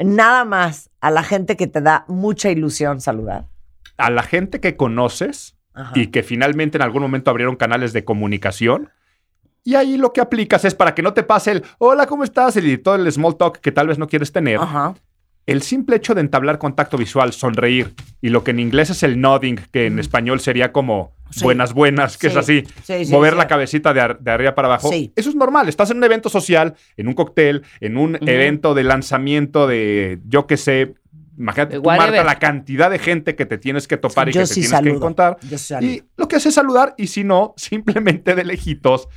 [0.00, 3.46] nada más a la gente que te da mucha ilusión saludar.
[3.96, 5.92] A la gente que conoces Ajá.
[5.94, 8.90] y que finalmente en algún momento abrieron canales de comunicación.
[9.64, 12.56] Y ahí lo que aplicas es para que no te pase el hola, ¿cómo estás?
[12.56, 14.58] Y todo el small talk que tal vez no quieres tener.
[14.58, 14.94] Ajá.
[15.46, 19.18] El simple hecho de entablar contacto visual, sonreír, y lo que en inglés es el
[19.18, 21.42] nodding, que en español sería como Sí.
[21.42, 22.32] buenas, buenas, que Sí.
[22.32, 24.90] es así, Sí, sí, mover la cabecita de, ar- de arriba para abajo.
[24.92, 25.68] Eso es normal.
[25.68, 30.46] Estás en un evento social, en un cóctel, en un evento de lanzamiento de, yo
[30.46, 30.94] qué sé,
[31.38, 34.48] imagínate, tú, Marta, la cantidad de gente que te tienes que topar y Yo que
[34.48, 35.38] te tienes que encontrar.
[35.48, 35.90] Yo sí saludo.
[35.92, 39.08] Y lo que haces es saludar, y si no, simplemente de lejitos,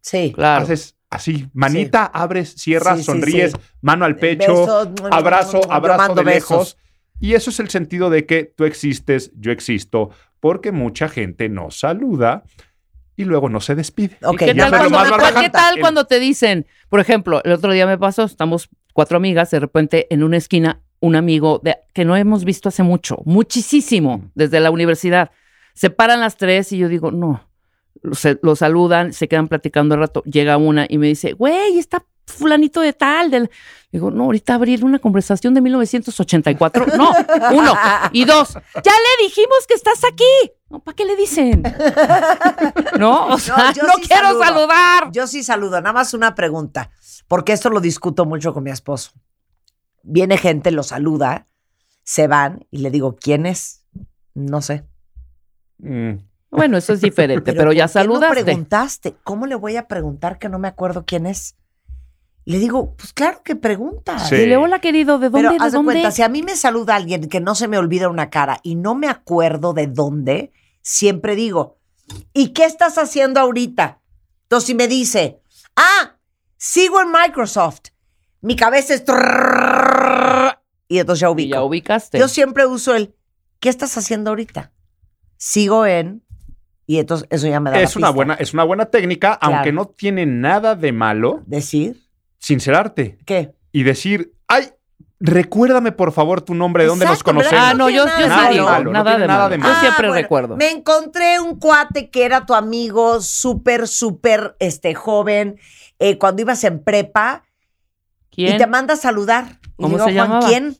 [0.00, 0.32] Sí.
[0.34, 0.64] Claro.
[0.64, 3.58] haces así, manita, abres, cierras, Sí, sí, sonríes, sí.
[3.80, 6.58] mano al pecho, Besos, abrazo, abrazo de lejos.
[6.58, 6.78] besos.
[7.20, 10.10] Y eso es el sentido de que tú existes, yo existo,
[10.40, 12.42] porque mucha gente no saluda
[13.16, 14.18] y luego no se despide.
[14.24, 15.52] Ok, ¿Y ¿Qué tal, me lo cuando, más ¿qué barbaján.
[15.52, 19.50] tal El- cuando te dicen, por ejemplo, el otro día me pasó, estamos cuatro amigas,
[19.52, 21.60] de repente en una esquina, un amigo
[21.92, 25.30] que no hemos visto hace mucho, muchísimo, desde la universidad.
[25.74, 27.48] Se paran las tres y yo digo, no,
[28.12, 32.04] se, lo saludan, se quedan platicando un rato, llega una y me dice, güey, está
[32.26, 33.50] fulanito de tal.
[33.90, 36.86] Digo, no, ahorita abrir una conversación de 1984.
[36.98, 37.12] No,
[37.52, 37.74] uno.
[38.12, 40.24] Y dos, ya le dijimos que estás aquí.
[40.84, 41.62] ¿Para qué le dicen?
[42.98, 45.12] no, o sea, no, no quiero saludar.
[45.12, 46.90] Yo sí saludo, nada más una pregunta,
[47.28, 49.12] porque esto lo discuto mucho con mi esposo
[50.04, 51.48] viene gente, lo saluda,
[52.02, 53.84] se van y le digo, ¿quién es?
[54.34, 54.84] No sé.
[55.78, 56.14] Mm.
[56.50, 58.40] Bueno, eso es diferente, pero, ya saludaste.
[58.40, 61.56] No preguntaste, ¿cómo le voy a preguntar que no me acuerdo quién es?
[62.44, 64.18] Le digo, pues claro que pregunta.
[64.18, 64.36] Sí.
[64.36, 65.48] Dile, hola querido, ¿de dónde?
[65.48, 65.92] Pero haz de dónde?
[65.94, 68.74] cuenta, si a mí me saluda alguien que no se me olvida una cara y
[68.74, 70.52] no me acuerdo de dónde,
[70.82, 71.78] siempre digo,
[72.34, 74.02] ¿y qué estás haciendo ahorita?
[74.42, 75.40] Entonces, si me dice,
[75.74, 76.18] ah,
[76.58, 77.88] sigo en Microsoft,
[78.42, 79.06] mi cabeza es...
[79.06, 79.73] Trrr,
[80.94, 81.54] y entonces ya ubico.
[81.56, 82.18] Ya ubicaste.
[82.20, 83.14] Yo siempre uso el,
[83.58, 84.70] ¿qué estás haciendo ahorita?
[85.36, 86.22] Sigo en,
[86.86, 89.72] y entonces eso ya me da es la una buena Es una buena técnica, aunque
[89.72, 91.42] no tiene nada de malo.
[91.46, 92.00] Decir.
[92.38, 93.18] Sincerarte.
[93.24, 93.56] ¿Qué?
[93.72, 94.68] Y decir, ay,
[95.18, 97.58] Recuérdame, por favor, tu nombre, de dónde nos conocemos.
[97.58, 99.72] Ah, no, yo, yo nada, sí digo, malo, nada, no de nada, de malo.
[99.72, 100.56] Yo siempre ah, recuerdo.
[100.56, 105.58] Me encontré un cuate que era tu amigo, súper, súper este, joven,
[105.98, 107.44] eh, cuando ibas en prepa.
[108.30, 108.56] ¿Quién?
[108.56, 109.60] Y te manda a saludar.
[109.76, 110.76] ¿Cómo y digo, se Juan, ¿quién?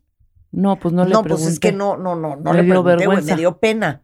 [0.54, 2.82] No, pues no, No, le pues es que no, no, no, no Me le dio
[2.84, 4.02] pregunté, güey, me dio pena.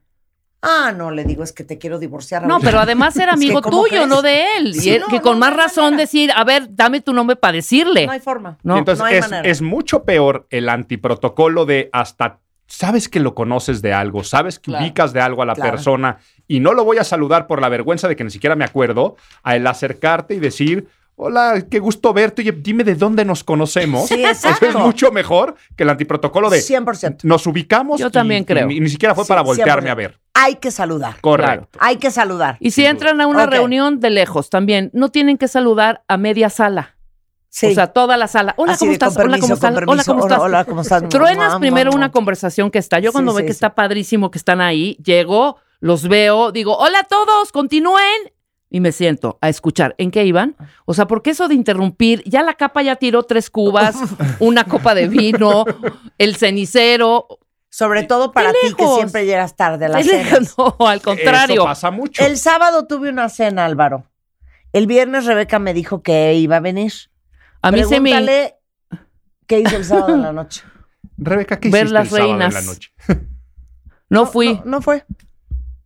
[0.63, 2.47] Ah, no, le digo, es que te quiero divorciar.
[2.47, 4.09] No, pero además era Es que, amigo ¿cómo tuyo, crees?
[4.09, 4.75] no de él.
[4.75, 6.03] Sí, y él- no, que no, con no más razón manera.
[6.03, 8.05] decir, a ver, dame tu nombre para decirle.
[8.07, 8.59] No hay forma.
[8.63, 8.77] No.
[8.77, 9.49] Entonces no hay es, manera.
[9.49, 14.71] es mucho peor el antiprotocolo de hasta sabes que lo conoces de algo, sabes que
[14.71, 14.85] Claro.
[14.85, 15.71] ubicas de algo a la Claro.
[15.73, 18.65] persona y no lo voy a saludar por la vergüenza de que ni siquiera me
[18.65, 20.87] acuerdo, a el acercarte y decir,
[21.23, 24.09] hola, qué gusto verte, oye, dime de dónde nos conocemos.
[24.09, 24.67] Sí, Eso exacto.
[24.67, 27.19] es mucho mejor que el antiprotocolo de 100%.
[27.25, 28.01] nos ubicamos.
[28.01, 28.67] Yo y- también y creo.
[28.67, 29.93] ni, ni siquiera fue Sí, para voltearme 100%.
[29.93, 30.21] a ver.
[30.35, 31.21] Hay que saludar.
[31.21, 31.79] Correcto.
[31.81, 32.57] Hay que saludar.
[32.61, 36.49] Y si entran a una reunión de lejos también, no tienen que saludar a media
[36.51, 36.97] sala.
[37.53, 37.67] Sí.
[37.67, 38.55] O sea, toda la sala.
[38.57, 39.15] Hola, Así ¿cómo estás?
[39.17, 39.71] con Hola, ¿cómo permiso, estás?
[39.71, 40.13] con Hola, permiso.
[40.13, 40.39] ¿cómo estás?
[40.41, 41.09] hola, ¿cómo estás?
[41.09, 43.01] Truenas primero una conversación que está.
[43.01, 43.57] Yo cuando Sí, veo sí, que sí.
[43.57, 48.33] está padrísimo que están ahí, llego, los veo, digo, hola a todos, continúen.
[48.73, 49.97] Y me siento a escuchar.
[49.99, 50.57] ¿En qué iban?
[50.85, 53.97] O sea, porque eso de interrumpir, ya la capa ya tiró tres cubas,
[54.39, 55.65] una copa de vino,
[56.19, 57.27] el cenicero.
[57.69, 60.55] Sobre todo para ¡Qué ti que siempre llegas tarde a las cenas.
[60.57, 61.63] No, al contrario.
[61.63, 62.25] Eso pasa mucho.
[62.25, 64.07] El sábado tuve una cena, Álvaro.
[64.73, 66.93] El viernes Rebeca me dijo que iba a venir.
[67.63, 68.11] A mí se me...
[68.11, 68.55] Pregúntale
[69.47, 70.63] qué hizo el sábado en la noche.
[71.17, 72.55] Rebeca, ¿qué Ver hiciste las el sábado en reinas.
[72.55, 72.91] la noche?
[74.09, 74.55] No fui.
[74.55, 75.05] No, no fue.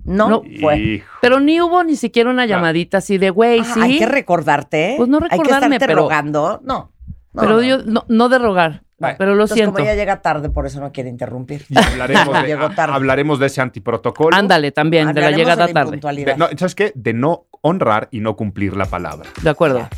[0.04, 0.78] No, No fue.
[0.78, 1.06] Hijo.
[1.20, 3.80] Pero ni hubo ni siquiera una llamadita así de, güey, Ah, sí.
[3.80, 4.92] Hay que recordarte.
[4.92, 4.94] ¿eh?
[4.96, 6.60] Pues no Hay que recordarme, pero- rogando.
[6.64, 6.92] No.
[7.32, 7.62] no, pero no.
[7.62, 8.82] yo, no, no de rogar.
[8.96, 9.72] Bueno, pero lo Entonces, siento.
[9.74, 11.66] como ella llega tarde, por eso no quiere interrumpir.
[11.68, 12.94] Y hablaremos, de, Llegó tarde.
[12.94, 14.36] hablaremos de ese antiprotocolo.
[14.36, 15.96] Ándale también, de la llegada la tarde.
[16.24, 16.92] De- no, ¿Sabes qué?
[16.94, 19.28] De no honrar y no cumplir la palabra.
[19.42, 19.88] De acuerdo.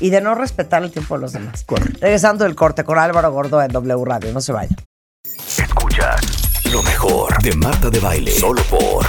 [0.00, 1.64] Y de no respetar el tiempo de los demás.
[1.64, 1.98] Correcto.
[2.00, 4.32] Regresando del corte con Álvaro Gordo en W Radio.
[4.32, 4.76] No se vayan.
[5.58, 8.30] Escuchas lo mejor de Marta de Baile.
[8.30, 9.04] Solo por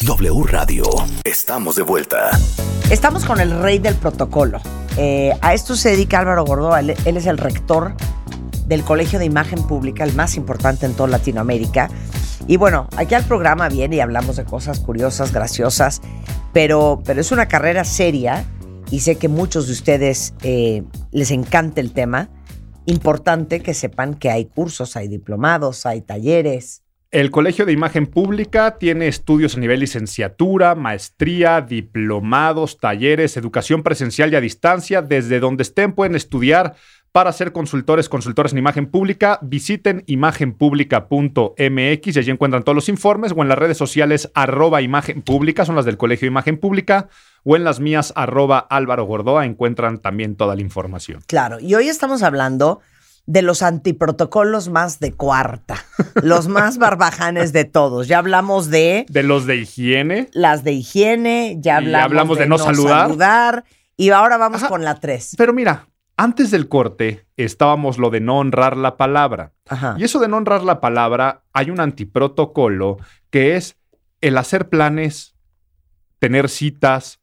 [0.00, 0.84] W Radio.
[1.24, 2.30] Estamos de vuelta.
[2.88, 4.60] Estamos con el rey del protocolo.
[4.96, 6.76] Eh, a esto se dedica Álvaro Gordo.
[6.76, 7.94] Él, él es el rector
[8.66, 11.90] del Colegio de Imagen Pública, el más importante en toda Latinoamérica.
[12.46, 16.00] Y bueno, aquí al programa viene y hablamos de cosas curiosas, graciosas,
[16.52, 18.44] pero, pero es una carrera seria
[18.92, 22.30] y sé que muchos de ustedes eh, les encanta el tema.
[22.86, 26.82] Importante que sepan que hay cursos, hay diplomados, hay talleres.
[27.10, 34.30] El Colegio de Imagen Pública tiene estudios a nivel licenciatura, maestría, diplomados, talleres, educación presencial
[34.30, 35.00] y a distancia.
[35.00, 36.74] Desde donde estén pueden estudiar
[37.10, 39.38] para ser consultores, consultores en imagen pública.
[39.40, 45.22] Visiten imagenpublica.mx y allí encuentran todos los informes o en las redes sociales arroba imagen
[45.22, 47.08] pública, son las del Colegio de Imagen Pública,
[47.42, 51.22] o en las mías arroba Álvaro Gordoa encuentran también toda la información.
[51.26, 52.82] Claro, y hoy estamos hablando
[53.28, 55.76] de los antiprotocolos más de cuarta,
[56.22, 58.08] los más barbajanes de todos.
[58.08, 62.56] Ya hablamos de De los de higiene, las de higiene, ya Y hablamos, de no
[62.56, 63.08] saludar.
[63.08, 63.64] saludar,
[63.98, 64.68] y ahora vamos Ajá.
[64.70, 65.34] con la tres.
[65.36, 69.52] pero mira, antes del corte estábamos lo de no honrar la palabra.
[69.68, 69.94] Ajá.
[69.98, 72.96] Y eso de no honrar la palabra, hay un antiprotocolo
[73.28, 73.76] que es
[74.22, 75.34] el hacer planes,
[76.18, 77.20] tener citas,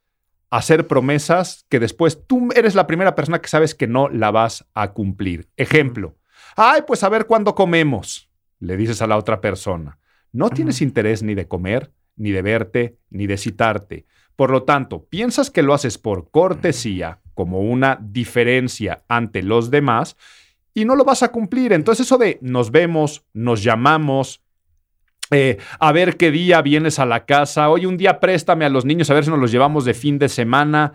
[0.50, 4.66] hacer promesas que después tú eres la primera persona que sabes que no la vas
[4.74, 5.50] a cumplir.
[5.58, 6.16] Ejemplo,
[6.56, 10.00] ay, pues a ver cuándo comemos, le dices a la otra persona.
[10.32, 14.06] No tienes interés ni de comer, ni de verte, ni de citarte.
[14.36, 20.18] Por lo tanto, piensas que lo haces por cortesía, como una diferencia ante los demás,
[20.74, 21.74] y no lo vas a cumplir.
[21.74, 24.42] Entonces eso de nos vemos, nos llamamos,
[25.32, 28.86] eh, a ver qué día vienes a la casa, oye, un día préstame a los
[28.86, 30.94] niños a ver si nos los llevamos de fin de semana.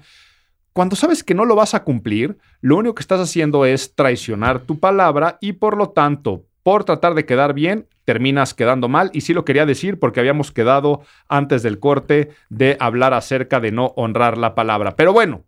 [0.72, 4.60] Cuando sabes que no lo vas a cumplir, lo único que estás haciendo es traicionar
[4.60, 9.10] tu palabra y por lo tanto, por tratar de quedar bien, terminas quedando mal.
[9.12, 13.72] Y sí lo quería decir porque habíamos quedado antes del corte de hablar acerca de
[13.72, 14.94] no honrar la palabra.
[14.94, 15.44] Pero bueno,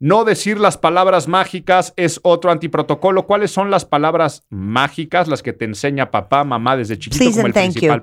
[0.00, 3.26] no decir las palabras mágicas es otro antiprotocolo.
[3.26, 7.46] ¿Cuáles son las palabras mágicas, las que te enseña papá, mamá desde chiquito Please como
[7.48, 8.02] el principal?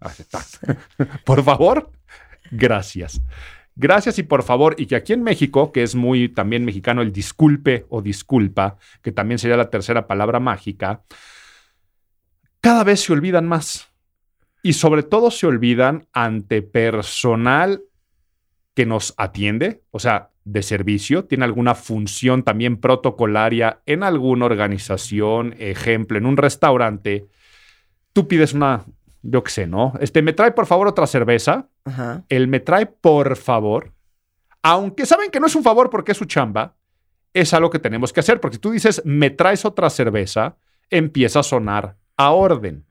[0.00, 0.10] Ah.
[1.24, 1.92] Por favor,
[2.50, 3.20] gracias.
[3.76, 7.12] Gracias y por favor, y que aquí en México, que es muy también mexicano el
[7.12, 11.02] disculpe o disculpa, que también sería la tercera palabra mágica,
[12.60, 13.88] cada vez se olvidan más.
[14.62, 17.82] Y sobre todo se olvidan ante personal
[18.74, 25.54] que nos atiende, o sea, de servicio, tiene alguna función también protocolaria en alguna organización,
[25.58, 27.26] ejemplo, en un restaurante,
[28.12, 28.84] tú pides una,
[29.22, 29.94] yo qué sé, ¿no?
[30.00, 32.24] Este, me trae por favor otra cerveza, Ajá.
[32.28, 33.92] el me trae por favor,
[34.62, 36.74] aunque saben que no es un favor porque es su chamba,
[37.32, 40.56] es algo que tenemos que hacer, porque si tú dices, me traes otra cerveza,
[40.90, 42.84] empieza a sonar a orden.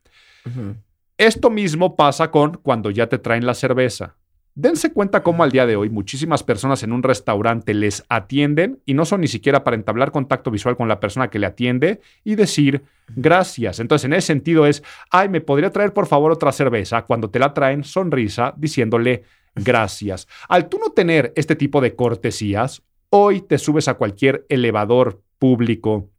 [1.17, 4.17] Esto mismo pasa con cuando ya te traen la cerveza.
[4.55, 8.93] Dense cuenta cómo al día de hoy muchísimas personas en un restaurante les atienden y
[8.93, 12.35] no son ni siquiera para entablar contacto visual con la persona que le atiende y
[12.35, 12.83] decir
[13.15, 13.79] gracias.
[13.79, 17.01] Entonces, en ese sentido es, ay, ¿me podría traer por favor otra cerveza?
[17.01, 19.23] Cuando te la traen, sonrisa diciéndole
[19.55, 20.27] gracias.
[20.47, 26.09] Al tú no tener este tipo de cortesías, hoy te subes a cualquier elevador público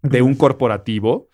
[0.00, 1.28] de un corporativo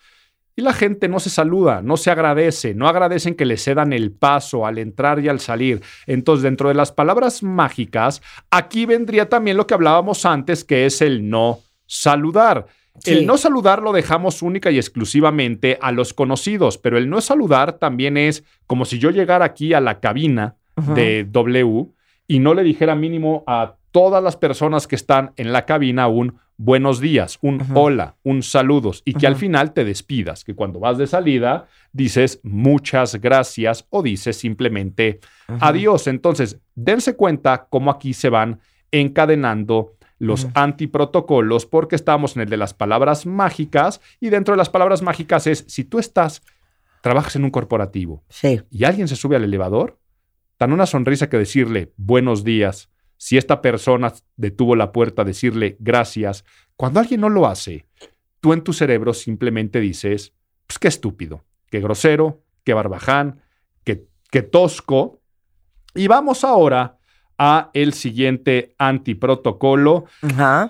[0.61, 4.11] y la gente no se saluda, no se agradece, no agradecen que le cedan el
[4.11, 5.81] paso al entrar y al salir.
[6.05, 8.21] Entonces, dentro de las palabras mágicas,
[8.51, 12.67] aquí vendría también lo que hablábamos antes, que es el no saludar.
[12.99, 13.11] Sí.
[13.11, 17.79] El no saludar lo dejamos única y exclusivamente a los conocidos, pero el no saludar
[17.79, 20.57] también es como si yo llegara aquí a la cabina
[20.93, 21.87] de W
[22.27, 26.39] y no le dijera mínimo a todas las personas que están en la cabina un
[26.63, 30.99] buenos días, un hola, un saludos y que al final te despidas, que cuando vas
[30.99, 35.19] de salida dices muchas gracias o dices simplemente
[35.59, 36.05] adiós.
[36.05, 38.59] Entonces, dense cuenta cómo aquí se van
[38.91, 44.69] encadenando los antiprotocolos porque estamos en el de las palabras mágicas y dentro de las
[44.69, 46.43] palabras mágicas es si tú estás,
[47.01, 48.61] trabajas en un corporativo Sí.
[48.69, 49.97] y alguien se sube al elevador,
[50.57, 52.90] tan una sonrisa que decirle buenos días,
[53.21, 56.43] si esta persona detuvo la puerta, decirle gracias.
[56.75, 57.85] Cuando alguien no lo hace,
[58.39, 60.33] tú en tu cerebro simplemente dices,
[60.65, 63.39] pues qué estúpido, qué grosero, qué barbaján,
[63.83, 65.21] qué, qué tosco.
[65.93, 66.97] Y vamos ahora
[67.37, 70.05] a el siguiente antiprotocolo,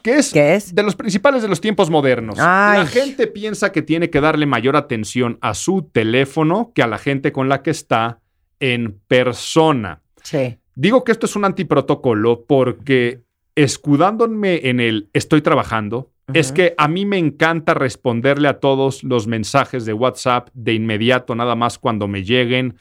[0.03, 2.35] que es, de los principales de los tiempos modernos.
[2.37, 2.79] Ay.
[2.79, 6.97] La gente piensa que tiene que darle mayor atención a su teléfono que a la
[6.97, 8.19] gente con la que está
[8.59, 10.01] en persona.
[10.21, 10.57] Sí.
[10.81, 13.21] Digo que esto es un antiprotocolo porque
[13.53, 19.27] escudándome en el estoy trabajando, es que a mí me encanta responderle a todos los
[19.27, 22.77] mensajes de WhatsApp de inmediato, nada más cuando me lleguen.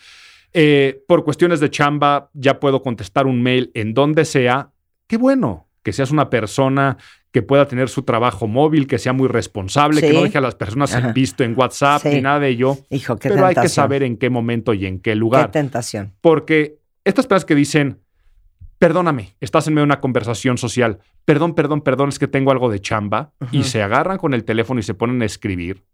[0.54, 4.70] Eh, por cuestiones de chamba, ya puedo contestar un mail en donde sea.
[5.06, 6.96] Qué bueno que seas una persona
[7.32, 10.54] que pueda tener su trabajo móvil, que sea muy responsable, que no deje a las
[10.54, 11.12] personas Ajá.
[11.12, 12.08] visto en WhatsApp Sí.
[12.08, 12.78] ni nada de ello.
[12.88, 15.50] Hijo, qué Pero hay que saber en qué momento y en qué Qué lugar.
[15.50, 16.14] tentación.
[16.22, 18.00] Porque estas personas que dicen,
[18.78, 22.70] perdóname, estás en medio de una conversación social, perdón, perdón, perdón, es que tengo algo
[22.70, 25.84] de chamba, y se agarran con el teléfono y se ponen a escribir.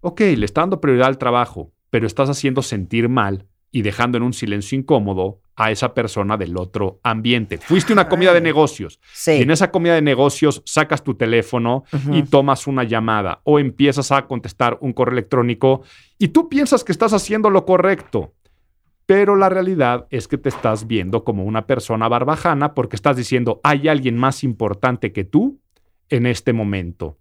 [0.00, 4.24] Ok, le está dando prioridad al trabajo, pero estás haciendo sentir mal y dejando en
[4.24, 7.58] un silencio incómodo a esa persona del otro ambiente.
[7.58, 9.32] Fuiste a una comida de negocios Sí.
[9.32, 14.10] y en esa comida de negocios sacas tu teléfono y tomas una llamada o empiezas
[14.10, 15.82] a contestar un correo electrónico
[16.18, 18.32] y tú piensas que estás haciendo lo correcto.
[19.10, 23.60] Pero la realidad es que te estás viendo como una persona barbajana porque estás diciendo,
[23.64, 25.58] hay alguien más importante que tú
[26.10, 27.18] en este momento.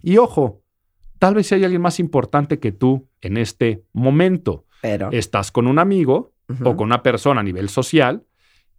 [0.00, 0.64] Y ojo,
[1.20, 4.64] tal vez hay alguien más importante que tú en este momento.
[4.80, 5.10] Pero.
[5.12, 6.32] Estás con un amigo
[6.64, 8.24] o con una persona a nivel social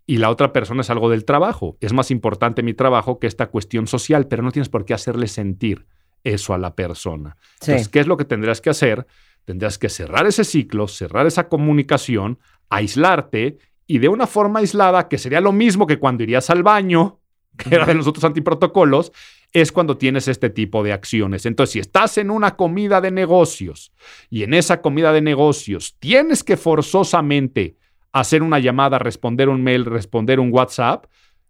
[0.05, 1.77] y la otra persona es algo del trabajo.
[1.79, 5.29] Es más importante mi trabajo que esta cuestión social, pero no tienes por qué hacerle
[5.29, 5.87] sentir
[6.25, 7.37] eso a la persona.
[7.61, 7.71] Sí.
[7.71, 9.07] Entonces, ¿qué es lo que tendrás que hacer?
[9.45, 12.39] Tendrás que cerrar ese ciclo, cerrar esa comunicación,
[12.69, 17.19] aislarte y de una forma aislada, que sería lo mismo que cuando irías al baño,
[17.57, 19.11] que era de los otros antiprotocolos,
[19.51, 21.45] es cuando tienes este tipo de acciones.
[21.45, 23.91] Entonces, si estás en una comida de negocios
[24.29, 27.77] y en esa comida de negocios tienes que forzosamente
[28.11, 31.05] hacer una llamada, responder un mail, responder un WhatsApp,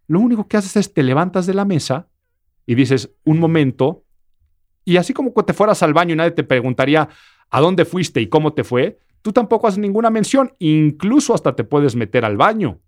[0.07, 2.07] lo único que haces es te levantas de la mesa
[2.65, 4.03] y dices, un momento,
[4.85, 7.07] y así como que te fueras al baño y nadie te preguntaría
[7.53, 11.63] a dónde fuiste y cómo te fue, tú tampoco haces ninguna mención, incluso hasta te
[11.63, 12.79] puedes meter al baño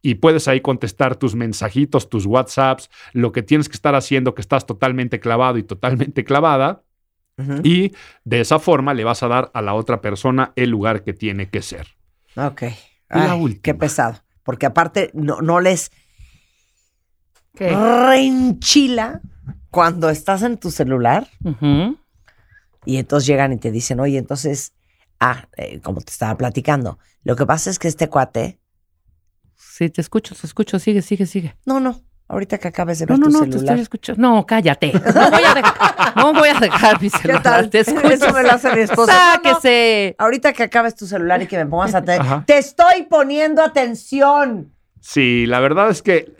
[0.00, 4.40] y puedes ahí contestar tus mensajitos, tus WhatsApps, lo que tienes que estar haciendo, que
[4.42, 6.82] estás totalmente clavado y totalmente clavada,
[7.64, 7.92] y
[8.24, 11.50] de esa forma le vas a dar a la otra persona el lugar que tiene
[11.50, 11.88] que ser.
[12.36, 12.62] Ok.
[13.10, 13.62] la Ay, última.
[13.62, 14.22] Qué pesado.
[14.44, 15.90] Porque aparte no, no les
[17.54, 17.74] ¿Qué?
[17.74, 19.20] reenchila
[19.70, 21.98] cuando estás en tu celular Ujú.
[22.86, 24.72] Y entonces llegan y te dicen, oye, entonces,
[25.20, 28.58] ah, eh, como te estaba platicando, lo que pasa es que este cuate,
[29.58, 30.78] Sí, te escucho, te escucho.
[30.78, 31.54] Sigue, sigue, sigue.
[31.66, 33.64] no, no, ahorita que acabes de No, ver no, tu no, te celular.
[33.74, 34.22] estoy escuchando.
[34.22, 34.92] No, cállate.
[34.92, 37.42] No voy a dejar, no voy a dejar mi ¿Qué celular.
[37.42, 37.70] tal?
[37.70, 38.08] Te escucho.
[38.08, 39.12] Eso me lo hace mi esposa.
[39.12, 39.54] No, no.
[39.54, 40.14] Sáquese.
[40.18, 42.12] Ahorita que acabes tu celular y que me pongas a Ajá.
[42.14, 42.44] atender.
[42.46, 44.72] Te estoy poniendo atención.
[45.00, 46.34] Sí, la verdad es que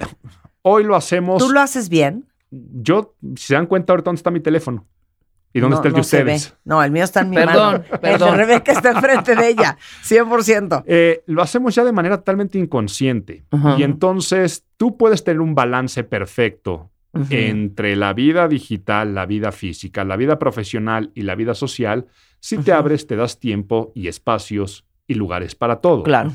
[0.62, 1.43] hoy lo hacemos.
[1.43, 2.27] ¿Tú lo haces bien?
[2.51, 4.86] Yo, si se dan cuenta, ahorita dónde está mi teléfono
[5.57, 6.55] y dónde No, está el de no ustedes.
[6.65, 7.85] No, el mío está en mi Perdón, mano.
[7.93, 8.31] El perdón.
[8.31, 10.85] de Rebeca está enfrente de ella, 100%.
[10.87, 13.45] Eh, lo hacemos ya de manera totalmente inconsciente.
[13.78, 16.91] Y entonces tú puedes tener un balance perfecto
[17.31, 22.07] entre la vida digital, la vida física, la vida profesional y la vida social
[22.41, 26.05] si te abres, te das tiempo y espacios y lugares para todo.
[26.05, 26.31] Claro.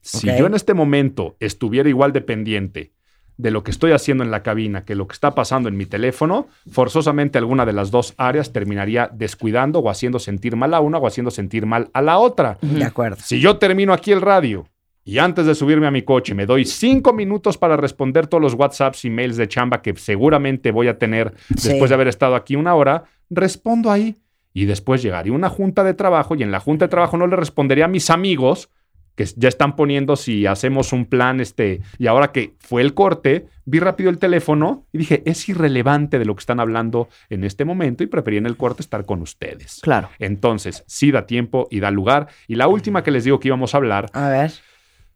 [0.00, 2.92] Si yo en este momento estuviera igual dependiente
[3.36, 5.86] de lo que estoy haciendo en la cabina que lo que está pasando en mi
[5.86, 10.98] teléfono, forzosamente alguna de las dos áreas terminaría descuidando o haciendo sentir mal a una
[10.98, 12.58] o haciendo sentir mal a la otra.
[12.60, 13.16] De acuerdo.
[13.20, 14.68] Si yo termino aquí el radio
[15.04, 18.54] y antes de subirme a mi coche me doy cinco minutos para responder todos los
[18.54, 21.68] WhatsApps y mails de chamba que seguramente voy a tener Sí.
[21.70, 24.16] después de haber estado aquí una hora, respondo ahí.
[24.52, 27.34] Y después llegaría una junta de trabajo y en la junta de trabajo no le
[27.36, 28.70] respondería a mis amigos
[29.14, 33.46] que ya están poniendo si hacemos un plan, este, y ahora que fue el corte,
[33.64, 37.64] vi rápido el teléfono y dije, es irrelevante de lo que están hablando en este
[37.64, 39.80] momento y preferí en el corte estar con ustedes.
[39.82, 40.08] Claro.
[40.18, 42.26] Entonces, sí da tiempo y da lugar.
[42.48, 44.52] Y la última que les digo que íbamos a hablar, A ver,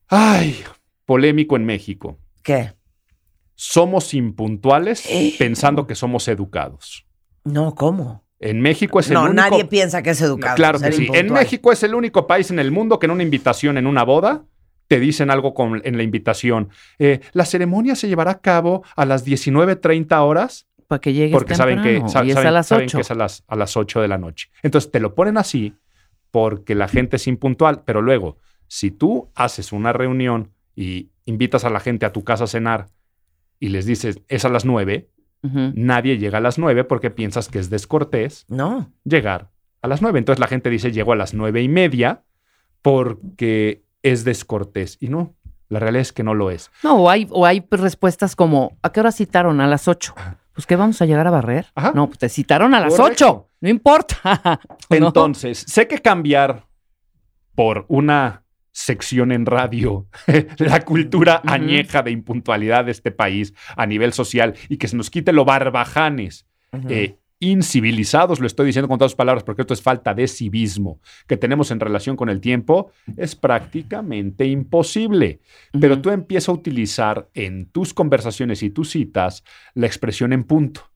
[0.09, 0.57] ay,
[1.05, 2.19] polémico en México.
[2.43, 2.73] ¿qué?
[3.55, 5.35] Somos impuntuales Eh.
[5.39, 7.05] pensando que somos educados.
[7.45, 8.25] No, ¿cómo?
[8.41, 9.35] En México es el No, único...
[9.35, 10.55] nadie piensa que es educado.
[10.57, 11.09] Claro que sí.
[11.13, 11.33] En.
[11.33, 14.45] México es el único país en el mundo que en una invitación, en una boda,
[14.87, 16.71] te dicen algo con- en la invitación.
[16.99, 21.55] Eh, la ceremonia se llevará a cabo a las 19.30 horas Para que llegues porque
[21.57, 22.99] saben que, temprano, sa- y es saben, a las saben 8.
[22.99, 24.49] que es a las, a las 8 de la noche.
[24.63, 25.75] Entonces te lo ponen así
[26.31, 28.39] porque la gente es impuntual, pero luego,
[28.69, 32.87] si tú haces una reunión y invitas a la gente a tu casa a cenar
[33.59, 35.09] y les dices, es a las 9,
[35.43, 38.93] Nadie llega a las 9 porque piensas que es descortés No.
[39.05, 39.51] llegar
[39.83, 40.19] a las 9.
[40.19, 42.23] Entonces la gente dice, llego a las nueve y media
[42.83, 44.97] porque es descortés.
[45.01, 45.35] Y no,
[45.69, 46.71] la realidad es que no lo es.
[46.83, 49.61] No, o hay, o hay pues, respuestas como, ¿a qué hora citaron?
[49.61, 50.15] A las 8.
[50.55, 51.67] Pues que vamos a llegar a barrer.
[51.75, 51.93] Ajá.
[51.95, 53.25] No, pues te citaron a las Correcto.
[53.27, 53.49] 8.
[53.61, 54.17] No importa.
[54.91, 54.97] ¿No?
[55.09, 56.67] Entonces, sé que cambiar
[57.55, 60.07] por una sección en radio
[60.59, 65.11] la cultura añeja de impuntualidad de este país a nivel social y que se nos
[65.11, 66.47] quite lo barbajanes,
[66.89, 71.01] eh, incivilizados, lo estoy diciendo con todas las palabras porque esto es falta de civismo
[71.27, 75.41] que tenemos en relación con el tiempo, es prácticamente imposible.
[75.79, 80.91] Pero tú empiezas a utilizar en tus conversaciones y tus citas la expresión en punto.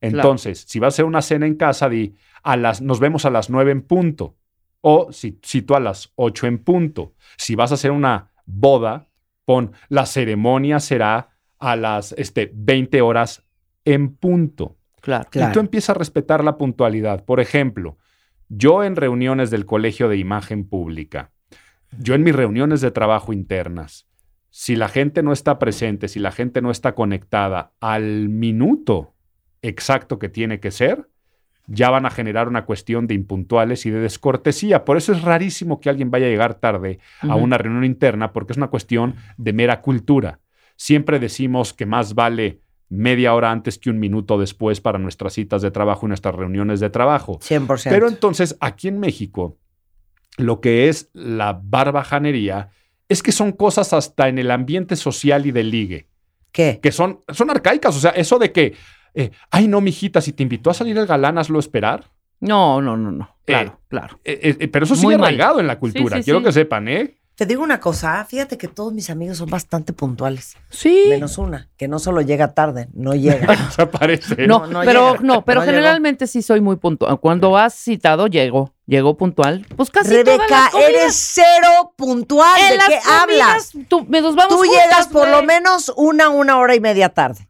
[0.00, 3.30] Entonces, si vas a hacer una cena en casa, di a las, nos vemos a
[3.30, 4.36] las nueve en punto.
[4.82, 7.14] O si cito a las ocho en punto.
[7.38, 9.08] Si vas a hacer una boda,
[9.44, 13.44] pon la ceremonia será a las este, 20 horas
[13.84, 14.76] en punto.
[15.00, 15.28] Claro.
[15.30, 15.50] Claro.
[15.50, 17.24] Y tú empiezas a respetar la puntualidad.
[17.24, 17.96] Por ejemplo,
[18.48, 21.32] yo en reuniones del Colegio de Imagen Pública,
[21.98, 24.06] yo en mis reuniones de trabajo internas,
[24.50, 29.14] si la gente no está presente, si la gente no está conectada al minuto
[29.62, 31.08] exacto que tiene que ser,
[31.66, 34.84] ya van a generar una cuestión de impuntuales y de descortesía.
[34.84, 38.52] Por eso es rarísimo que alguien vaya a llegar tarde a una reunión interna, porque
[38.52, 40.40] es una cuestión de mera cultura.
[40.76, 45.62] Siempre decimos que más vale media hora antes que un minuto después para nuestras citas
[45.62, 47.38] de trabajo y nuestras reuniones de trabajo.
[47.38, 47.88] 100%.
[47.88, 49.56] Pero entonces, aquí en México,
[50.36, 52.70] lo que es la barbajanería
[53.08, 56.08] es que son cosas hasta en el ambiente social y de ligue,
[56.50, 56.80] ¿Qué?
[56.82, 57.96] que son, son arcaicas.
[57.96, 58.74] O sea, eso de que,
[59.14, 62.04] eh, ay, no, mijita, si te invitó a salir el galán, hazlo esperar.
[62.40, 63.36] No, no, no, no.
[63.44, 64.20] Claro, Eh, claro.
[64.24, 65.26] Eh, eh, pero eso Muy sigue mal.
[65.26, 66.16] arraigado en la cultura.
[66.18, 66.44] sí, Quiero sí.
[66.46, 67.18] que sepan, ¿eh?
[67.34, 70.54] Te digo una cosa, fíjate que todos mis amigos son bastante puntuales.
[70.68, 71.04] Sí.
[71.08, 73.46] Menos una, que no solo llega tarde, no llega.
[73.66, 74.46] Desaparece.
[74.46, 75.24] No, No, no pero llega.
[75.24, 75.76] no, pero No llegó.
[75.76, 77.18] generalmente sí soy muy puntual.
[77.20, 78.74] Cuando has citado, llego.
[78.86, 79.66] Llego puntual.
[79.76, 82.60] Pues casi todas las eres cero puntual.
[82.60, 83.72] En ¿De las qué hablas?
[83.88, 87.08] Tú, me nos vamos Tú juntas, llegas por lo menos una, una hora y media
[87.08, 87.48] tarde.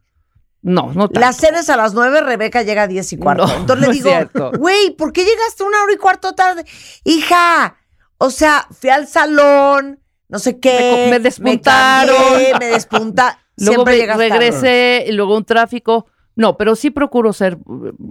[0.63, 1.19] No, no tanto.
[1.19, 3.45] La cena es a las nueve, Rebeca llega a diez y cuarto.
[3.45, 4.09] No, Entonces no le digo,
[4.57, 6.65] güey, ¿por qué llegaste una hora y cuarto tarde?
[7.03, 7.75] Hija,
[8.17, 9.99] O sea, fui al salón,
[10.29, 10.71] no sé qué.
[10.79, 12.15] Me co- me despuntaron.
[12.15, 13.39] cambié, Me despunta.
[13.57, 14.29] Luego Siempre tarde.
[14.29, 16.07] regresé y luego un tráfico.
[16.35, 17.57] No, pero sí procuro ser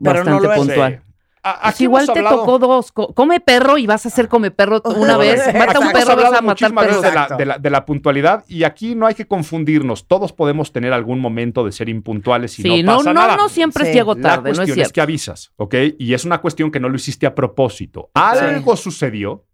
[0.05, 1.03] Pero no bastante puntual.
[1.45, 2.93] A- Pues igual te hablado- tocó dos.
[2.93, 5.43] Co- come perro y vas a ser come perro una vez.
[5.53, 8.63] Mata un perro, vas a matar veces de la, de la- de la puntualidad y
[8.63, 10.07] aquí no hay que confundirnos.
[10.07, 13.37] Todos podemos tener algún momento de ser impuntuales y Sí, no no, pasa no, nada.
[13.37, 13.93] no siempre Sí.
[13.93, 14.93] llego La tarde, no cuestión es es, cierto.
[14.93, 15.75] que avisas, ¿ok?
[15.99, 18.11] Y es una cuestión que no lo hiciste a propósito.
[18.15, 19.45] Algo sucedió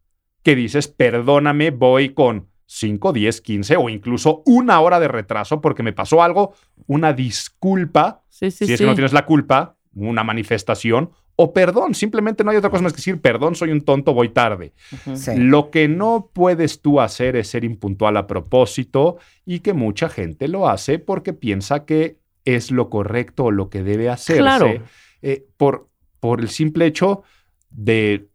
[0.43, 5.83] que dices, perdóname, voy con 5, 10, 15 o incluso una hora de retraso porque
[5.83, 6.53] me pasó algo,
[6.87, 8.85] una disculpa, Sí, sí, si es sí.
[8.85, 11.11] que no tienes la culpa, una manifestación
[11.41, 14.31] o perdón, simplemente no hay otra cosa más que decir, perdón, soy un tonto, voy
[14.31, 14.73] tarde.
[15.15, 15.33] Sí.
[15.37, 20.49] Lo que no puedes tú hacer es ser impuntual a propósito y que mucha gente
[20.49, 24.69] lo hace porque piensa que es lo correcto o lo que debe hacerse Claro.
[25.23, 25.89] eh, por,
[26.19, 27.23] por el simple hecho
[27.71, 28.27] de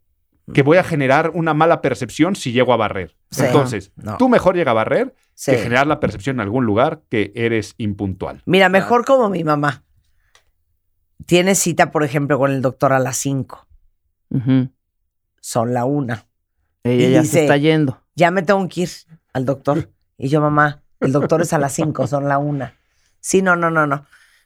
[0.53, 3.15] que voy a generar una mala percepción si llego a barrer.
[3.31, 3.43] Sí.
[3.45, 4.15] Entonces, No.
[4.17, 5.51] tú mejor llega a barrer Sí.
[5.51, 8.43] que generar la percepción en algún lugar que eres impuntual.
[8.45, 9.83] Mira, mejor como mi mamá.
[11.25, 13.67] Tiene cita, por ejemplo, con el doctor a las 5.
[14.31, 14.69] Ujú.
[15.41, 16.25] Son la una.
[16.83, 18.01] Ella Y ya dice- se está yendo.
[18.15, 18.89] Ya me tengo que ir
[19.33, 19.89] al doctor.
[20.17, 22.75] Y yo, mamá, el doctor es a las 5, son la una.
[23.19, 24.05] Sí, no, no, no, no.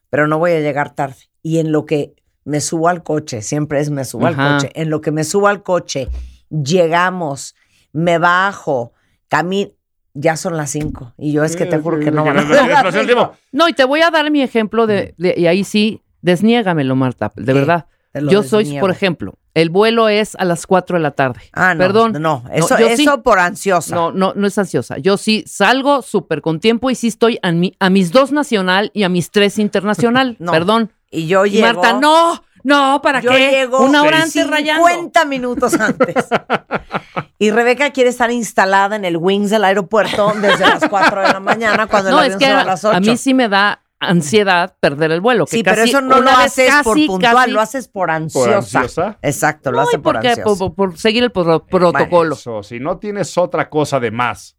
[0.10, 1.16] Pero no voy a llegar tarde.
[1.44, 4.56] Y en lo que me subo al coche, siempre es me subo Ajá.
[4.56, 4.72] al coche.
[4.76, 6.08] En lo que me subo al coche,
[6.50, 7.56] llegamos,
[7.92, 8.94] me bajo,
[9.28, 9.72] camino.
[10.14, 11.14] Ya son las 5.
[11.20, 12.42] Y yo es que te juro que no van a.
[13.52, 17.32] No, y te voy a dar mi ejemplo de, de- y ahí sí, desniégamelo, Marta,
[17.36, 17.54] de ¿Qué?
[17.54, 17.86] verdad.
[18.30, 18.84] Yo soy, desniego.
[18.84, 21.42] por ejemplo, el vuelo es a las 4 de la tarde.
[21.54, 21.80] Ah, no.
[21.80, 22.14] Perdón.
[22.20, 23.04] No, eso, yo sí.
[23.04, 23.94] eso por ansiosa.
[23.94, 24.98] No, no, no es ansiosa.
[24.98, 28.90] Yo sí salgo súper con tiempo y sí estoy a, mi- a mis dos nacional
[28.96, 30.36] y a mis tres internacional.
[30.40, 30.52] No.
[30.52, 30.92] Perdón.
[31.12, 31.68] Y yo Y llego.
[31.82, 33.52] Marta, no, no, ¿para Yo qué?
[33.52, 34.88] llego Una hora antes rayando.
[34.88, 36.16] 50 minutos antes.
[37.40, 41.40] y Rebeca quiere estar instalada en el wings del aeropuerto desde las 4 de la
[41.40, 42.98] mañana cuando No, el es avión que se va a a, las 8.
[42.98, 45.46] a mí sí me da ansiedad perder el vuelo.
[45.46, 48.56] que Sí, pero eso no lo haces por puntual, casi- lo haces por ansiosa.
[48.80, 49.18] ansiosa?
[49.22, 50.58] Exacto, lo No, hace y por porque- ansiosa.
[50.60, 52.36] por, por seguir el pro- protocolo.
[52.36, 54.56] Eso, si no tienes otra cosa de más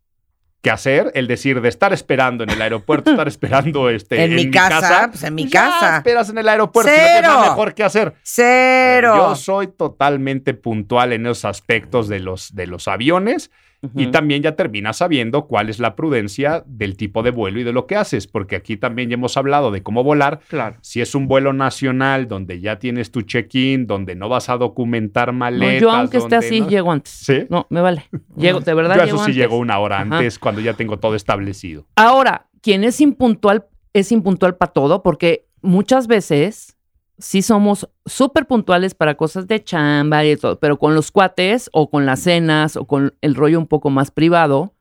[0.61, 4.51] que hacer, el decir de estar esperando en el aeropuerto, estar esperando este, En mi
[4.51, 5.97] casa, pues en mi pues ya casa.
[5.99, 7.09] esperas en el aeropuerto, no Cero.
[7.13, 8.15] tienes nada mejor que hacer.
[8.25, 9.15] Cero.
[9.17, 13.53] Yo soy totalmente puntual en esos aspectos de los, de los aviones
[13.95, 17.73] y también ya terminas sabiendo cuál es la prudencia del tipo de vuelo y de
[17.73, 20.41] lo que haces, porque aquí también ya hemos hablado de cómo volar.
[20.49, 20.77] Claro.
[20.81, 25.29] Si es un vuelo nacional donde ya tienes tu check-in, donde no vas a documentar
[25.29, 25.81] No, maletas.
[25.81, 27.13] yo aunque esté así, no- llego antes.
[27.13, 27.47] ¿Sí?
[27.51, 28.05] No, me vale.
[28.37, 29.37] Llego, de verdad Yo llego eso sí antes.
[29.37, 30.17] llego una hora Ajá.
[30.19, 31.87] antes cuando ya tengo todo establecido.
[31.97, 36.77] Ahora, quien es impuntual, es impuntual para todo, porque muchas veces
[37.19, 41.91] sí somos súper puntuales para cosas de chamba y todo, pero con los cuates o
[41.91, 44.75] con las cenas o con el rollo un poco más privado,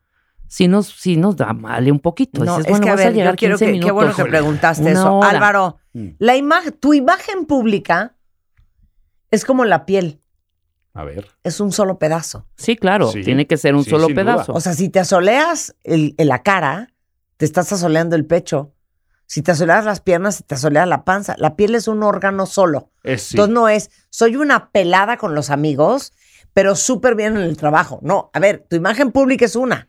[0.47, 2.43] sí nos, sí nos da mal un poquito.
[2.45, 3.93] No, Dices, es bueno, que a ver, yo llegar quiero 15 que, qué minutos.
[3.95, 5.15] bueno que preguntaste eso.
[5.17, 5.29] hora.
[5.29, 6.09] Álvaro, Mm.
[6.19, 8.15] la imagen, tu imagen pública
[9.31, 10.21] es como la piel,
[10.93, 11.27] A ver.
[11.43, 12.45] es un solo pedazo.
[12.55, 14.15] Sí, claro, Sí, tiene que ser un sí, solo duda.
[14.15, 14.53] pedazo.
[14.53, 16.93] O sea, si te asoleas el- en la cara,
[17.37, 18.73] te estás asoleando el pecho.
[19.27, 21.35] Si te asoleas las piernas, te asoleas la panza.
[21.37, 22.89] La piel es un órgano solo.
[23.03, 23.35] Es sí.
[23.35, 26.13] Entonces no es, soy una pelada con los amigos,
[26.53, 27.99] pero súper bien en el trabajo.
[28.01, 29.85] No, a ver, tu imagen pública es una.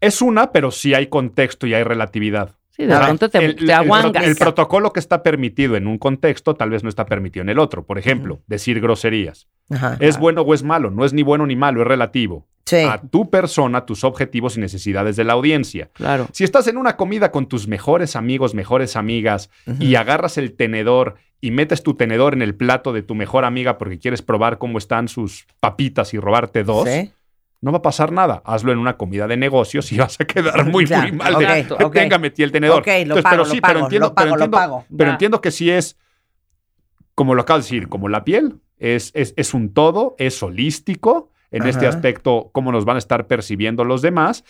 [0.00, 2.56] Es una, pero sí hay contexto y hay relatividad.
[2.70, 4.24] sí, de pronto te, el, te el- aguangas.
[4.24, 7.58] el protocolo que está permitido en un contexto tal vez no está permitido en el
[7.58, 7.84] otro.
[7.84, 9.48] Por ejemplo, decir groserías.
[9.70, 9.96] Ajá.
[10.00, 10.90] ¿Es bueno o es malo?
[10.90, 12.47] No es ni bueno ni malo, es relativo.
[12.68, 12.76] Sí.
[12.84, 15.88] A tu persona, tus objetivos y necesidades de la audiencia.
[15.94, 16.28] Claro.
[16.32, 19.48] Si estás en una comida con tus mejores amigos, mejores amigas,
[19.80, 23.78] y agarras el tenedor y metes tu tenedor en el plato de tu mejor amiga
[23.78, 27.10] porque quieres probar cómo están sus papitas y robarte dos, Sí.
[27.62, 28.42] no va a pasar nada.
[28.44, 31.38] Hazlo en una comida de negocios y vas a quedar muy, mal.
[31.38, 31.92] de, ok, ok.
[31.94, 32.80] Tenga, metí el tenedor.
[32.80, 34.84] Ok, lo pago, pero lo sí, pago, pero entiendo, lo pago, pero lo entiendo, pago.
[34.94, 35.12] pero Va.
[35.14, 35.96] entiendo que sí es,
[37.14, 41.30] como lo acabo de decir, como la piel, es, es, es un todo, es holístico
[41.50, 44.44] en este aspecto, cómo nos van a estar percibiendo los demás.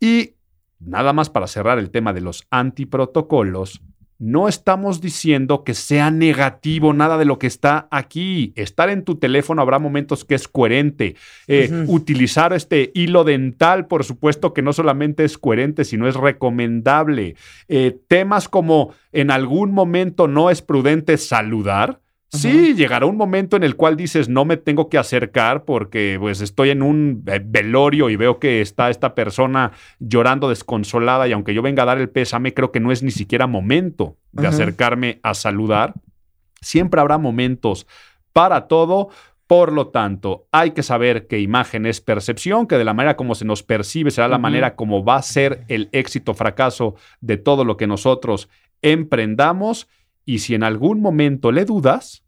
[0.00, 0.34] Y
[0.80, 3.82] nada más para cerrar el tema de los antiprotocolos,
[4.18, 8.52] no estamos diciendo que sea negativo nada de lo que está aquí.
[8.54, 11.16] Estar en tu teléfono habrá momentos que es coherente.
[11.48, 17.34] Eh, Utilizar este hilo dental, por supuesto que no solamente es coherente, sino es recomendable.
[17.68, 22.00] Eh, temas como en algún momento no es prudente saludar.
[22.34, 26.40] Sí, llegará un momento en el cual dices, no me tengo que acercar porque pues
[26.40, 31.54] estoy en un eh, velorio y veo que está esta persona llorando desconsolada y aunque
[31.54, 35.20] yo venga a dar el pésame, creo que no es ni siquiera momento de acercarme
[35.22, 35.94] a saludar.
[36.60, 37.86] Siempre habrá momentos
[38.32, 39.10] para todo,
[39.46, 43.34] Por lo tanto, hay que saber que imagen es percepción, que de la manera como
[43.34, 47.36] se nos percibe será la manera como va a ser el éxito o fracaso de
[47.36, 48.48] todo lo que nosotros
[48.80, 49.86] emprendamos.
[50.24, 52.23] Y si en algún momento le dudas,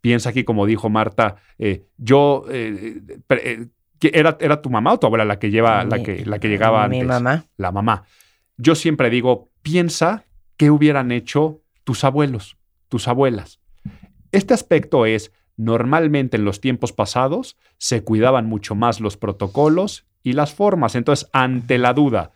[0.00, 3.00] Piensa aquí, como dijo Marta, eh, yo, eh,
[3.30, 3.66] eh,
[4.12, 6.48] ¿era, ¿era tu mamá o tu abuela la que, lleva, la Mi- que, la que
[6.48, 7.08] llegaba Mi antes?
[7.08, 7.44] mamá.
[7.56, 8.04] La mamá.
[8.56, 10.24] Yo siempre digo, piensa
[10.56, 12.56] qué hubieran hecho tus abuelos,
[12.88, 13.60] tus abuelas.
[14.30, 20.32] Este aspecto es, normalmente en los tiempos pasados se cuidaban mucho más los protocolos y
[20.34, 20.94] las formas.
[20.96, 22.32] Entonces, ante la duda,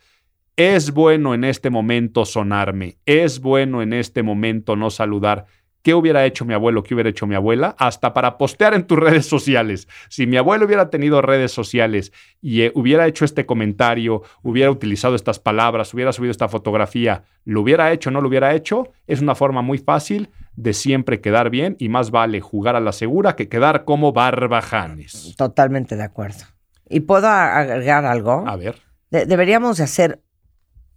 [0.55, 2.97] ¿es bueno en este momento sonarme?
[3.05, 5.45] ¿Es bueno en este momento no saludar?
[5.81, 6.83] ¿Qué hubiera hecho mi abuelo?
[6.83, 7.75] ¿Qué hubiera hecho mi abuela?
[7.79, 9.87] Hasta para postear en tus redes sociales.
[10.09, 12.11] Si mi abuelo hubiera tenido redes sociales
[12.41, 17.61] y eh, hubiera hecho este comentario, hubiera utilizado estas palabras, hubiera subido esta fotografía, ¿lo
[17.61, 18.89] hubiera hecho o no lo hubiera hecho?
[19.07, 22.91] Es una forma muy fácil de siempre quedar bien y más vale jugar a la
[22.91, 25.35] segura que quedar como barbajanes.
[25.37, 26.43] Totalmente de acuerdo.
[26.89, 28.43] ¿Y puedo agregar algo?
[28.47, 28.75] A ver.
[29.11, 30.21] De- deberíamos de hacer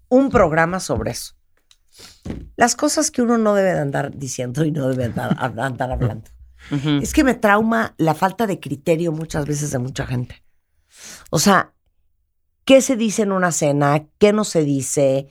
[0.08, 1.34] un programa sobre eso.
[2.56, 6.30] Las cosas que uno no debe de andar diciendo y no debe andar, andar hablando.
[7.02, 10.42] Es que me trauma la falta de criterio muchas veces de mucha gente.
[11.30, 11.72] O sea,
[12.64, 14.06] ¿qué se dice en una cena?
[14.18, 15.28] ¿Qué no se dice?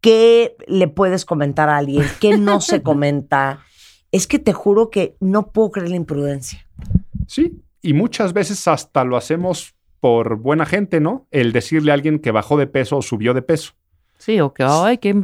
[0.00, 2.04] ¿Qué le puedes comentar a alguien?
[2.20, 3.60] ¿Qué no se comenta?
[4.10, 6.66] Es que te juro que no puedo creer la imprudencia.
[7.28, 11.28] Sí, y muchas veces hasta lo hacemos por buena gente, ¿no?
[11.30, 13.74] El decirle a alguien que bajó de peso o subió de peso.
[14.20, 15.14] Sí, o que, ay, que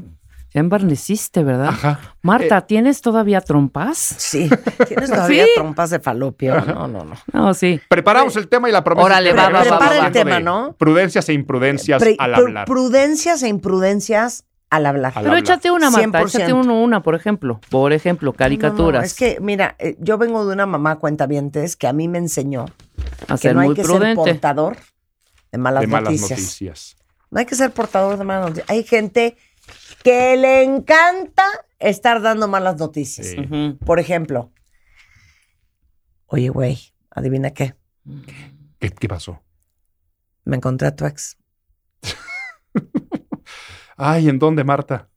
[0.55, 1.69] ya embarneciste, ¿verdad?
[1.69, 2.01] Ajá.
[2.23, 3.99] Marta, ¿tienes todavía trompas?
[3.99, 4.49] Sí,
[4.89, 5.51] tienes todavía Sí.
[5.55, 6.59] trompas de falopio.
[6.65, 7.15] No, no, no.
[7.33, 7.81] No, sí.
[7.89, 9.05] Preparamos el tema y la promesa.
[9.07, 10.75] Órale, va, va, regresamos va, Prepara el tema, ¿no?
[10.79, 12.67] Prudencias e imprudencias Pre- al hablar.
[12.67, 15.13] Prudencias e imprudencias al hablar.
[15.15, 15.43] Al Pero hablar.
[15.45, 16.29] échate una, Marta, 100%.
[16.39, 17.61] échate uno, una, por ejemplo.
[17.69, 18.93] Por ejemplo, caricaturas.
[18.95, 22.09] No, no, es que, mira, eh, yo vengo de una mamá cuentavientes que a mí
[22.09, 22.65] me enseñó
[23.29, 24.07] a que ser no hay muy que prudente.
[24.25, 24.77] ser portador
[25.53, 26.31] de malas, de malas noticias.
[26.41, 26.97] noticias.
[27.37, 28.71] No hay que ser portador de malas noticias.
[28.71, 29.37] Hay gente
[30.03, 31.45] que le encanta
[31.79, 33.27] estar dando malas noticias.
[33.27, 33.77] Sí.
[33.85, 34.51] Por ejemplo,
[36.25, 37.75] oye, güey, adivina qué.
[38.79, 39.43] ¿Qué, qué pasó?
[40.47, 41.37] Me encontré a tu ex.
[43.99, 45.11] Ay, ¿en dónde, Marta?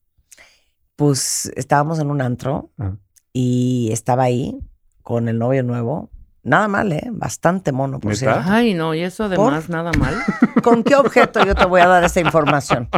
[0.98, 2.98] Pues estábamos en un antro Ah.
[3.32, 4.60] y estaba ahí
[5.04, 6.12] con el novio nuevo.
[6.44, 7.10] Nada mal, ¿eh?
[7.11, 8.41] Bastante mono, por cierto.
[8.45, 10.16] Ay, no, y eso además nada mal.
[10.64, 12.90] ¿Con qué objeto yo te voy a dar esa información?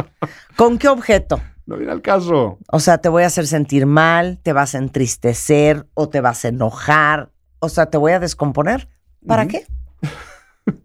[0.56, 1.40] ¿Con qué objeto?
[1.66, 2.58] No viene al caso.
[2.70, 6.44] O sea, te voy a hacer sentir mal, te vas a entristecer o te vas
[6.44, 7.30] a enojar.
[7.58, 8.88] O sea, te voy a descomponer.
[9.26, 9.66] ¿Para qué?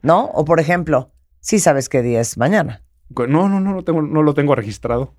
[0.02, 0.26] ¿No?
[0.26, 2.84] O por ejemplo, sí sabes qué día es mañana.
[3.10, 5.14] No, no, no, no, tengo, no lo tengo registrado.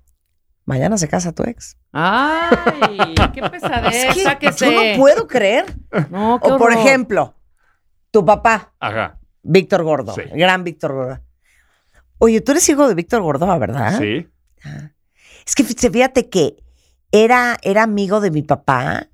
[0.69, 1.77] Mañana se casa tu ex.
[1.91, 3.95] Ay, qué pesadez.
[4.05, 4.65] Es que sáquese.
[4.65, 5.65] yo no puedo creer.
[6.11, 6.73] No, qué O por horror.
[6.85, 7.33] ejemplo,
[8.11, 9.17] tu papá, Ajá.
[9.41, 10.21] Víctor Gordo, Sí.
[10.31, 11.19] gran Víctor Gordo.
[12.19, 13.97] Oye, tú eres hijo de Víctor Gordoa, ¿verdad?
[13.97, 14.29] Sí.
[15.43, 16.57] Es que fí- fíjate que
[17.11, 19.07] era, era amigo de mi papá,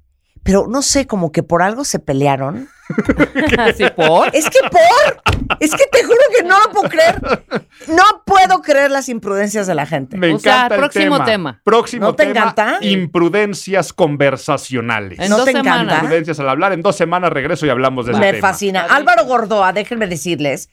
[0.46, 2.70] pero no sé, como que por algo se pelearon.
[3.58, 4.28] ¿Así por?
[4.32, 7.20] Es que por, es que te juro que no lo puedo creer.
[7.88, 10.18] No puedo creer las imprudencias de la gente.
[10.18, 11.26] Me O sea, encanta el próximo tema.
[11.26, 11.62] tema.
[11.64, 12.40] Próximo ¿No te tema.
[12.42, 12.78] encanta?
[12.82, 15.18] Imprudencias conversacionales.
[15.18, 15.82] En ¿No dos te semanas.
[15.82, 15.96] encanta?
[16.04, 16.74] Imprudencias al hablar.
[16.74, 18.48] En dos semanas regreso y hablamos de ese Me tema.
[18.48, 18.82] fascina.
[18.88, 18.98] Padrísimo.
[19.10, 20.70] Álvaro Gordoa, déjenme decirles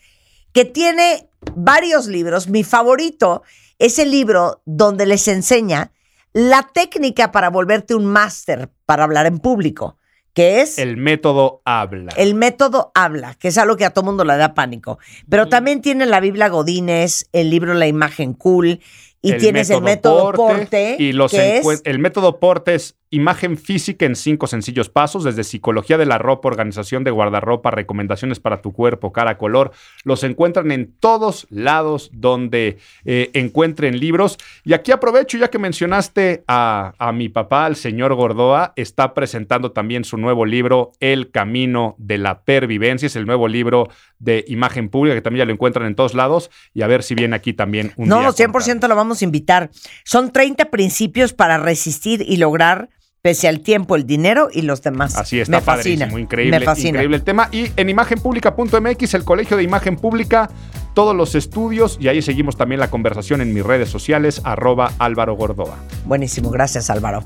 [0.53, 2.47] que tiene varios libros.
[2.49, 3.43] Mi favorito
[3.79, 5.93] es el libro donde les enseña
[6.33, 9.99] la técnica para volverte un máster para hablar en público,
[10.33, 12.13] que es El método habla.
[12.17, 14.99] el método habla, que es algo que a todo mundo le da pánico.
[15.29, 18.81] Pero también tiene la Biblia Godínez, el libro La imagen cool,
[19.21, 24.07] y tienes el método Porte, y los que es el método Porte es imagen física
[24.07, 28.73] en cinco sencillos pasos, desde psicología de la ropa, organización de guardarropa, recomendaciones para tu
[28.73, 29.71] cuerpo, cara, color.
[30.03, 34.39] Los encuentran en todos lados donde eh, encuentren libros.
[34.65, 39.71] Y aquí aprovecho, ya que mencionaste a, a mi papá, el señor Gordoa, está presentando
[39.73, 43.07] también su nuevo libro, El Camino de la Pervivencia.
[43.07, 46.51] Es el nuevo libro de imagen pública, que también ya lo encuentran en todos lados.
[46.73, 48.29] Y a ver si viene aquí también un No, día.
[48.29, 49.71] a 100% lo vamos a invitar.
[50.05, 52.89] Son 30 principios para resistir y lograr,
[53.23, 55.17] pese al tiempo, el dinero y los demás.
[55.17, 56.07] Así está Me fascina.
[56.07, 56.89] padrísimo, increíble, Me fascina.
[56.91, 57.49] increíble el tema.
[57.53, 60.51] Y en imagenpublica.mx, el Colegio de Imagen Pública,
[60.93, 65.35] todos los estudios, y ahí seguimos también la conversación en mis redes sociales, arroba Álvaro
[65.37, 65.77] Gordoa.
[66.05, 67.23] Buenísimo, gracias Álvaro.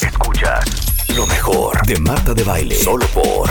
[0.00, 2.74] Escuchas lo mejor de Marta de Baile.
[2.76, 3.50] Solo por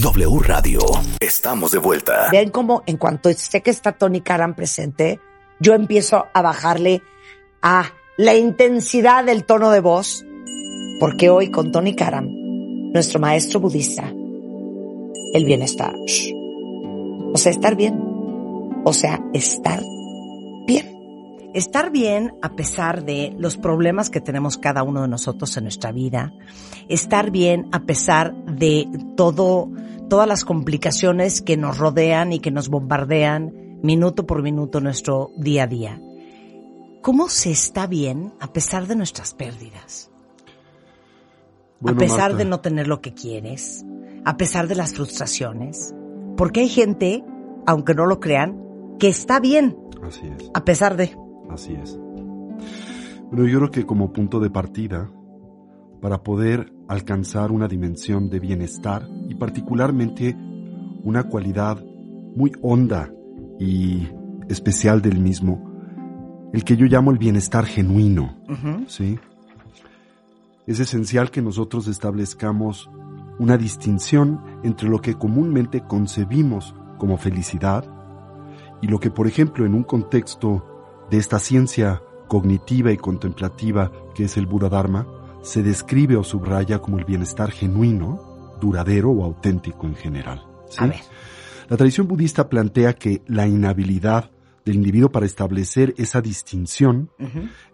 [0.00, 0.80] W Radio.
[1.20, 2.28] Estamos de vuelta.
[2.32, 5.20] Vean cómo en cuanto sé que está Tony Karam presente,
[5.60, 7.02] yo empiezo a bajarle
[7.60, 10.24] a la intensidad del tono de voz,
[11.02, 12.28] porque hoy con Tony Karam,
[12.92, 14.08] nuestro maestro budista,
[15.34, 15.96] el bienestar.
[15.96, 18.00] O sea, estar bien.
[18.84, 19.82] O sea, estar
[20.64, 21.50] bien.
[21.54, 25.90] Estar bien a pesar de los problemas que tenemos cada uno de nosotros en nuestra
[25.90, 26.32] vida.
[26.88, 29.72] Estar bien a pesar de todo,
[30.08, 35.64] todas las complicaciones que nos rodean y que nos bombardean minuto por minuto nuestro día
[35.64, 36.00] a día.
[37.02, 40.11] ¿Cómo se está bien a pesar de nuestras pérdidas?
[41.82, 42.36] Bueno, a pesar Marta.
[42.36, 43.84] de no tener lo que quieres,
[44.24, 45.94] a pesar de las frustraciones.
[46.36, 47.22] Porque hay gente,
[47.66, 48.58] aunque no lo crean,
[48.98, 51.16] que está bien Así es, a pesar de...
[51.50, 51.98] así es.
[53.30, 55.10] Bueno, yo creo que como punto de partida,
[56.00, 60.36] para poder alcanzar una dimensión de bienestar y particularmente
[61.04, 61.82] una cualidad
[62.34, 63.12] muy honda
[63.58, 64.08] y
[64.48, 68.36] especial del mismo, el que yo llamo el bienestar genuino,
[68.88, 69.18] ¿sí?
[70.72, 72.88] Es esencial que nosotros establezcamos
[73.38, 77.84] una distinción entre lo que comúnmente concebimos como felicidad
[78.80, 84.24] y lo que, por ejemplo, en un contexto de esta ciencia cognitiva y contemplativa que
[84.24, 85.06] es el Buda Dharma,
[85.42, 90.46] se describe o subraya como el bienestar genuino, duradero o auténtico en general.
[90.70, 90.82] ¿sí?
[90.82, 91.00] A ver.
[91.68, 94.30] La tradición budista plantea que la inhabilidad
[94.64, 97.10] del individuo para establecer esa distinción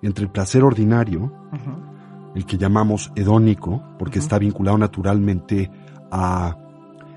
[0.02, 1.32] entre el placer ordinario,
[2.38, 5.70] el que llamamos hedónico, porque está vinculado naturalmente
[6.10, 6.56] a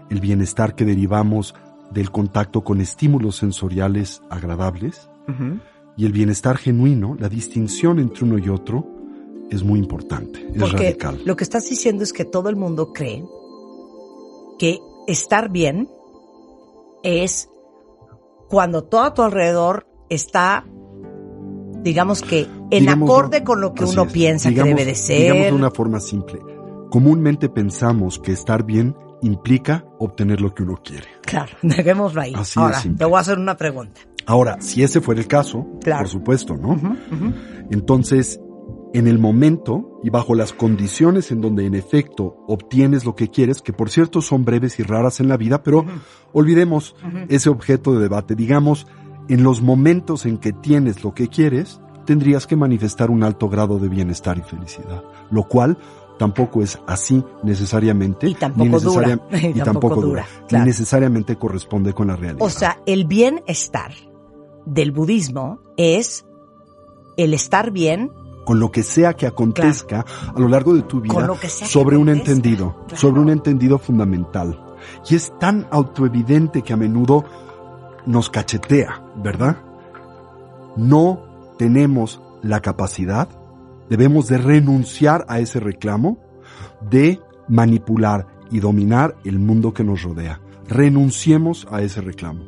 [0.10, 1.54] el bienestar que derivamos
[1.92, 5.10] del contacto con estímulos sensoriales agradables,
[5.96, 8.86] y el bienestar genuino, la distinción entre uno y otro,
[9.52, 11.22] es muy importante, es Porque radical.
[11.24, 13.24] lo que estás diciendo es que todo el mundo cree
[14.58, 15.88] que estar bien
[17.04, 17.48] es
[18.50, 20.66] cuando todo a tu alrededor está,
[21.84, 24.12] digamos que, en acorde con lo que uno es.
[24.14, 25.52] piensa Digamos- que debe de Digamos ser.
[25.52, 26.40] de una forma simple.
[26.90, 31.08] Comúnmente pensamos que estar bien implica obtener lo que uno quiere.
[31.22, 32.34] Claro, dejémoslo ahí.
[32.36, 34.02] Así Ahora, te voy a hacer una pregunta.
[34.26, 36.00] Ahora, si ese fuera el caso, Claro.
[36.04, 36.80] por supuesto, ¿no?
[37.70, 38.40] Entonces,
[38.94, 43.62] en el momento y bajo las condiciones en donde en efecto obtienes lo que quieres,
[43.62, 45.86] que por cierto son breves y raras en la vida, pero
[46.34, 46.96] olvidemos
[47.30, 48.36] ese objeto de debate.
[48.36, 48.86] Digamos,
[49.30, 51.80] en los momentos en que tienes lo que quieres,
[52.12, 55.78] tendrías que manifestar un alto grado de bienestar y felicidad, lo cual
[56.20, 58.28] tampoco es así necesariamente.
[58.28, 59.40] Y tampoco ni necesaria- dura.
[59.42, 60.26] Y, Y tampoco, tampoco dura.
[60.52, 62.46] Ni necesariamente corresponde con la realidad.
[62.46, 63.94] O sea, el bienestar
[64.66, 66.26] del budismo es
[67.16, 68.12] el estar bien
[68.44, 70.04] con lo que sea que acontezca
[70.36, 72.98] a lo largo de tu vida sobre un entendido, claro.
[72.98, 74.60] sobre un entendido fundamental.
[75.10, 77.24] Y es tan autoevidente que a menudo
[78.06, 79.56] nos cachetea, ¿verdad?
[80.76, 81.31] No
[81.62, 83.30] tenemos la capacidad,
[83.88, 86.18] debemos de renunciar a ese reclamo
[86.90, 90.42] de manipular y dominar el mundo que nos rodea.
[90.68, 92.46] Renunciemos a ese reclamo.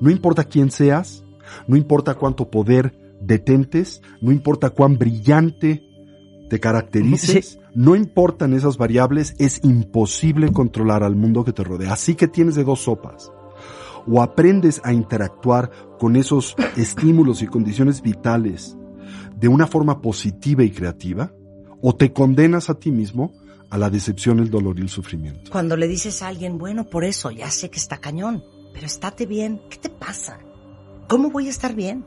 [0.00, 1.22] No importa quién seas,
[1.68, 5.84] no importa cuánto poder detentes, no importa cuán brillante
[6.50, 11.92] te caracterices, no importan esas variables, es imposible controlar al mundo que te rodea.
[11.92, 13.30] Así que tienes de dos sopas.
[14.04, 15.70] O aprendes a interactuar
[16.02, 18.76] con esos estímulos y condiciones vitales
[19.36, 21.30] de una forma positiva y creativa,
[21.80, 23.32] o te condenas a ti mismo
[23.70, 25.52] a la decepción, el dolor y el sufrimiento.
[25.52, 28.42] cuando le dices a alguien, bueno, por eso, ya sé que está cañón,
[28.74, 29.60] pero estate bien.
[29.70, 30.40] ¿Qué te pasa?
[31.08, 32.04] ¿Cómo voy a estar bien?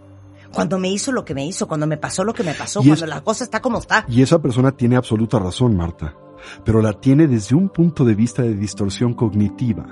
[0.53, 2.91] Cuando me hizo lo que me hizo, cuando me pasó lo que me pasó, Y
[2.91, 4.05] es- cuando la cosa está como está.
[4.09, 6.17] Y esa persona tiene absoluta razón, Marta,
[6.65, 9.85] pero la tiene desde un punto de vista de distorsión cognitiva.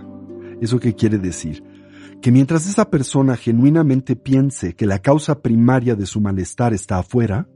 [0.60, 1.64] ¿Eso qué quiere decir?
[2.24, 7.50] Que mientras esa persona genuinamente piense que la causa primaria de su malestar está afuera,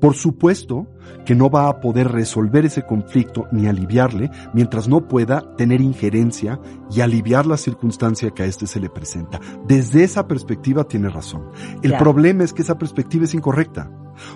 [0.00, 0.86] por supuesto
[1.24, 6.60] que no va a poder resolver ese conflicto ni aliviarle mientras no pueda tener injerencia
[6.88, 9.40] y aliviar la circunstancia que a este se le presenta.
[9.66, 11.42] Desde esa perspectiva tiene razón.
[11.82, 13.90] El problema es que esa perspectiva es incorrecta.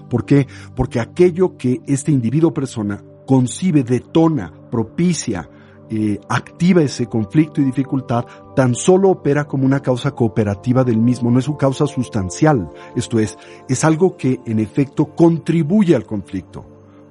[0.09, 0.48] ¿Por qué?
[0.74, 5.48] Porque aquello que este individuo persona concibe, detona, propicia,
[5.90, 11.30] eh, activa ese conflicto y dificultad, tan solo opera como una causa cooperativa del mismo,
[11.30, 12.70] no es su causa sustancial.
[12.94, 13.36] Esto es,
[13.68, 16.64] es algo que en efecto contribuye al conflicto,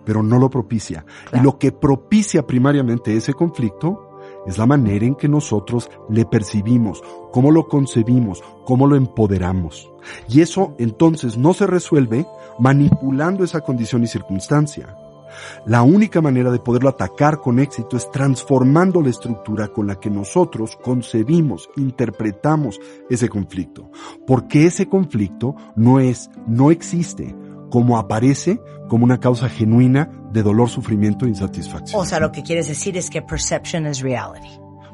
[0.06, 1.06] pero no lo propicia.
[1.34, 4.10] Y lo que propicia primariamente ese conflicto
[4.46, 9.92] es la manera en que nosotros le percibimos, cómo lo concebimos, cómo lo empoderamos.
[10.28, 12.26] Y eso entonces no se resuelve
[12.60, 14.96] manipulando esa condición y circunstancia.
[15.66, 20.10] La única manera de poderlo atacar con éxito es transformando la estructura con la que
[20.10, 22.80] nosotros concebimos, interpretamos
[23.10, 23.92] ese conflicto.
[24.26, 27.36] Porque ese conflicto no es, no existe
[27.70, 32.02] como aparece como una causa genuina de dolor, sufrimiento e insatisfacción.
[32.02, 34.50] O sea, lo que quieres decir es que perception is reality.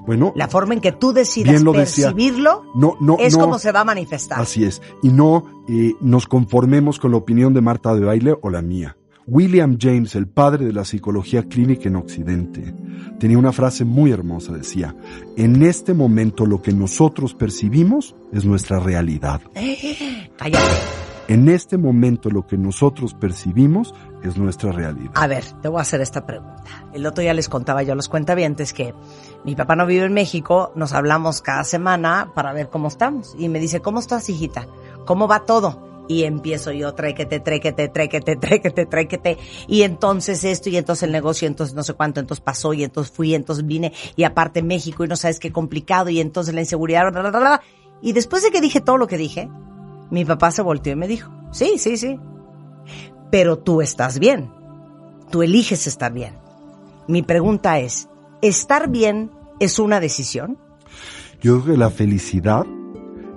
[0.06, 3.42] Bueno, La forma en que tú decidas lo percibirlo no, no, es no.
[3.42, 4.40] como se va a manifestar.
[4.40, 4.82] Así es.
[5.02, 8.98] Y no eh, nos conformemos con la opinión de Marta de Baile o la mía.
[9.28, 12.76] William James, el padre de la psicología clínica en Occidente,
[13.20, 14.54] tenía una frase muy hermosa.
[14.54, 14.96] Decía,
[15.36, 19.42] en este momento lo que nosotros percibimos es nuestra realidad.
[20.38, 20.64] Cállate.
[21.28, 25.12] En este momento lo que nosotros percibimos es nuestra realidad.
[25.16, 26.86] A ver, te voy a hacer esta pregunta.
[26.94, 28.94] El otro día les contaba yo a los cuentavientes que
[29.44, 33.36] mi papá no vive en México, nos hablamos cada semana para ver cómo estamos.
[33.40, 34.68] Y me dice, ¿cómo estás, hijita?
[35.06, 35.85] ¿Cómo va todo?
[36.08, 39.38] Y empiezo yo, tréquete, tréquete, tréquete, tréquete, tréquete.
[39.68, 43.12] Y entonces esto, y entonces el negocio, entonces no sé cuánto, entonces pasó, y entonces
[43.12, 47.12] fui, entonces vine, y aparte México, y no sabes qué complicado, y entonces la inseguridad,
[47.12, 47.62] bla, bla, bla.
[48.02, 49.50] Y después de que dije todo lo que dije,
[50.12, 52.20] mi papá se volteó y me dijo, sí, sí, sí,
[53.32, 54.52] pero tú estás bien.
[55.32, 56.36] Tú eliges estar bien.
[57.08, 58.10] Mi pregunta es,
[58.42, 60.58] ¿estar bien es una decisión?
[61.42, 62.66] Yo creo que la felicidad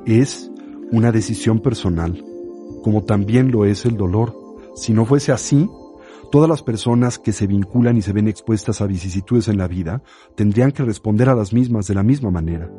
[0.06, 0.50] es
[0.90, 2.24] una decisión personal,
[2.88, 4.34] como también lo es el dolor.
[4.74, 5.68] Si no fuese así,
[6.32, 10.02] todas las personas que se vinculan y se ven expuestas a vicisitudes en la vida
[10.36, 12.70] tendrían que responder a las mismas de la misma manera.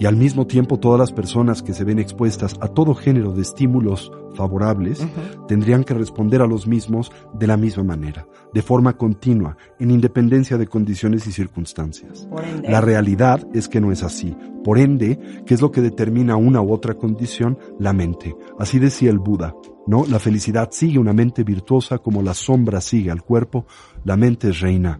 [0.00, 3.42] Y al mismo tiempo todas las personas que se ven expuestas a todo género de
[3.42, 5.06] estímulos favorables
[5.46, 10.56] tendrían que responder a los mismos de la misma manera, de forma continua, en independencia
[10.56, 12.26] de condiciones y circunstancias.
[12.66, 14.34] La realidad es que no es así.
[14.64, 17.58] Por ende, ¿qué es lo que determina una u otra condición?
[17.78, 18.34] La mente.
[18.58, 19.54] Así decía el Buda,
[19.86, 20.06] ¿no?
[20.06, 23.66] La felicidad sigue una mente virtuosa como la sombra sigue al cuerpo,
[24.04, 24.98] la mente es reina.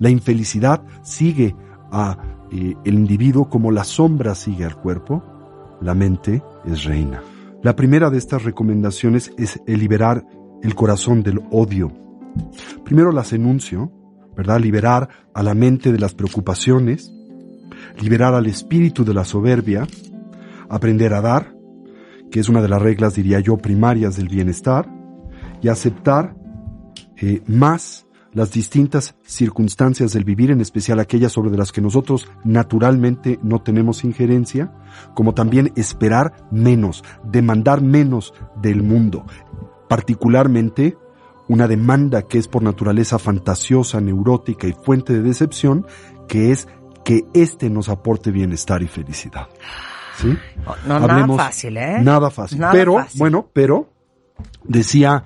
[0.00, 1.54] La infelicidad sigue
[1.92, 5.22] a eh, el individuo como la sombra sigue al cuerpo,
[5.80, 7.22] la mente es reina.
[7.62, 10.24] La primera de estas recomendaciones es el liberar
[10.62, 11.92] el corazón del odio.
[12.84, 13.92] Primero las enuncio,
[14.36, 14.60] ¿verdad?
[14.60, 17.12] Liberar a la mente de las preocupaciones,
[18.00, 19.86] liberar al espíritu de la soberbia,
[20.68, 21.54] aprender a dar,
[22.30, 24.88] que es una de las reglas, diría yo, primarias del bienestar,
[25.60, 26.34] y aceptar
[27.16, 33.38] eh, más las distintas circunstancias del vivir, en especial aquellas sobre las que nosotros naturalmente
[33.42, 34.72] no tenemos injerencia,
[35.14, 38.32] como también esperar menos, demandar menos
[38.62, 39.24] del mundo,
[39.88, 40.96] particularmente
[41.48, 45.84] una demanda que es por naturaleza fantasiosa, neurótica y fuente de decepción,
[46.28, 46.68] que es
[47.04, 49.48] que éste nos aporte bienestar y felicidad.
[50.16, 50.36] ¿Sí?
[50.86, 51.98] No, nada fácil, ¿eh?
[52.02, 52.60] Nada fácil.
[52.60, 53.18] Nada pero, fácil.
[53.18, 53.92] bueno, pero,
[54.62, 55.24] decía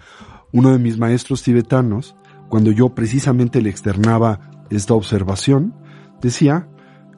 [0.52, 2.16] uno de mis maestros tibetanos,
[2.48, 5.74] cuando yo precisamente le externaba esta observación,
[6.20, 6.68] decía,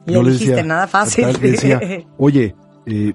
[0.05, 1.27] Le yo le decía, nada fácil.
[1.39, 1.79] decía,
[2.17, 2.55] oye,
[2.85, 3.13] eh,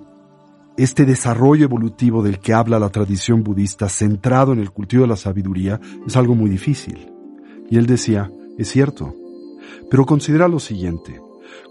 [0.77, 5.17] este desarrollo evolutivo del que habla la tradición budista, centrado en el cultivo de la
[5.17, 7.13] sabiduría, es algo muy difícil.
[7.71, 9.15] Y él decía, es cierto,
[9.91, 11.21] pero considera lo siguiente,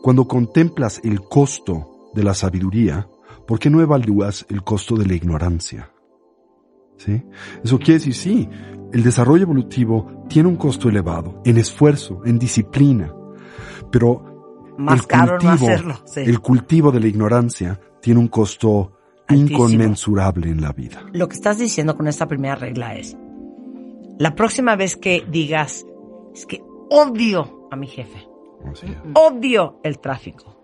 [0.02, 3.08] cuando contemplas el costo de la sabiduría,
[3.48, 5.92] ¿por qué no evalúas el costo de la ignorancia?
[6.98, 7.24] ¿Sí?
[7.64, 8.50] Eso quiere decir, sí,
[8.94, 13.14] el desarrollo evolutivo tiene un costo elevado, en esfuerzo, en disciplina,
[13.92, 16.22] pero Más el caro no cultivo, hacerlo, sí.
[16.22, 18.92] el cultivo de la ignorancia tiene un costo
[19.28, 19.66] Altísimo.
[19.66, 21.06] inconmensurable en la vida.
[21.14, 23.16] Lo que estás diciendo con esta primera regla es,
[24.18, 25.86] la próxima vez que digas,
[26.34, 28.28] es que odio a mi jefe,
[29.14, 30.58] odio el tráfico,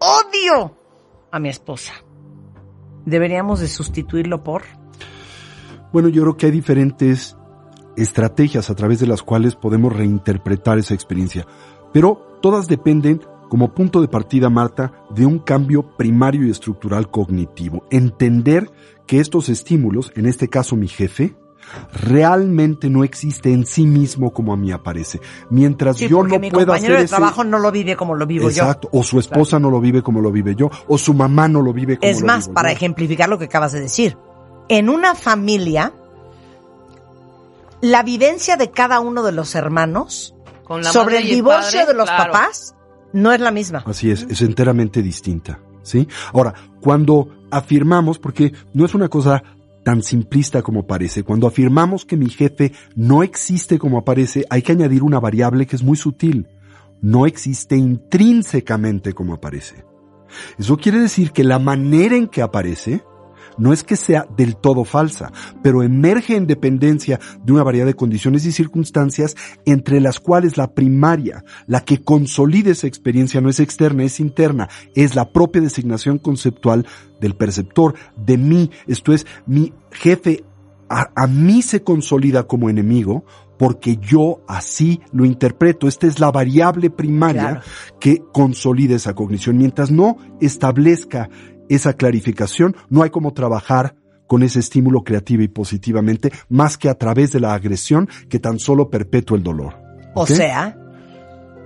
[0.00, 0.76] odio
[1.30, 1.94] a mi esposa,
[3.06, 4.62] deberíamos de sustituirlo por...
[5.92, 7.37] Bueno, yo creo que hay diferentes
[8.02, 11.46] estrategias a través de las cuales podemos reinterpretar esa experiencia,
[11.92, 17.84] pero todas dependen, como punto de partida, Marta, de un cambio primario y estructural cognitivo.
[17.90, 18.70] Entender
[19.06, 21.34] que estos estímulos, en este caso mi jefe,
[21.92, 25.20] realmente no existe en sí mismo como a mí aparece.
[25.50, 27.16] Mientras Sí, yo no mi pueda compañero hacer de ese...
[27.16, 30.20] trabajo no lo vive como lo vivo Exacto, o su esposa no lo vive como
[30.20, 32.00] lo vive yo, o su mamá no lo vive yo.
[32.00, 32.76] como Es lo más, vivo para yo.
[32.76, 34.16] ejemplificar lo que acabas de decir,
[34.68, 35.92] en una familia,
[37.80, 40.34] la vivencia de cada uno de los hermanos
[40.64, 42.32] Con la sobre el divorcio padre, de los claro.
[42.32, 42.74] papás
[43.12, 43.82] no es la misma.
[43.86, 46.06] Así es, es enteramente distinta, ¿sí?
[46.32, 49.42] Ahora, cuando afirmamos, porque no es una cosa
[49.82, 54.72] tan simplista como parece, cuando afirmamos que mi jefe no existe como aparece, hay que
[54.72, 56.46] añadir una variable que es muy sutil.
[57.00, 59.84] No existe intrínsecamente como aparece.
[60.58, 63.02] Eso quiere decir que la manera en que aparece
[63.58, 65.32] no es que sea del todo falsa,
[65.62, 70.74] pero emerge en dependencia de una variedad de condiciones y circunstancias entre las cuales la
[70.74, 76.18] primaria, la que consolida esa experiencia no es externa, es interna, es la propia designación
[76.18, 76.86] conceptual
[77.20, 80.44] del perceptor, de mí, esto es, mi jefe
[80.88, 83.24] a, a mí se consolida como enemigo
[83.58, 85.88] porque yo así lo interpreto.
[85.88, 87.60] Esta es la variable primaria Claro.
[88.00, 89.58] que consolida esa cognición.
[89.58, 91.28] Mientras no establezca
[91.68, 93.94] esa clarificación, no hay cómo trabajar
[94.26, 98.58] con ese estímulo creativo y positivamente, más que a través de la agresión que tan
[98.58, 99.74] solo perpetúa el dolor.
[100.14, 100.76] O sea,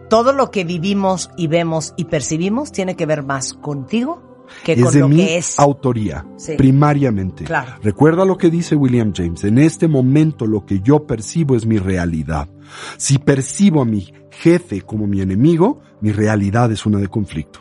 [0.09, 4.83] todo lo que vivimos y vemos y percibimos tiene que ver más contigo que es
[4.83, 5.59] con de lo mi que es.
[5.59, 6.53] autoría, Sí.
[6.57, 7.45] primariamente.
[7.45, 7.73] Claro.
[7.83, 11.79] Recuerda lo que dice William James, en este momento lo que yo percibo es mi
[11.79, 12.49] realidad.
[12.97, 17.61] Si percibo a mi jefe como mi enemigo, mi realidad es una de conflicto.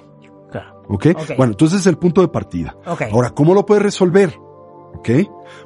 [0.87, 0.95] Claro.
[0.95, 1.37] ¿Ok?
[1.37, 2.75] Bueno, entonces es el punto de partida.
[2.85, 3.03] Ok.
[3.11, 4.37] Ahora, ¿cómo lo puedes resolver?
[4.93, 5.09] ¿Ok?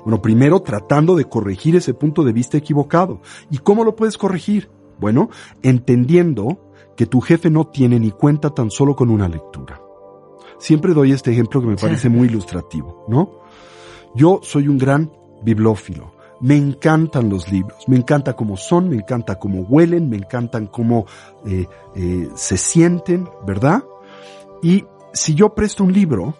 [0.03, 3.19] Bueno, primero tratando de corregir ese punto de vista equivocado.
[3.49, 4.69] ¿Y cómo lo puedes corregir?
[4.99, 5.29] Bueno,
[5.61, 6.59] entendiendo
[6.95, 9.81] que tu jefe no tiene ni cuenta tan solo con una lectura.
[10.57, 13.41] Siempre doy este ejemplo que me parece muy ilustrativo, ¿no?
[14.15, 15.11] Yo soy un gran
[15.43, 16.13] bibliófilo.
[16.39, 21.05] Me encantan los libros, me encanta cómo son, me encanta cómo huelen, me encantan cómo
[21.45, 21.65] eh,
[21.95, 23.83] eh, se sienten, ¿verdad?
[24.61, 24.85] Y
[25.15, 26.35] si yo presto un libro,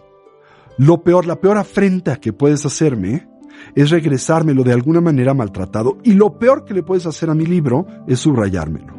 [0.77, 3.27] lo peor, la peor afrenta que puedes hacerme
[3.73, 7.45] es regresármelo de alguna manera maltratado y lo peor que le puedes hacer a mi
[7.45, 8.93] libro es subrayármelo.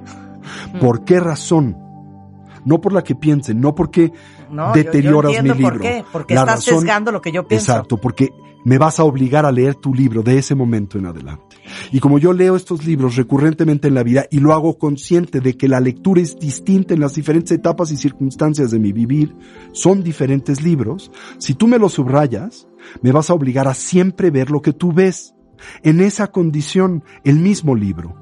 [0.81, 1.77] ¿Por qué razón?
[2.65, 4.11] No por la que piensen, no porque
[4.51, 5.73] No, yo- deterioras yo, mi entiendo libro.
[5.75, 7.73] por qué, porque La estás razón- sesgando lo que yo pienso.
[7.73, 8.31] Exacto, porque
[8.67, 11.57] me vas a obligar a leer tu libro de ese momento en adelante.
[11.93, 15.57] Y como yo leo estos libros recurrentemente en la vida y lo hago consciente de
[15.57, 19.37] que la lectura es distinta en las diferentes etapas y circunstancias de mi vivir,
[19.71, 22.67] son diferentes libros, si tú me los subrayas,
[23.03, 25.37] me vas a obligar a siempre ver lo que tú ves.
[25.85, 28.17] En esa condición, el mismo libro.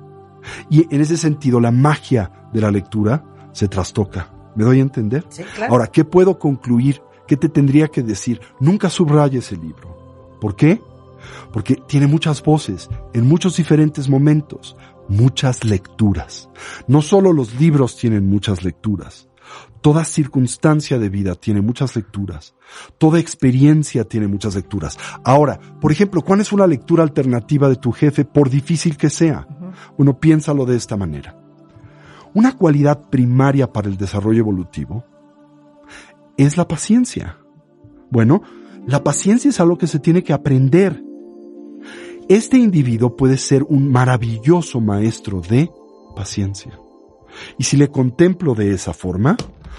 [0.68, 4.30] Y en ese sentido, la magia de la lectura se trastoca.
[4.56, 5.24] ¿Me doy a entender?
[5.30, 5.72] Sí, claro.
[5.72, 7.00] Ahora, ¿qué puedo concluir?
[7.26, 8.42] ¿Qué te tendría que decir?
[8.60, 10.03] Nunca subrayes el libro.
[10.44, 10.78] ¿Por qué?
[11.54, 14.76] Porque tiene muchas voces, en muchos diferentes momentos,
[15.08, 16.50] muchas lecturas.
[16.86, 19.26] No solo los libros tienen muchas lecturas,
[19.80, 22.54] toda circunstancia de vida tiene muchas lecturas,
[22.98, 24.98] toda experiencia tiene muchas lecturas.
[25.24, 29.48] Ahora, por ejemplo, ¿cuál es una lectura alternativa de tu jefe, por difícil que sea?
[29.96, 31.40] Uno piénsalo de esta manera.
[32.34, 35.06] Una cualidad primaria para el desarrollo evolutivo
[36.36, 37.38] es la paciencia.
[38.10, 38.42] Bueno,
[38.86, 41.02] la paciencia es algo que se tiene que aprender.
[42.28, 45.70] Este individuo puede ser un maravilloso maestro de
[46.14, 46.78] paciencia.
[47.58, 49.36] Y si le contemplo de esa forma,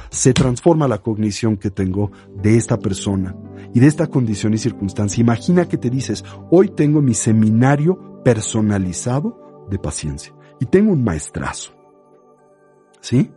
[0.09, 3.35] se transforma la cognición que tengo de esta persona
[3.73, 5.21] y de esta condición y circunstancia.
[5.21, 11.73] Imagina que te dices, hoy tengo mi seminario personalizado de paciencia y tengo un maestrazo.
[13.01, 13.31] ¿Sí?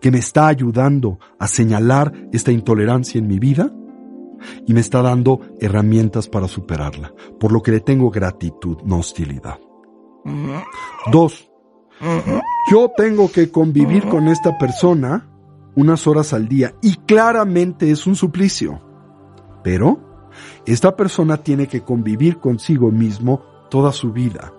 [0.00, 3.72] Que me está ayudando a señalar esta intolerancia en mi vida
[4.66, 9.58] y me está dando herramientas para superarla, por lo que le tengo gratitud, no hostilidad.
[11.10, 11.50] Dos,
[12.70, 15.28] yo tengo que convivir con esta persona
[15.76, 18.80] unas horas al día y claramente es un suplicio.
[19.62, 20.30] Pero
[20.64, 24.52] esta persona tiene que convivir consigo mismo toda su vida,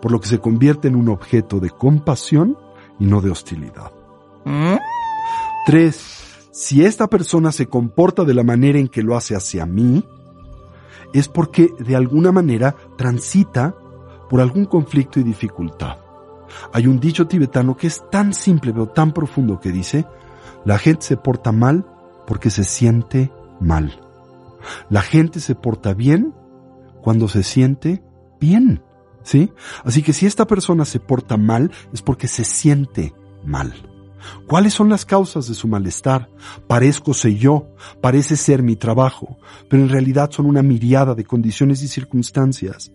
[0.00, 2.56] por lo que se convierte en un objeto de compasión
[2.98, 3.92] y no de hostilidad.
[5.66, 6.19] Tres,
[6.50, 10.04] si esta persona se comporta de la manera en que lo hace hacia mí,
[11.12, 13.74] es porque de alguna manera transita
[14.28, 15.98] por algún conflicto y dificultad.
[16.72, 20.06] Hay un dicho tibetano que es tan simple pero tan profundo que dice,
[20.64, 21.86] la gente se porta mal
[22.26, 24.00] porque se siente mal.
[24.88, 26.34] La gente se porta bien
[27.02, 28.02] cuando se siente
[28.40, 28.82] bien.
[29.22, 29.52] ¿Sí?
[29.84, 33.12] Así que si esta persona se porta mal es porque se siente
[33.44, 33.89] mal.
[34.46, 36.28] ¿Cuáles son las causas de su malestar?
[36.66, 37.68] Parezco ser yo,
[38.00, 39.38] parece ser mi trabajo,
[39.68, 42.92] pero en realidad son una miriada de condiciones y circunstancias,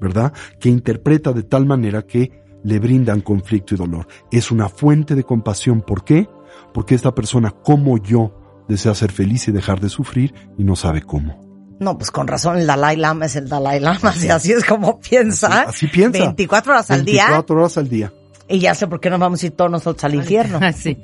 [0.00, 0.32] ¿verdad?
[0.60, 4.06] Que interpreta de tal manera que le brindan conflicto y dolor.
[4.30, 5.80] Es una fuente de compasión.
[5.80, 6.28] ¿Por qué?
[6.74, 11.02] Porque esta persona, como yo, desea ser feliz y dejar de sufrir y no sabe
[11.02, 11.48] cómo.
[11.80, 14.98] No, pues con razón el Dalai Lama es el Dalai Lama, si así es como
[14.98, 15.62] piensa.
[15.62, 16.18] Así piensa.
[16.18, 17.24] 24 horas al día.
[17.24, 18.12] 24 horas al día.
[18.48, 20.58] Y ya sé por qué nos vamos a ir todos nosotros al infierno.
[20.74, 20.96] sí,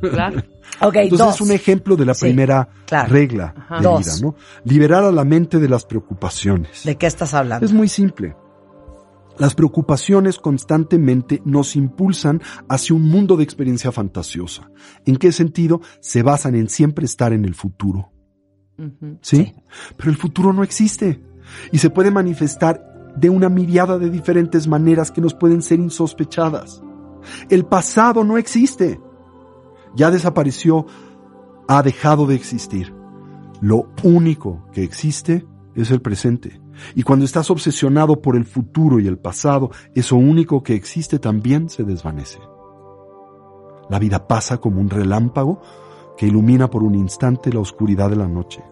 [0.00, 0.42] claro.
[0.80, 1.34] Ok, Entonces dos.
[1.36, 3.08] es un ejemplo de la Sí, primera claro.
[3.12, 3.76] regla Ajá.
[3.76, 4.00] de Dos.
[4.04, 4.34] vida, ¿no?
[4.64, 6.84] Liberar a la mente de las preocupaciones.
[6.84, 7.64] ¿De qué estás hablando?
[7.64, 8.34] Es muy simple.
[9.38, 14.68] Las preocupaciones constantemente nos impulsan hacia un mundo de experiencia fantasiosa.
[15.06, 15.80] ¿En qué sentido?
[16.00, 18.10] Se basan en siempre estar en el futuro.
[18.78, 19.18] Ujú.
[19.22, 19.54] ¿Sí?
[19.96, 21.22] Pero el futuro no existe
[21.70, 22.84] y se puede manifestar
[23.16, 26.82] de una miriada de diferentes maneras que nos pueden ser insospechadas.
[27.48, 29.00] El pasado no existe.
[29.94, 30.86] Ya desapareció,
[31.66, 32.94] ha dejado de existir.
[33.60, 36.60] Lo único que existe es el presente.
[36.94, 41.68] Y cuando estás obsesionado por el futuro y el pasado, eso único que existe también
[41.68, 42.38] se desvanece.
[43.88, 45.60] La vida pasa como un relámpago
[46.16, 48.62] que ilumina por un instante la oscuridad de la noche.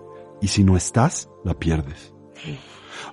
[0.41, 2.15] Y si no estás, la pierdes.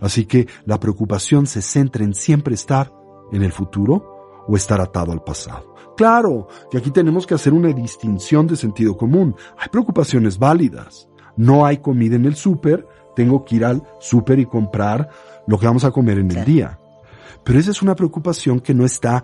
[0.01, 2.93] Así que la preocupación se centra en siempre estar
[3.31, 4.12] en el futuro
[4.47, 5.73] o estar atado al pasado.
[5.95, 9.35] Claro que aquí tenemos que hacer una distinción de sentido común.
[9.57, 11.07] Hay preocupaciones válidas.
[11.35, 15.09] No hay comida en el súper, tengo que ir al súper y comprar
[15.47, 16.79] lo que vamos a comer en el día.
[17.43, 19.23] Pero esa es una preocupación que no está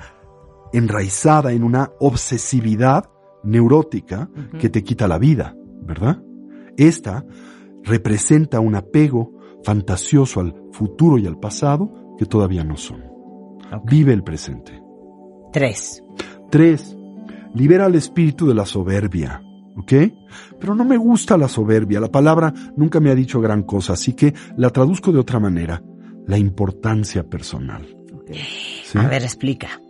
[0.73, 3.09] enraizada en una obsesividad
[3.43, 4.29] neurótica
[4.59, 6.21] que te quita la vida, ¿verdad?
[6.77, 7.25] Esta
[7.83, 9.33] representa un apego
[9.63, 13.03] fantasioso al futuro y al pasado que todavía no son.
[13.85, 14.88] Vive el presente.
[15.51, 16.03] Tres.
[16.49, 16.95] Tres,
[17.53, 19.41] libera al espíritu de la soberbia.
[19.75, 19.93] ¿Ok?
[20.59, 21.99] Pero no me gusta la soberbia.
[21.99, 25.81] La palabra nunca me ha dicho gran cosa, así que la traduzco de otra manera.
[26.27, 27.87] La importancia personal.
[28.83, 28.97] ¿Sí?
[28.97, 29.81] A ver, explica.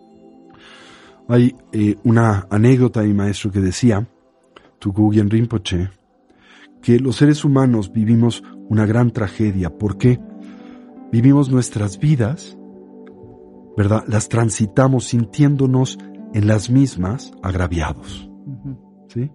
[1.27, 4.07] Hay eh, una anécdota de mi maestro que decía,
[4.79, 5.89] Tukugyen Rinpoche,
[6.81, 9.69] que los seres humanos vivimos una gran tragedia.
[9.69, 10.19] ¿Por qué?
[11.11, 12.57] Vivimos nuestras vidas,
[13.79, 14.03] ¿verdad?
[14.09, 15.97] Las transitamos sintiéndonos
[16.33, 18.29] en las mismas agraviados.
[19.07, 19.31] ¿Sí?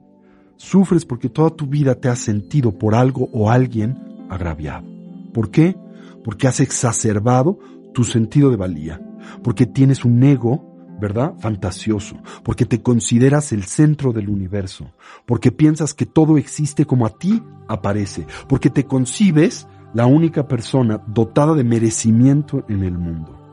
[0.56, 4.86] Sufres porque toda tu vida te has sentido por algo o alguien agraviado.
[5.32, 5.74] ¿Por qué?
[6.22, 7.58] Porque has exacerbado
[7.94, 9.00] tu sentido de valía.
[9.42, 11.34] Porque tienes un ego ¿verdad?
[11.40, 14.92] Fantasioso, porque te consideras el centro del universo,
[15.26, 21.02] porque piensas que todo existe como a ti aparece, porque te concibes la única persona
[21.08, 23.43] dotada de merecimiento en el mundo.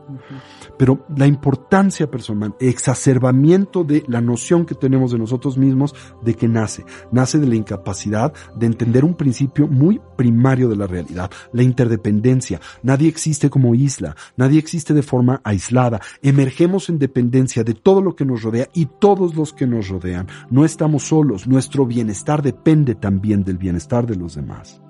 [0.78, 6.48] Pero la importancia personal, exacerbamiento de la noción que tenemos de nosotros mismos, de que
[6.48, 11.62] nace, nace de la incapacidad de entender un principio muy primario de la realidad, la
[11.62, 12.60] interdependencia.
[12.82, 16.00] Nadie existe como isla, nadie existe de forma aislada.
[16.22, 20.28] Emergemos en dependencia de todo lo que nos rodea y todos los que nos rodean.
[20.50, 24.80] No estamos solos, nuestro bienestar depende también del bienestar de los demás.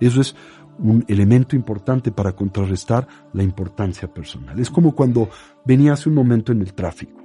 [0.00, 0.36] Eso es
[0.78, 4.58] un elemento importante para contrarrestar la importancia personal.
[4.58, 5.28] Es como cuando
[5.64, 7.20] venía hace un momento en el tráfico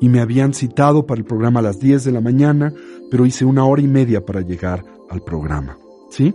[0.00, 2.72] y me habían citado para el programa a las 10 de la mañana,
[3.10, 5.76] pero hice una hora y media para llegar al programa,
[6.10, 6.34] ¿sí?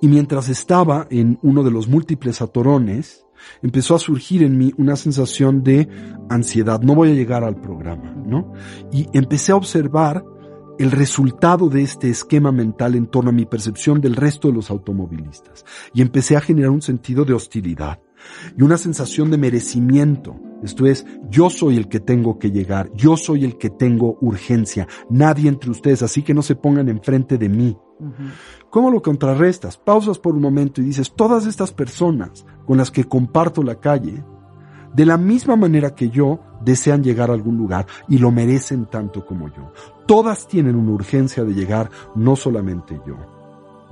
[0.00, 3.24] Y mientras estaba en uno de los múltiples atorones,
[3.62, 5.88] empezó a surgir en mí una sensación de
[6.28, 8.52] ansiedad, no voy a llegar al programa, ¿no?
[8.92, 10.24] Y empecé a observar
[10.78, 14.70] el resultado de este esquema mental en torno a mi percepción del resto de los
[14.70, 18.00] automovilistas y empecé a generar un sentido de hostilidad
[18.56, 20.36] y una sensación de merecimiento.
[20.62, 24.86] Esto es, yo soy el que tengo que llegar, yo soy el que tengo urgencia,
[25.10, 27.76] nadie entre ustedes, así que no se pongan enfrente de mí.
[28.70, 29.76] ¿Cómo lo contrarrestas?
[29.76, 34.24] Pausas por un momento y dices, todas estas personas con las que comparto la calle,
[34.94, 39.24] de la misma manera que yo, desean llegar a algún lugar y lo merecen tanto
[39.24, 39.72] como yo.
[40.06, 43.16] Todas tienen una urgencia de llegar, no solamente yo.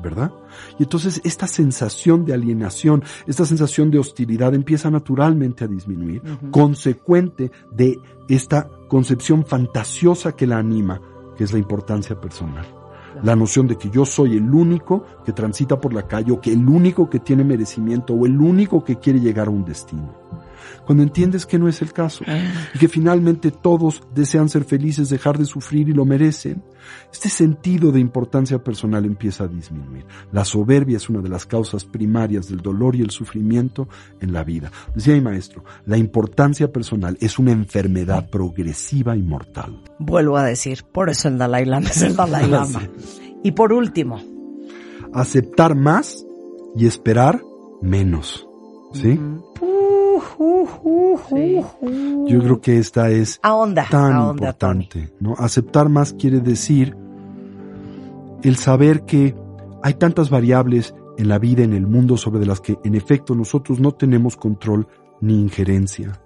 [0.03, 0.33] ¿Verdad?
[0.79, 7.51] Y entonces esta sensación de alienación, esta sensación de hostilidad empieza naturalmente a disminuir, consecuente
[7.71, 11.03] de esta concepción fantasiosa que la anima,
[11.37, 12.65] que es la importancia personal.
[13.23, 16.55] La noción de que yo soy el único que transita por la calle o que
[16.55, 20.15] el único que tiene merecimiento o el único que quiere llegar a un destino
[20.87, 22.25] cuando entiendes que no es el caso
[22.75, 26.63] y que finalmente todos desean ser felices, dejar de sufrir y lo merecen,
[27.13, 30.05] este sentido de importancia personal empieza a disminuir.
[30.33, 33.89] La soberbia es una de las causas primarias del dolor y el sufrimiento
[34.21, 34.71] en la vida.
[34.95, 39.83] Decía mi maestro, la importancia personal es una enfermedad progresiva y mortal.
[39.99, 42.83] Vuelvo a decir, por eso el Dalai Lama es el Dalai Lama.
[43.43, 44.21] Y por último,
[45.13, 46.25] Aceptar más
[46.77, 47.43] y esperar
[47.83, 48.47] menos.
[48.93, 49.19] ¿Sí?
[52.27, 55.35] Yo creo que esta es Ahonda, tan ahonda, importante, ¿no?
[55.37, 56.97] Aceptar más quiere decir
[58.43, 59.37] el saber que
[59.83, 63.81] hay tantas variables en la vida, en el mundo, sobre las que en efecto nosotros
[63.81, 64.89] no tenemos control
[65.21, 66.23] ni injerencia.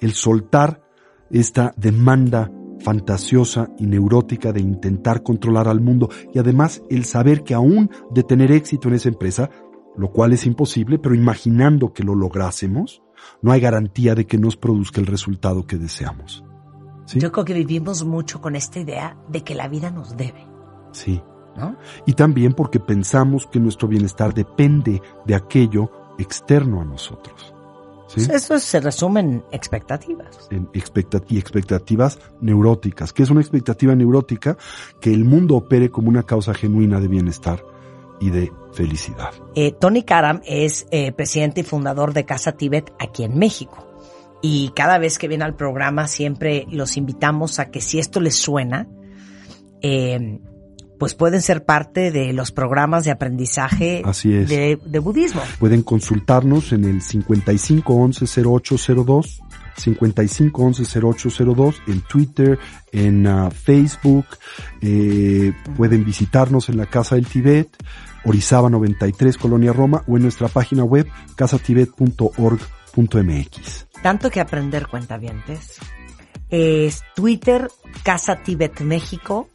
[0.00, 0.82] El soltar
[1.30, 2.50] esta demanda
[2.80, 8.22] fantasiosa y neurótica de intentar controlar al mundo y además el saber que aún de
[8.22, 9.50] tener éxito en esa empresa,
[9.96, 13.02] lo cual es imposible, pero imaginando que lo lográsemos,
[13.42, 16.44] no hay garantía de que nos produzca el resultado que deseamos.
[17.04, 17.18] ¿Sí?
[17.18, 20.46] yo creo que vivimos mucho con esta idea de que la vida nos debe,
[20.92, 21.20] Sí.
[21.56, 21.76] ¿no?
[22.06, 27.52] Y también porque pensamos que nuestro bienestar depende de aquello externo a nosotros.
[28.06, 28.20] ¿Sí?
[28.30, 30.46] Eso se resume en expectativas.
[30.50, 33.12] en expecta- y expectativas neuróticas.
[33.12, 34.56] ¿Qué es una expectativa neurótica?
[35.00, 37.62] Que el mundo opere como una causa genuina de bienestar
[38.22, 39.32] y de felicidad.
[39.54, 43.86] Eh, Tony Karam es eh, presidente y fundador de Casa Tibet aquí en México.
[44.40, 48.36] Y cada vez que viene al programa siempre los invitamos a que si esto les
[48.36, 48.86] suena,
[49.82, 50.38] eh,
[50.98, 54.48] pues pueden ser parte de los programas de aprendizaje Así es.
[54.48, 55.42] de, de budismo.
[55.58, 59.40] Pueden consultarnos en el 5511-0802,
[59.76, 62.58] 5511-0802, en Twitter,
[62.92, 64.26] en ah, Facebook.
[64.80, 67.68] eh, pueden visitarnos en la Casa del Tibet,
[68.24, 73.86] Orizaba 93, Colonia Roma, o en nuestra página web casatibet.org.mx.
[74.02, 75.78] Tanto que aprender cuentavientes.
[76.48, 77.68] Es Twitter,
[78.02, 79.48] Casa Tibet México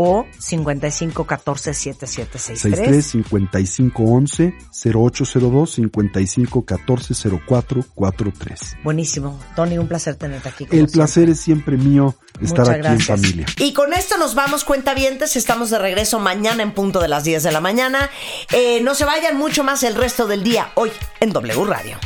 [0.00, 4.54] o 5514 63 5511
[4.94, 7.14] 0802 5514
[7.44, 8.76] 0443.
[8.84, 9.40] Buenísimo.
[9.56, 10.68] Tony, un placer tenerte aquí.
[10.70, 13.08] El placer es siempre mío estar Muchas aquí gracias.
[13.10, 13.46] en familia.
[13.58, 15.34] Y con esto nos vamos, cuentavientes.
[15.34, 18.08] Estamos de regreso mañana en punto de las 10 de la mañana.
[18.52, 21.98] Eh, no se vayan mucho más el resto del día hoy en W Radio.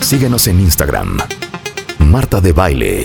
[0.00, 1.18] Síguenos en Instagram.
[1.98, 3.04] Marta de Baile.